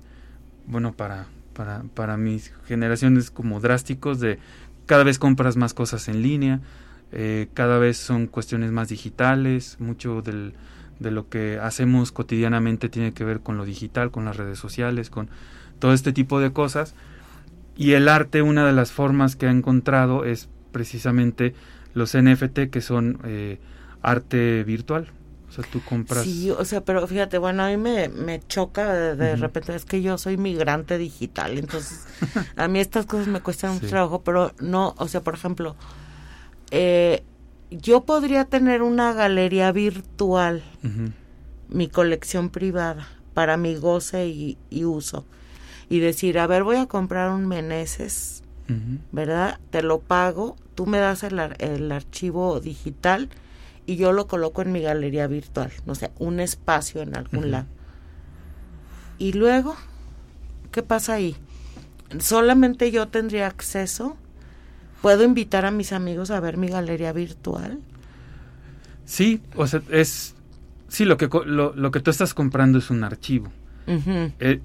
bueno, 0.66 0.92
para, 0.92 1.28
para, 1.54 1.84
para 1.94 2.18
mis 2.18 2.52
generaciones 2.66 3.30
como 3.30 3.58
drásticos 3.58 4.20
de 4.20 4.38
cada 4.84 5.02
vez 5.02 5.18
compras 5.18 5.56
más 5.56 5.72
cosas 5.72 6.08
en 6.08 6.20
línea, 6.20 6.60
eh, 7.10 7.48
cada 7.54 7.78
vez 7.78 7.96
son 7.96 8.26
cuestiones 8.26 8.70
más 8.70 8.90
digitales, 8.90 9.78
mucho 9.80 10.20
del, 10.20 10.52
de 10.98 11.10
lo 11.10 11.30
que 11.30 11.58
hacemos 11.58 12.12
cotidianamente 12.12 12.90
tiene 12.90 13.14
que 13.14 13.24
ver 13.24 13.40
con 13.40 13.56
lo 13.56 13.64
digital, 13.64 14.10
con 14.10 14.26
las 14.26 14.36
redes 14.36 14.58
sociales, 14.58 15.08
con 15.08 15.30
todo 15.78 15.94
este 15.94 16.12
tipo 16.12 16.38
de 16.38 16.52
cosas 16.52 16.94
y 17.76 17.92
el 17.92 18.08
arte, 18.08 18.42
una 18.42 18.66
de 18.66 18.72
las 18.72 18.90
formas 18.92 19.36
que 19.36 19.46
ha 19.46 19.50
encontrado 19.50 20.24
es 20.24 20.48
precisamente 20.72 21.54
los 21.94 22.16
NFT, 22.16 22.70
que 22.70 22.80
son 22.80 23.18
eh, 23.24 23.58
arte 24.02 24.64
virtual. 24.64 25.08
O 25.48 25.52
sea, 25.52 25.64
tú 25.70 25.80
compras. 25.82 26.24
Sí, 26.24 26.50
o 26.50 26.64
sea, 26.64 26.84
pero 26.84 27.06
fíjate, 27.06 27.38
bueno, 27.38 27.62
a 27.62 27.68
mí 27.68 27.76
me, 27.76 28.08
me 28.08 28.40
choca 28.40 28.92
de, 29.14 29.36
repente, 29.36 29.74
es 29.74 29.84
que 29.84 30.02
yo 30.02 30.18
soy 30.18 30.36
migrante 30.36 30.98
digital, 30.98 31.56
entonces 31.56 32.04
a 32.56 32.66
mí 32.66 32.80
estas 32.80 33.06
cosas 33.06 33.28
me 33.28 33.40
cuestan 33.40 33.74
mucho 33.74 33.86
trabajo, 33.86 34.22
pero 34.22 34.52
no, 34.58 34.94
o 34.98 35.06
sea, 35.06 35.22
por 35.22 35.34
ejemplo, 35.34 35.76
eh, 36.72 37.22
yo 37.70 38.04
podría 38.04 38.44
tener 38.44 38.82
una 38.82 39.12
galería 39.12 39.70
virtual, 39.70 40.62
mi 41.68 41.88
colección 41.88 42.50
privada, 42.50 43.06
para 43.32 43.56
mi 43.56 43.76
goce 43.76 44.26
y, 44.26 44.58
y 44.68 44.84
uso. 44.84 45.24
Y 45.88 46.00
decir, 46.00 46.38
a 46.38 46.46
ver, 46.46 46.64
voy 46.64 46.76
a 46.76 46.86
comprar 46.86 47.30
un 47.30 47.46
Meneses. 47.46 48.42
¿verdad? 49.12 49.60
Te 49.70 49.82
lo 49.82 50.00
pago, 50.00 50.56
tú 50.74 50.86
me 50.86 50.98
das 50.98 51.22
el, 51.22 51.38
ar- 51.38 51.56
el 51.62 51.92
archivo 51.92 52.58
digital 52.58 53.28
y 53.86 53.94
yo 53.94 54.10
lo 54.10 54.26
coloco 54.26 54.60
en 54.62 54.72
mi 54.72 54.80
galería 54.80 55.28
virtual, 55.28 55.70
no 55.86 55.94
sé, 55.94 56.10
un 56.18 56.40
espacio 56.40 57.00
en 57.00 57.16
algún 57.16 57.52
lado. 57.52 57.66
Y 59.18 59.32
luego, 59.34 59.76
¿qué 60.72 60.82
pasa 60.82 61.14
ahí? 61.14 61.36
Solamente 62.18 62.90
yo 62.90 63.06
tendría 63.08 63.46
acceso. 63.46 64.16
¿Puedo 65.00 65.22
invitar 65.22 65.64
a 65.64 65.70
mis 65.70 65.92
amigos 65.92 66.32
a 66.32 66.40
ver 66.40 66.56
mi 66.56 66.66
galería 66.68 67.12
virtual? 67.12 67.78
Sí, 69.04 69.40
o 69.54 69.66
sea, 69.68 69.80
es... 69.90 70.34
Sí, 70.88 71.04
lo 71.04 71.16
que, 71.16 71.28
lo, 71.46 71.72
lo 71.74 71.90
que 71.92 72.00
tú 72.00 72.10
estás 72.10 72.34
comprando 72.34 72.78
es 72.78 72.90
un 72.90 73.04
archivo. 73.04 73.52
Eh, 74.40 74.60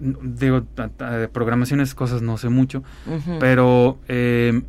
digo, 0.00 0.64
de 0.98 1.28
programaciones, 1.28 1.94
cosas 1.94 2.22
no 2.22 2.36
sé 2.38 2.48
mucho, 2.48 2.82
pero 3.38 3.98
eh, 4.08 4.62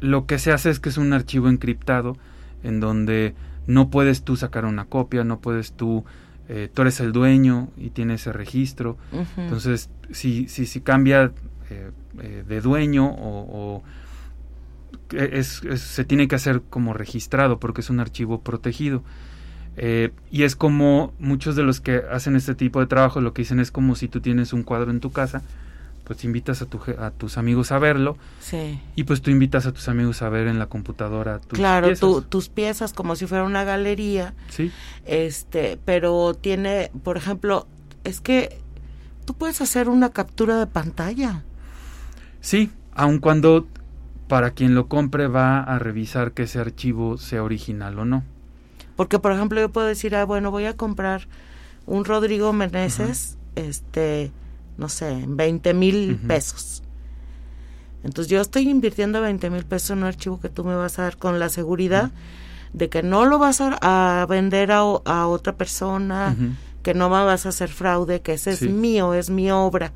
lo 0.00 0.26
que 0.26 0.38
se 0.38 0.52
hace 0.52 0.70
es 0.70 0.80
que 0.80 0.88
es 0.88 0.96
un 0.98 1.12
archivo 1.12 1.48
encriptado 1.48 2.16
en 2.62 2.80
donde 2.80 3.34
no 3.66 3.88
puedes 3.90 4.22
tú 4.22 4.36
sacar 4.36 4.64
una 4.64 4.84
copia, 4.86 5.24
no 5.24 5.38
puedes 5.40 5.72
tú, 5.72 6.04
eh, 6.48 6.68
tú 6.72 6.82
eres 6.82 7.00
el 7.00 7.12
dueño 7.12 7.68
y 7.76 7.90
tienes 7.90 8.22
ese 8.22 8.32
registro, 8.32 8.96
entonces 9.38 9.88
si, 10.10 10.48
si, 10.48 10.66
si 10.66 10.80
cambia 10.80 11.32
eh, 11.70 11.90
de 12.46 12.60
dueño 12.60 13.06
o, 13.06 13.82
es, 15.12 15.62
es- 15.64 15.80
se 15.80 16.04
tiene 16.04 16.28
que 16.28 16.34
hacer 16.36 16.62
como 16.68 16.92
registrado 16.94 17.58
porque 17.60 17.80
es 17.80 17.90
un 17.90 18.00
archivo 18.00 18.40
protegido. 18.40 19.02
Eh, 19.76 20.10
y 20.30 20.44
es 20.44 20.54
como 20.56 21.12
muchos 21.18 21.56
de 21.56 21.62
los 21.64 21.80
que 21.80 22.02
hacen 22.10 22.36
este 22.36 22.54
tipo 22.54 22.78
de 22.80 22.86
trabajo 22.86 23.20
lo 23.20 23.32
que 23.34 23.42
dicen 23.42 23.58
es 23.60 23.70
como 23.72 23.96
si 23.96 24.06
tú 24.08 24.20
tienes 24.20 24.52
un 24.52 24.62
cuadro 24.62 24.90
en 24.92 25.00
tu 25.00 25.10
casa, 25.10 25.42
pues 26.04 26.22
invitas 26.24 26.60
a, 26.62 26.66
tu, 26.66 26.78
je- 26.78 26.98
a 26.98 27.10
tus 27.10 27.38
amigos 27.38 27.72
a 27.72 27.78
verlo 27.78 28.16
Sí. 28.38 28.78
y 28.94 29.04
pues 29.04 29.20
tú 29.22 29.30
invitas 29.30 29.64
a 29.66 29.72
tus 29.72 29.88
amigos 29.88 30.20
a 30.22 30.28
ver 30.28 30.46
en 30.48 30.58
la 30.58 30.66
computadora 30.66 31.38
tus 31.40 31.58
Claro, 31.58 31.86
piezas. 31.88 32.00
tu- 32.00 32.22
tus 32.22 32.48
piezas 32.50 32.92
como 32.92 33.16
si 33.16 33.26
fuera 33.26 33.42
una 33.44 33.64
galería, 33.64 34.34
Sí, 34.48 34.70
este, 35.06 35.78
pero 35.84 36.34
tiene, 36.34 36.90
por 37.02 37.16
ejemplo, 37.16 37.66
es 38.04 38.20
que 38.20 38.58
tú 39.24 39.34
puedes 39.34 39.60
hacer 39.60 39.88
una 39.88 40.10
captura 40.10 40.58
de 40.58 40.66
pantalla. 40.66 41.42
sí, 42.40 42.70
aun 42.94 43.18
cuando 43.18 43.66
para 44.28 44.50
quien 44.50 44.74
lo 44.74 44.86
compre 44.88 45.26
va 45.26 45.60
a 45.62 45.78
revisar 45.78 46.32
que 46.32 46.44
ese 46.44 46.58
archivo 46.60 47.16
sea 47.18 47.42
original 47.42 47.98
o 47.98 48.04
no. 48.04 48.22
Porque, 48.96 49.18
por 49.18 49.32
ejemplo, 49.32 49.60
yo 49.60 49.70
puedo 49.70 49.86
decir, 49.86 50.14
ah, 50.14 50.24
bueno, 50.24 50.50
voy 50.50 50.66
a 50.66 50.76
comprar 50.76 51.26
un 51.86 52.04
Rodrigo 52.04 52.52
Meneses, 52.52 53.36
este, 53.56 54.30
no 54.78 54.88
sé, 54.88 55.10
en 55.10 55.36
20 55.36 55.74
mil 55.74 56.16
pesos. 56.16 56.82
Entonces 58.04 58.30
yo 58.30 58.40
estoy 58.40 58.68
invirtiendo 58.68 59.20
20 59.20 59.50
mil 59.50 59.64
pesos 59.64 59.90
en 59.90 59.98
un 59.98 60.04
archivo 60.04 60.38
que 60.40 60.48
tú 60.48 60.62
me 60.64 60.74
vas 60.76 60.98
a 60.98 61.02
dar 61.02 61.16
con 61.16 61.38
la 61.38 61.48
seguridad 61.48 62.10
de 62.72 62.88
que 62.88 63.02
no 63.02 63.24
lo 63.24 63.38
vas 63.38 63.60
a, 63.60 64.20
a 64.22 64.26
vender 64.26 64.72
a, 64.72 64.78
a 64.80 65.26
otra 65.26 65.54
persona, 65.56 66.36
que 66.82 66.92
no 66.92 67.08
me 67.08 67.24
vas 67.24 67.46
a 67.46 67.48
hacer 67.50 67.70
fraude, 67.70 68.20
que 68.20 68.34
ese 68.34 68.56
Sí. 68.56 68.66
es 68.66 68.70
mío, 68.70 69.14
es 69.14 69.30
mi 69.30 69.50
obra. 69.50 69.92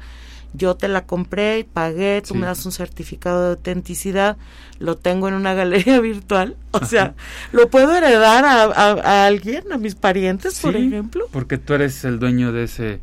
Yo 0.55 0.75
te 0.77 0.89
la 0.89 1.05
compré, 1.05 1.67
pagué, 1.73 2.23
tú 2.27 2.35
Sí. 2.35 2.41
me 2.41 2.47
das 2.47 2.65
un 2.65 2.73
certificado 2.73 3.43
de 3.45 3.51
autenticidad, 3.51 4.37
lo 4.79 4.97
tengo 4.97 5.29
en 5.29 5.35
una 5.35 5.53
galería 5.55 6.01
virtual. 6.01 6.57
O 6.71 6.85
sea, 6.85 7.15
lo 7.53 7.69
puedo 7.69 7.95
heredar 7.95 8.45
a, 8.45 8.63
a- 8.65 8.93
a 8.93 9.27
alguien, 9.27 9.71
a 9.73 9.77
mis 9.77 9.95
parientes, 9.95 10.59
por 10.61 10.75
ejemplo. 10.75 11.27
Porque 11.33 11.59
tú 11.59 11.75
eres 11.75 12.05
el 12.05 12.19
dueño 12.19 12.53
de 12.53 12.65
ese, 12.65 13.01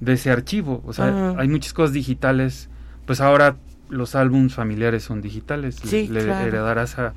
de 0.00 0.12
ese 0.14 0.30
archivo. 0.30 0.82
O 0.86 0.92
sea, 0.92 1.06
Ajá. 1.08 1.34
hay 1.38 1.48
muchas 1.48 1.72
cosas 1.72 1.92
digitales. 1.92 2.68
Pues 3.06 3.20
ahora 3.20 3.56
los 3.88 4.14
álbums 4.14 4.54
familiares 4.54 5.04
son 5.04 5.22
digitales. 5.22 5.84
Le- 5.84 5.90
Sí, 5.90 6.08
le, 6.08 6.24
claro. 6.24 6.46
heredarás 6.46 6.98
a, 6.98 7.14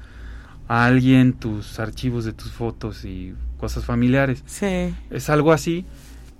a 0.68 0.86
alguien 0.86 1.34
tus 1.34 1.80
archivos 1.80 2.24
de 2.26 2.34
tus 2.34 2.52
fotos 2.52 3.04
y 3.06 3.34
cosas 3.60 3.84
familiares. 3.86 4.44
Sí. 4.46 4.94
Es 5.10 5.30
algo 5.30 5.52
así. 5.54 5.86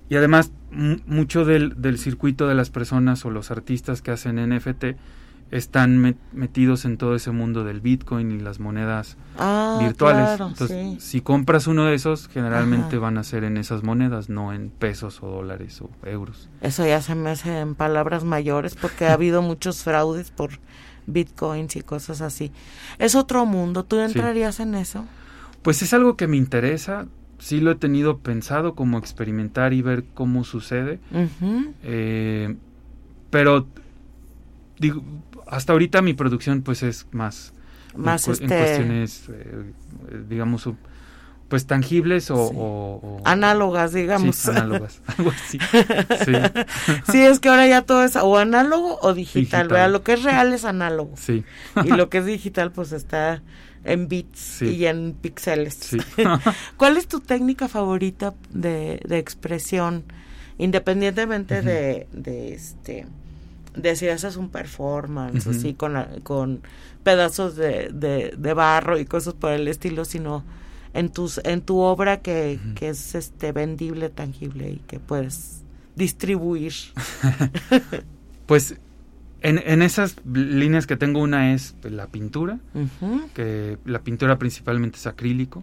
Y 0.08 0.16
además, 0.16 0.52
mu- 0.70 0.98
mucho 1.06 1.44
del, 1.44 1.80
del 1.80 1.98
circuito 1.98 2.46
de 2.46 2.54
las 2.54 2.70
personas 2.70 3.24
o 3.24 3.30
los 3.30 3.50
artistas 3.50 4.02
que 4.02 4.10
hacen 4.12 4.36
NFT 4.36 4.96
están 5.52 6.02
met- 6.02 6.16
metidos 6.32 6.84
en 6.84 6.96
todo 6.96 7.14
ese 7.14 7.30
mundo 7.30 7.62
del 7.62 7.80
Bitcoin 7.80 8.32
y 8.32 8.40
las 8.40 8.58
monedas 8.58 9.16
Ah, 9.38 9.78
virtuales. 9.80 10.24
claro, 10.26 10.48
Entonces, 10.48 10.94
sí. 10.94 10.96
si 11.00 11.20
compras 11.20 11.66
uno 11.68 11.84
de 11.84 11.94
esos, 11.94 12.26
generalmente 12.28 12.96
Ajá. 12.96 12.98
van 12.98 13.18
a 13.18 13.22
ser 13.24 13.44
en 13.44 13.56
esas 13.56 13.84
monedas, 13.84 14.28
no 14.28 14.52
en 14.52 14.70
pesos 14.70 15.22
o 15.22 15.28
dólares 15.28 15.80
o 15.82 15.90
euros. 16.04 16.48
Eso 16.62 16.84
ya 16.84 17.00
se 17.00 17.14
me 17.14 17.30
hace 17.30 17.60
en 17.60 17.74
palabras 17.76 18.24
mayores 18.24 18.74
porque 18.74 19.06
ha 19.06 19.12
habido 19.12 19.40
muchos 19.42 19.84
fraudes 19.84 20.30
por 20.32 20.50
bitcoins 21.06 21.76
y 21.76 21.82
cosas 21.82 22.20
así. 22.22 22.50
Es 22.98 23.14
otro 23.14 23.46
mundo. 23.46 23.84
¿Tú 23.84 23.98
entrarías 24.00 24.58
en 24.58 24.74
eso? 24.74 25.04
Pues 25.62 25.80
es 25.82 25.92
algo 25.94 26.16
que 26.16 26.26
me 26.26 26.36
interesa, 26.36 27.06
sí 27.46 27.60
lo 27.60 27.70
he 27.70 27.74
tenido 27.76 28.18
pensado 28.18 28.74
como 28.74 28.98
experimentar 28.98 29.72
y 29.72 29.80
ver 29.82 30.04
cómo 30.14 30.42
sucede, 30.42 30.98
eh, 31.84 32.56
pero 33.30 33.66
digo, 34.78 35.02
hasta 35.46 35.72
ahorita 35.72 36.02
mi 36.02 36.14
producción 36.14 36.62
pues 36.62 36.82
es 36.82 37.06
más, 37.12 37.52
en 37.94 38.02
Más 38.02 38.24
cu- 38.24 38.32
este 38.32 38.44
en 38.44 38.50
cuestiones, 38.50 39.28
eh, 39.28 39.72
digamos, 40.28 40.68
pues 41.48 41.66
tangibles 41.68 42.32
o... 42.32 42.48
Sí. 42.48 42.54
o- 42.58 43.00
o- 43.02 43.22
análogas, 43.24 43.92
digamos. 43.92 44.34
Sí, 44.34 44.50
análogas, 44.50 45.00
algo 45.16 45.30
así. 45.30 45.58
Sí, 46.24 46.32
Sí, 47.12 47.20
es 47.20 47.38
que 47.38 47.48
ahora 47.48 47.68
ya 47.68 47.82
todo 47.82 48.02
es 48.02 48.16
o 48.16 48.36
análogo 48.38 48.98
o 49.02 49.14
digital, 49.14 49.42
Digital. 49.42 49.68
¿verdad? 49.68 49.92
Lo 49.92 50.02
que 50.02 50.14
es 50.14 50.24
real 50.24 50.52
es 50.52 50.64
análogo 50.64 51.12
sí, 51.16 51.44
y 51.84 51.90
lo 51.90 52.08
que 52.10 52.18
es 52.18 52.26
digital 52.26 52.72
pues 52.72 52.90
está 52.90 53.42
en 53.86 54.08
bits 54.08 54.38
Sí. 54.58 54.66
y 54.66 54.86
en 54.86 55.14
píxeles. 55.14 55.74
sí. 55.74 55.98
¿Cuál 56.76 56.96
es 56.96 57.06
tu 57.08 57.20
técnica 57.20 57.68
favorita 57.68 58.34
de, 58.50 59.00
de 59.06 59.18
expresión, 59.18 60.04
independientemente 60.58 61.62
de, 61.62 62.06
de 62.12 62.54
este 62.54 63.06
de 63.74 63.94
si 63.94 64.08
haces 64.08 64.36
un 64.36 64.48
performance, 64.48 65.46
así 65.46 65.74
con, 65.74 65.92
la- 65.92 66.08
con 66.22 66.62
pedazos 67.02 67.56
de, 67.56 67.90
de, 67.92 68.34
de 68.36 68.54
barro 68.54 68.98
y 68.98 69.04
cosas 69.04 69.34
por 69.34 69.52
el 69.52 69.68
estilo, 69.68 70.04
sino 70.06 70.44
en 70.94 71.10
tus 71.10 71.38
en 71.44 71.60
tu 71.60 71.78
obra 71.80 72.20
que, 72.22 72.58
que 72.74 72.88
es 72.88 73.14
este 73.14 73.52
vendible, 73.52 74.08
tangible 74.08 74.70
y 74.70 74.76
que 74.86 74.98
puedes 74.98 75.60
distribuir. 75.94 76.72
Pues 78.46 78.76
en, 79.48 79.60
en 79.64 79.82
esas 79.82 80.16
líneas 80.26 80.86
que 80.86 80.96
tengo 80.96 81.20
una 81.20 81.52
es 81.54 81.76
la 81.82 82.06
pintura, 82.08 82.58
que 83.34 83.78
la 83.84 84.00
pintura 84.00 84.38
principalmente 84.38 84.98
es 84.98 85.06
acrílico, 85.06 85.62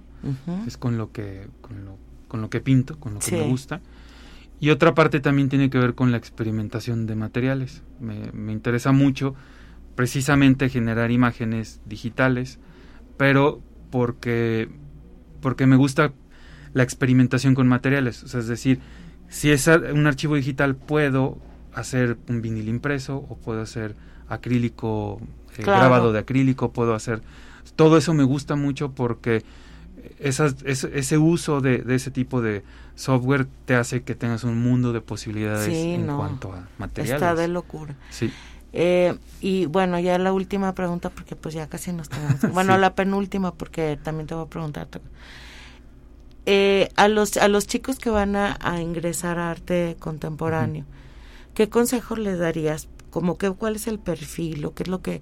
es 0.68 0.78
con 0.78 0.98
lo 0.98 1.12
que 1.12 1.48
con 1.62 1.86
lo, 1.86 1.98
con 2.28 2.42
lo 2.42 2.50
que 2.50 2.62
pinto, 2.62 3.00
con 3.00 3.14
lo 3.16 3.20
que 3.20 3.26
Sí. 3.26 3.36
me 3.36 3.44
gusta. 3.48 3.82
Y 4.60 4.70
otra 4.70 4.94
parte 4.94 5.20
también 5.20 5.50
tiene 5.50 5.70
que 5.70 5.78
ver 5.78 5.94
con 5.94 6.12
la 6.12 6.18
experimentación 6.18 7.06
de 7.06 7.16
materiales. 7.16 7.84
Me, 8.00 8.32
me 8.32 8.54
interesa 8.54 8.92
mucho 8.94 9.36
precisamente 9.96 10.70
generar 10.70 11.12
imágenes 11.12 11.82
digitales, 11.86 12.60
pero 13.18 13.62
porque 13.92 14.70
porque 15.42 15.68
me 15.68 15.76
gusta 15.76 16.14
la 16.74 16.84
experimentación 16.84 17.54
con 17.54 17.68
materiales, 17.68 18.24
o 18.24 18.28
sea, 18.28 18.40
es 18.40 18.48
decir, 18.48 18.80
si 19.28 19.52
es 19.52 19.68
un 19.68 20.08
archivo 20.08 20.36
digital 20.36 20.76
puedo 20.76 21.38
hacer 21.76 22.18
un 22.30 22.42
vinil 22.42 22.70
impreso 22.70 23.18
o 23.30 23.36
puedo 23.38 23.62
hacer 23.62 23.96
acrílico 24.30 25.20
eh, 25.58 25.64
Claro. 25.64 25.80
grabado 25.80 26.14
de 26.14 26.20
acrílico, 26.20 26.72
puedo 26.72 26.94
hacer 26.96 27.22
todo 27.76 27.98
eso 27.98 28.14
me 28.14 28.24
gusta 28.24 28.56
mucho 28.56 28.92
porque 28.92 29.44
esas, 30.20 30.56
ese, 30.66 30.92
ese 30.98 31.18
uso 31.18 31.62
de, 31.62 31.80
de 31.80 31.96
ese 31.96 32.12
tipo 32.12 32.42
de 32.42 32.64
software 32.96 33.48
te 33.66 33.76
hace 33.76 34.04
que 34.04 34.16
tengas 34.16 34.44
un 34.44 34.62
mundo 34.62 34.94
de 34.94 35.02
posibilidades 35.02 35.66
Sí, 35.68 35.94
en 35.94 36.06
no. 36.08 36.18
cuanto 36.18 36.52
a 36.54 36.68
materiales. 36.78 37.16
Está 37.22 37.36
de 37.36 37.48
locura. 37.48 37.96
Sí. 38.10 38.32
Eh, 38.74 39.16
y 39.40 39.66
bueno, 39.68 40.00
ya 40.00 40.18
la 40.20 40.34
última 40.34 40.74
pregunta, 40.76 41.10
porque 41.10 41.36
pues 41.36 41.54
ya 41.56 41.68
casi 41.68 41.94
nos 41.94 42.10
tenemos. 42.10 42.42
Bueno, 42.54 42.76
Sí. 42.76 42.82
la 42.82 42.96
penúltima, 42.96 43.54
porque 43.54 43.98
también 44.04 44.28
te 44.28 44.36
voy 44.36 44.46
a 44.46 44.50
preguntar. 44.50 44.88
Eh, 46.46 46.90
a 46.98 47.08
los 47.08 47.38
a 47.38 47.48
los 47.48 47.68
chicos 47.68 47.98
que 48.00 48.10
van 48.10 48.36
a, 48.36 48.58
a 48.60 48.82
ingresar 48.82 49.40
a 49.40 49.50
arte 49.52 49.96
contemporáneo, 50.00 50.84
¿qué 51.54 51.70
consejos 51.70 52.20
les 52.20 52.40
darías? 52.40 52.90
Como 53.10 53.38
que 53.38 53.52
cuál 53.52 53.76
es 53.76 53.88
el 53.88 54.00
perfil 54.00 54.66
o 54.66 54.74
qué 54.74 54.84
es 54.84 54.90
lo 54.90 55.02
que 55.02 55.22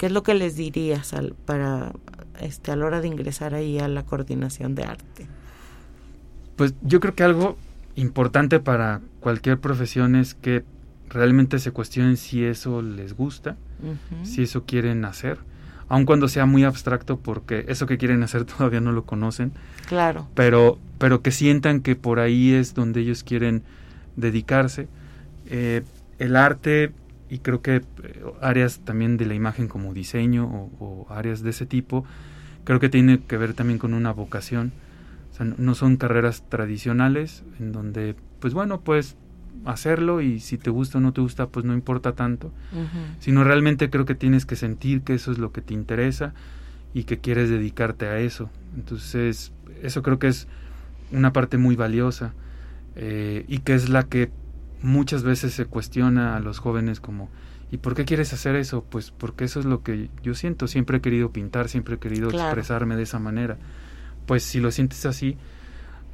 qué 0.00 0.06
es 0.06 0.12
lo 0.12 0.22
que 0.22 0.32
les 0.32 0.56
dirías 0.56 1.12
al, 1.12 1.34
para 1.44 1.92
este 2.40 2.72
a 2.72 2.76
la 2.76 2.86
hora 2.86 3.02
de 3.02 3.08
ingresar 3.08 3.52
ahí 3.52 3.78
a 3.78 3.86
la 3.86 4.04
coordinación 4.04 4.74
de 4.74 4.84
arte? 4.84 5.26
Pues 6.56 6.74
yo 6.80 7.00
creo 7.00 7.14
que 7.14 7.22
algo 7.22 7.58
importante 7.96 8.60
para 8.60 9.02
cualquier 9.20 9.58
profesión 9.60 10.16
es 10.16 10.34
que 10.34 10.64
realmente 11.10 11.58
se 11.58 11.72
cuestionen 11.72 12.16
si 12.16 12.44
eso 12.44 12.80
les 12.80 13.14
gusta, 13.14 13.56
si 14.22 14.42
eso 14.44 14.64
quieren 14.64 15.04
hacer. 15.04 15.38
aun 15.88 16.06
cuando 16.06 16.28
sea 16.28 16.46
muy 16.46 16.64
abstracto 16.64 17.18
porque 17.18 17.66
eso 17.68 17.86
que 17.86 17.98
quieren 17.98 18.22
hacer 18.22 18.44
todavía 18.56 18.80
no 18.80 18.92
lo 18.92 19.04
conocen. 19.04 19.52
Claro. 19.86 20.28
Pero, 20.34 20.78
pero 20.96 21.20
que 21.20 21.30
sientan 21.30 21.80
que 21.80 21.94
por 21.94 22.20
ahí 22.20 22.54
es 22.54 22.72
donde 22.72 23.00
ellos 23.00 23.22
quieren 23.22 23.64
dedicarse. 24.16 24.88
Eh, 25.50 25.82
el 26.18 26.36
arte 26.36 26.92
y 27.28 27.38
creo 27.38 27.62
que 27.62 27.76
eh, 27.76 27.82
áreas 28.40 28.80
también 28.80 29.16
de 29.16 29.26
la 29.26 29.34
imagen 29.34 29.68
como 29.68 29.94
diseño 29.94 30.46
o, 30.78 31.06
áreas 31.10 31.42
de 31.42 31.50
ese 31.50 31.66
tipo, 31.66 32.04
creo 32.64 32.80
que 32.80 32.88
tiene 32.88 33.20
que 33.20 33.36
ver 33.36 33.54
también 33.54 33.78
con 33.78 33.94
una 33.94 34.12
vocación. 34.12 34.72
O 35.32 35.36
sea, 35.36 35.46
no 35.46 35.74
son 35.74 35.96
carreras 35.96 36.44
tradicionales 36.48 37.44
en 37.58 37.72
donde, 37.72 38.16
pues 38.40 38.54
bueno, 38.54 38.80
puedes 38.80 39.16
hacerlo 39.64 40.20
y 40.20 40.40
si 40.40 40.58
te 40.58 40.70
gusta 40.70 40.98
o 40.98 41.00
no 41.00 41.12
te 41.12 41.20
gusta, 41.20 41.46
pues 41.46 41.64
no 41.64 41.74
importa 41.74 42.12
tanto, 42.12 42.52
sino 43.18 43.44
realmente 43.44 43.90
creo 43.90 44.04
que 44.04 44.14
tienes 44.14 44.46
que 44.46 44.56
sentir 44.56 45.02
que 45.02 45.14
eso 45.14 45.32
es 45.32 45.38
lo 45.38 45.52
que 45.52 45.60
te 45.60 45.74
interesa 45.74 46.32
y 46.94 47.04
que 47.04 47.18
quieres 47.18 47.48
dedicarte 47.48 48.06
a 48.06 48.18
eso. 48.18 48.50
Entonces, 48.76 49.52
eso 49.82 50.02
creo 50.02 50.18
que 50.18 50.28
es 50.28 50.48
una 51.12 51.32
parte 51.32 51.58
muy 51.58 51.76
valiosa 51.76 52.32
eh, 52.96 53.44
y 53.48 53.58
que 53.58 53.74
es 53.74 53.88
la 53.88 54.04
que 54.04 54.30
muchas 54.82 55.22
veces 55.22 55.54
se 55.54 55.66
cuestiona 55.66 56.36
a 56.36 56.40
los 56.40 56.58
jóvenes 56.58 57.00
como 57.00 57.28
¿y 57.70 57.78
por 57.78 57.94
qué 57.94 58.04
quieres 58.04 58.32
hacer 58.32 58.56
eso? 58.56 58.84
Pues 58.88 59.10
porque 59.10 59.44
eso 59.44 59.60
es 59.60 59.66
lo 59.66 59.82
que 59.82 60.10
yo 60.22 60.34
siento, 60.34 60.66
siempre 60.66 60.98
he 60.98 61.00
querido 61.00 61.30
pintar, 61.30 61.68
siempre 61.68 61.94
he 61.94 61.98
querido 61.98 62.30
expresarme 62.30 62.96
de 62.96 63.04
esa 63.04 63.18
manera. 63.18 63.56
Pues 64.26 64.42
si 64.42 64.60
lo 64.60 64.70
sientes 64.70 65.06
así, 65.06 65.36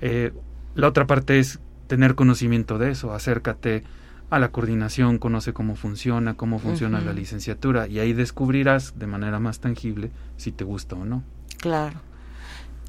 eh, 0.00 0.32
la 0.74 0.88
otra 0.88 1.06
parte 1.06 1.38
es 1.38 1.60
tener 1.86 2.14
conocimiento 2.14 2.78
de 2.78 2.90
eso, 2.90 3.12
acércate 3.12 3.84
a 4.28 4.38
la 4.38 4.50
coordinación, 4.50 5.18
conoce 5.18 5.52
cómo 5.52 5.76
funciona, 5.76 6.34
cómo 6.34 6.58
funciona 6.58 7.00
la 7.00 7.12
licenciatura 7.12 7.86
y 7.86 8.00
ahí 8.00 8.12
descubrirás 8.12 8.98
de 8.98 9.06
manera 9.06 9.38
más 9.38 9.60
tangible 9.60 10.10
si 10.36 10.50
te 10.52 10.64
gusta 10.64 10.96
o 10.96 11.04
no. 11.04 11.22
Claro. 11.58 12.00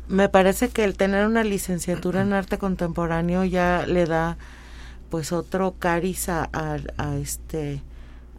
Me 0.07 0.30
parece 0.30 0.69
que 0.69 0.84
el 0.84 0.97
tener 0.97 1.28
una 1.28 1.43
licenciatura 1.43 2.21
en 2.21 2.34
arte 2.34 2.57
contemporáneo 2.57 3.43
ya 3.43 3.86
le 3.86 4.05
da 4.05 4.38
pues 5.10 5.32
otro 5.32 5.76
cariz 5.80 6.30
a, 6.30 6.49
este 7.22 7.82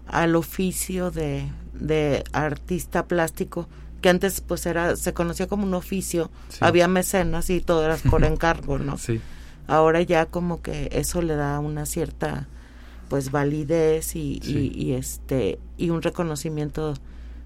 al 0.06 0.36
oficio 0.36 1.10
de, 1.10 1.46
de, 1.74 2.24
artista 2.32 3.06
plástico 3.06 3.68
que 4.00 4.08
antes 4.08 4.40
pues 4.40 4.64
era 4.66 4.96
se 4.96 5.12
conocía 5.12 5.48
como 5.48 5.64
un 5.64 5.74
oficio 5.74 6.30
había 6.60 6.88
mecenas 6.88 7.50
y 7.50 7.60
todo 7.60 7.84
era 7.84 7.96
por 7.96 8.24
encargo 8.24 8.78
no 8.78 8.96
sí. 8.96 9.20
ahora 9.66 10.02
ya 10.02 10.26
como 10.26 10.62
que 10.62 10.88
eso 10.92 11.20
le 11.20 11.34
da 11.36 11.58
una 11.58 11.84
cierta 11.84 12.48
pues 13.08 13.30
validez 13.30 14.14
y, 14.16 14.40
y 14.44 14.92
este 14.92 15.58
y 15.78 15.90
un 15.90 16.02
reconocimiento 16.02 16.94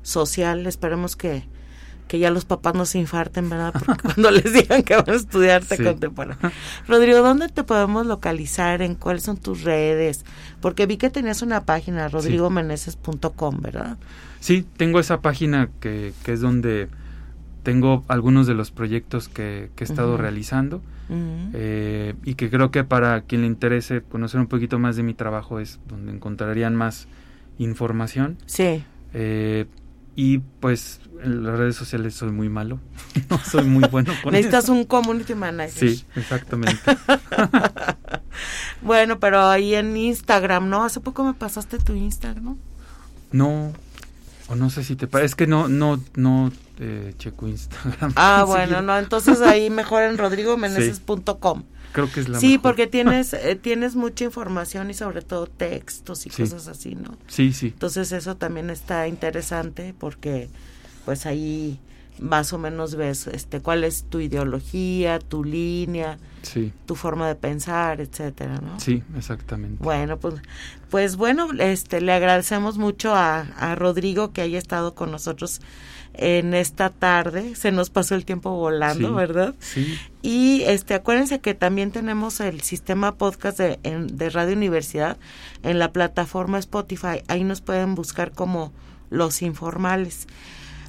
social. 0.02 0.66
Esperemos 0.66 1.16
que 1.16 1.44
que 2.12 2.18
ya 2.18 2.30
los 2.30 2.44
papás 2.44 2.74
no 2.74 2.84
se 2.84 2.98
infarten, 2.98 3.48
¿verdad? 3.48 3.72
Porque 3.72 4.02
cuando 4.02 4.30
les 4.30 4.52
digan 4.52 4.82
que 4.82 4.96
van 4.96 5.08
a 5.08 5.14
estudiar 5.14 5.62
arte 5.62 5.82
contemporáneo. 5.82 6.52
Rodrigo, 6.86 7.22
¿dónde 7.22 7.48
te 7.48 7.64
podemos 7.64 8.04
localizar? 8.04 8.82
¿En 8.82 8.96
cuáles 8.96 9.22
son 9.22 9.38
tus 9.38 9.62
redes? 9.62 10.26
Porque 10.60 10.84
vi 10.84 10.98
que 10.98 11.08
tenías 11.08 11.40
una 11.40 11.64
página, 11.64 12.08
rodrigomeneses.com, 12.08 13.62
¿verdad? 13.62 13.96
Sí, 14.40 14.66
tengo 14.76 15.00
esa 15.00 15.22
página 15.22 15.70
que, 15.80 16.12
que, 16.22 16.34
es 16.34 16.42
donde 16.42 16.90
tengo 17.62 18.04
algunos 18.08 18.46
de 18.46 18.52
los 18.52 18.70
proyectos 18.72 19.30
que, 19.30 19.70
he 19.74 19.82
estado 19.82 20.18
realizando 20.18 20.82
eh, 21.54 22.12
y 22.24 22.34
que 22.34 22.50
creo 22.50 22.70
que 22.70 22.84
para 22.84 23.22
quien 23.22 23.40
le 23.40 23.46
interese 23.46 24.02
conocer 24.02 24.38
un 24.38 24.48
poquito 24.48 24.78
más 24.78 24.96
de 24.96 25.02
mi 25.02 25.14
trabajo 25.14 25.60
es 25.60 25.80
donde 25.88 26.12
encontrarían 26.12 26.76
más 26.76 27.08
información. 27.56 28.36
Sí. 28.44 28.84
Eh, 29.14 29.64
y 30.14 30.38
pues 30.60 31.00
en 31.22 31.44
las 31.44 31.58
redes 31.58 31.76
sociales 31.76 32.14
soy 32.14 32.30
muy 32.30 32.48
malo. 32.48 32.80
no 33.30 33.38
soy 33.38 33.64
muy 33.64 33.84
bueno 33.88 34.12
con 34.22 34.32
Necesitas 34.32 34.68
un 34.68 34.84
community 34.84 35.34
manager. 35.34 35.90
Sí, 35.90 36.04
exactamente. 36.16 36.80
bueno, 38.82 39.18
pero 39.18 39.46
ahí 39.46 39.74
en 39.74 39.96
Instagram, 39.96 40.68
¿no? 40.68 40.84
Hace 40.84 41.00
poco 41.00 41.24
me 41.24 41.34
pasaste 41.34 41.78
tu 41.78 41.94
Instagram, 41.94 42.56
¿no? 43.32 43.72
o 44.48 44.54
no 44.54 44.70
sé 44.70 44.84
si 44.84 44.96
te 44.96 45.06
parece, 45.06 45.26
es 45.26 45.34
que 45.34 45.46
no, 45.46 45.68
no, 45.68 46.02
no 46.14 46.52
eh, 46.78 47.14
checo 47.18 47.48
Instagram. 47.48 48.12
Ah, 48.16 48.44
bueno, 48.46 48.82
no, 48.82 48.98
entonces 48.98 49.40
ahí 49.40 49.70
mejor 49.70 50.02
en 50.02 50.18
rodrigomeneses.com. 50.18 51.62
Creo 51.92 52.10
que 52.10 52.20
es 52.20 52.28
la 52.28 52.40
Sí, 52.40 52.58
porque 52.58 52.86
tienes 52.86 53.34
eh, 53.34 53.58
tienes 53.60 53.96
mucha 53.96 54.24
información 54.24 54.90
y 54.90 54.94
sobre 54.94 55.22
todo 55.22 55.46
textos 55.46 56.26
y 56.26 56.30
cosas 56.30 56.66
así, 56.66 56.94
¿no? 56.94 57.16
Sí, 57.28 57.52
sí. 57.52 57.66
Entonces 57.66 58.12
eso 58.12 58.36
también 58.36 58.70
está 58.70 59.08
interesante 59.08 59.94
porque 59.98 60.48
pues 61.04 61.26
ahí 61.26 61.78
más 62.18 62.52
o 62.52 62.58
menos 62.58 62.94
ves 62.94 63.26
este 63.26 63.60
cuál 63.60 63.84
es 63.84 64.04
tu 64.04 64.20
ideología, 64.20 65.18
tu 65.18 65.44
línea, 65.44 66.18
sí. 66.42 66.72
tu 66.86 66.94
forma 66.94 67.26
de 67.26 67.34
pensar, 67.34 68.00
etcétera, 68.00 68.60
¿no? 68.60 68.78
Sí, 68.78 69.02
exactamente. 69.16 69.82
Bueno, 69.82 70.18
pues 70.18 70.34
pues 70.90 71.16
bueno, 71.16 71.48
este 71.58 72.00
le 72.00 72.12
agradecemos 72.12 72.78
mucho 72.78 73.14
a, 73.14 73.40
a 73.40 73.74
Rodrigo 73.74 74.32
que 74.32 74.42
haya 74.42 74.58
estado 74.58 74.94
con 74.94 75.10
nosotros 75.10 75.60
en 76.14 76.54
esta 76.54 76.90
tarde. 76.90 77.54
Se 77.54 77.72
nos 77.72 77.90
pasó 77.90 78.14
el 78.14 78.24
tiempo 78.24 78.50
volando, 78.50 79.14
¿verdad? 79.14 79.54
Sí. 79.58 79.98
Y 80.20 80.62
este, 80.66 80.94
acuérdense 80.94 81.40
que 81.40 81.54
también 81.54 81.90
tenemos 81.90 82.40
el 82.40 82.60
sistema 82.60 83.16
podcast 83.16 83.58
de, 83.58 83.78
de 83.82 84.30
Radio 84.30 84.54
Universidad 84.54 85.16
en 85.62 85.78
la 85.78 85.92
plataforma 85.92 86.58
Spotify. 86.58 87.22
Ahí 87.28 87.44
nos 87.44 87.60
pueden 87.60 87.94
buscar 87.94 88.32
como 88.32 88.72
Los 89.10 89.42
Informales. 89.42 90.26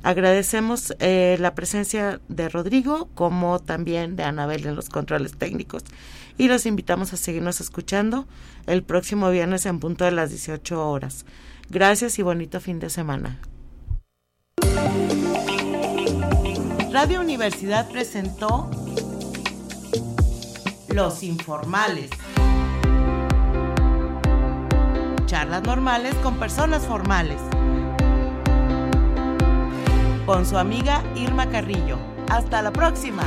Agradecemos 0.04 0.94
eh, 1.00 1.38
la 1.40 1.56
presencia 1.56 2.20
de 2.28 2.50
Rodrigo, 2.50 3.08
como 3.16 3.60
también 3.60 4.18
de 4.18 4.24
Anabel 4.24 4.68
en 4.68 4.76
los 4.76 4.90
controles 4.90 5.38
técnicos. 5.38 5.84
Y 6.38 6.50
los 6.50 6.66
invitamos 6.66 7.14
a 7.14 7.18
seguirnos 7.18 7.62
escuchando 7.62 8.28
el 8.68 8.84
próximo 8.84 9.30
viernes 9.30 9.66
en 9.66 9.80
punto 9.80 10.04
de 10.04 10.12
las 10.12 10.30
18 10.30 10.90
horas. 10.90 11.26
Gracias 11.70 12.20
y 12.20 12.22
bonito 12.22 12.60
fin 12.60 12.80
de 12.80 12.90
semana. 12.90 13.40
Radio 16.92 17.22
Universidad 17.22 17.90
presentó 17.90 18.70
Los 20.90 21.24
Informales. 21.24 22.10
Charlas 25.28 25.64
normales 25.64 26.14
con 26.16 26.38
personas 26.38 26.86
formales. 26.86 27.40
Con 30.26 30.46
su 30.46 30.58
amiga 30.58 31.04
Irma 31.16 31.50
Carrillo. 31.50 31.98
Hasta 32.30 32.62
la 32.62 32.72
próxima. 32.72 33.24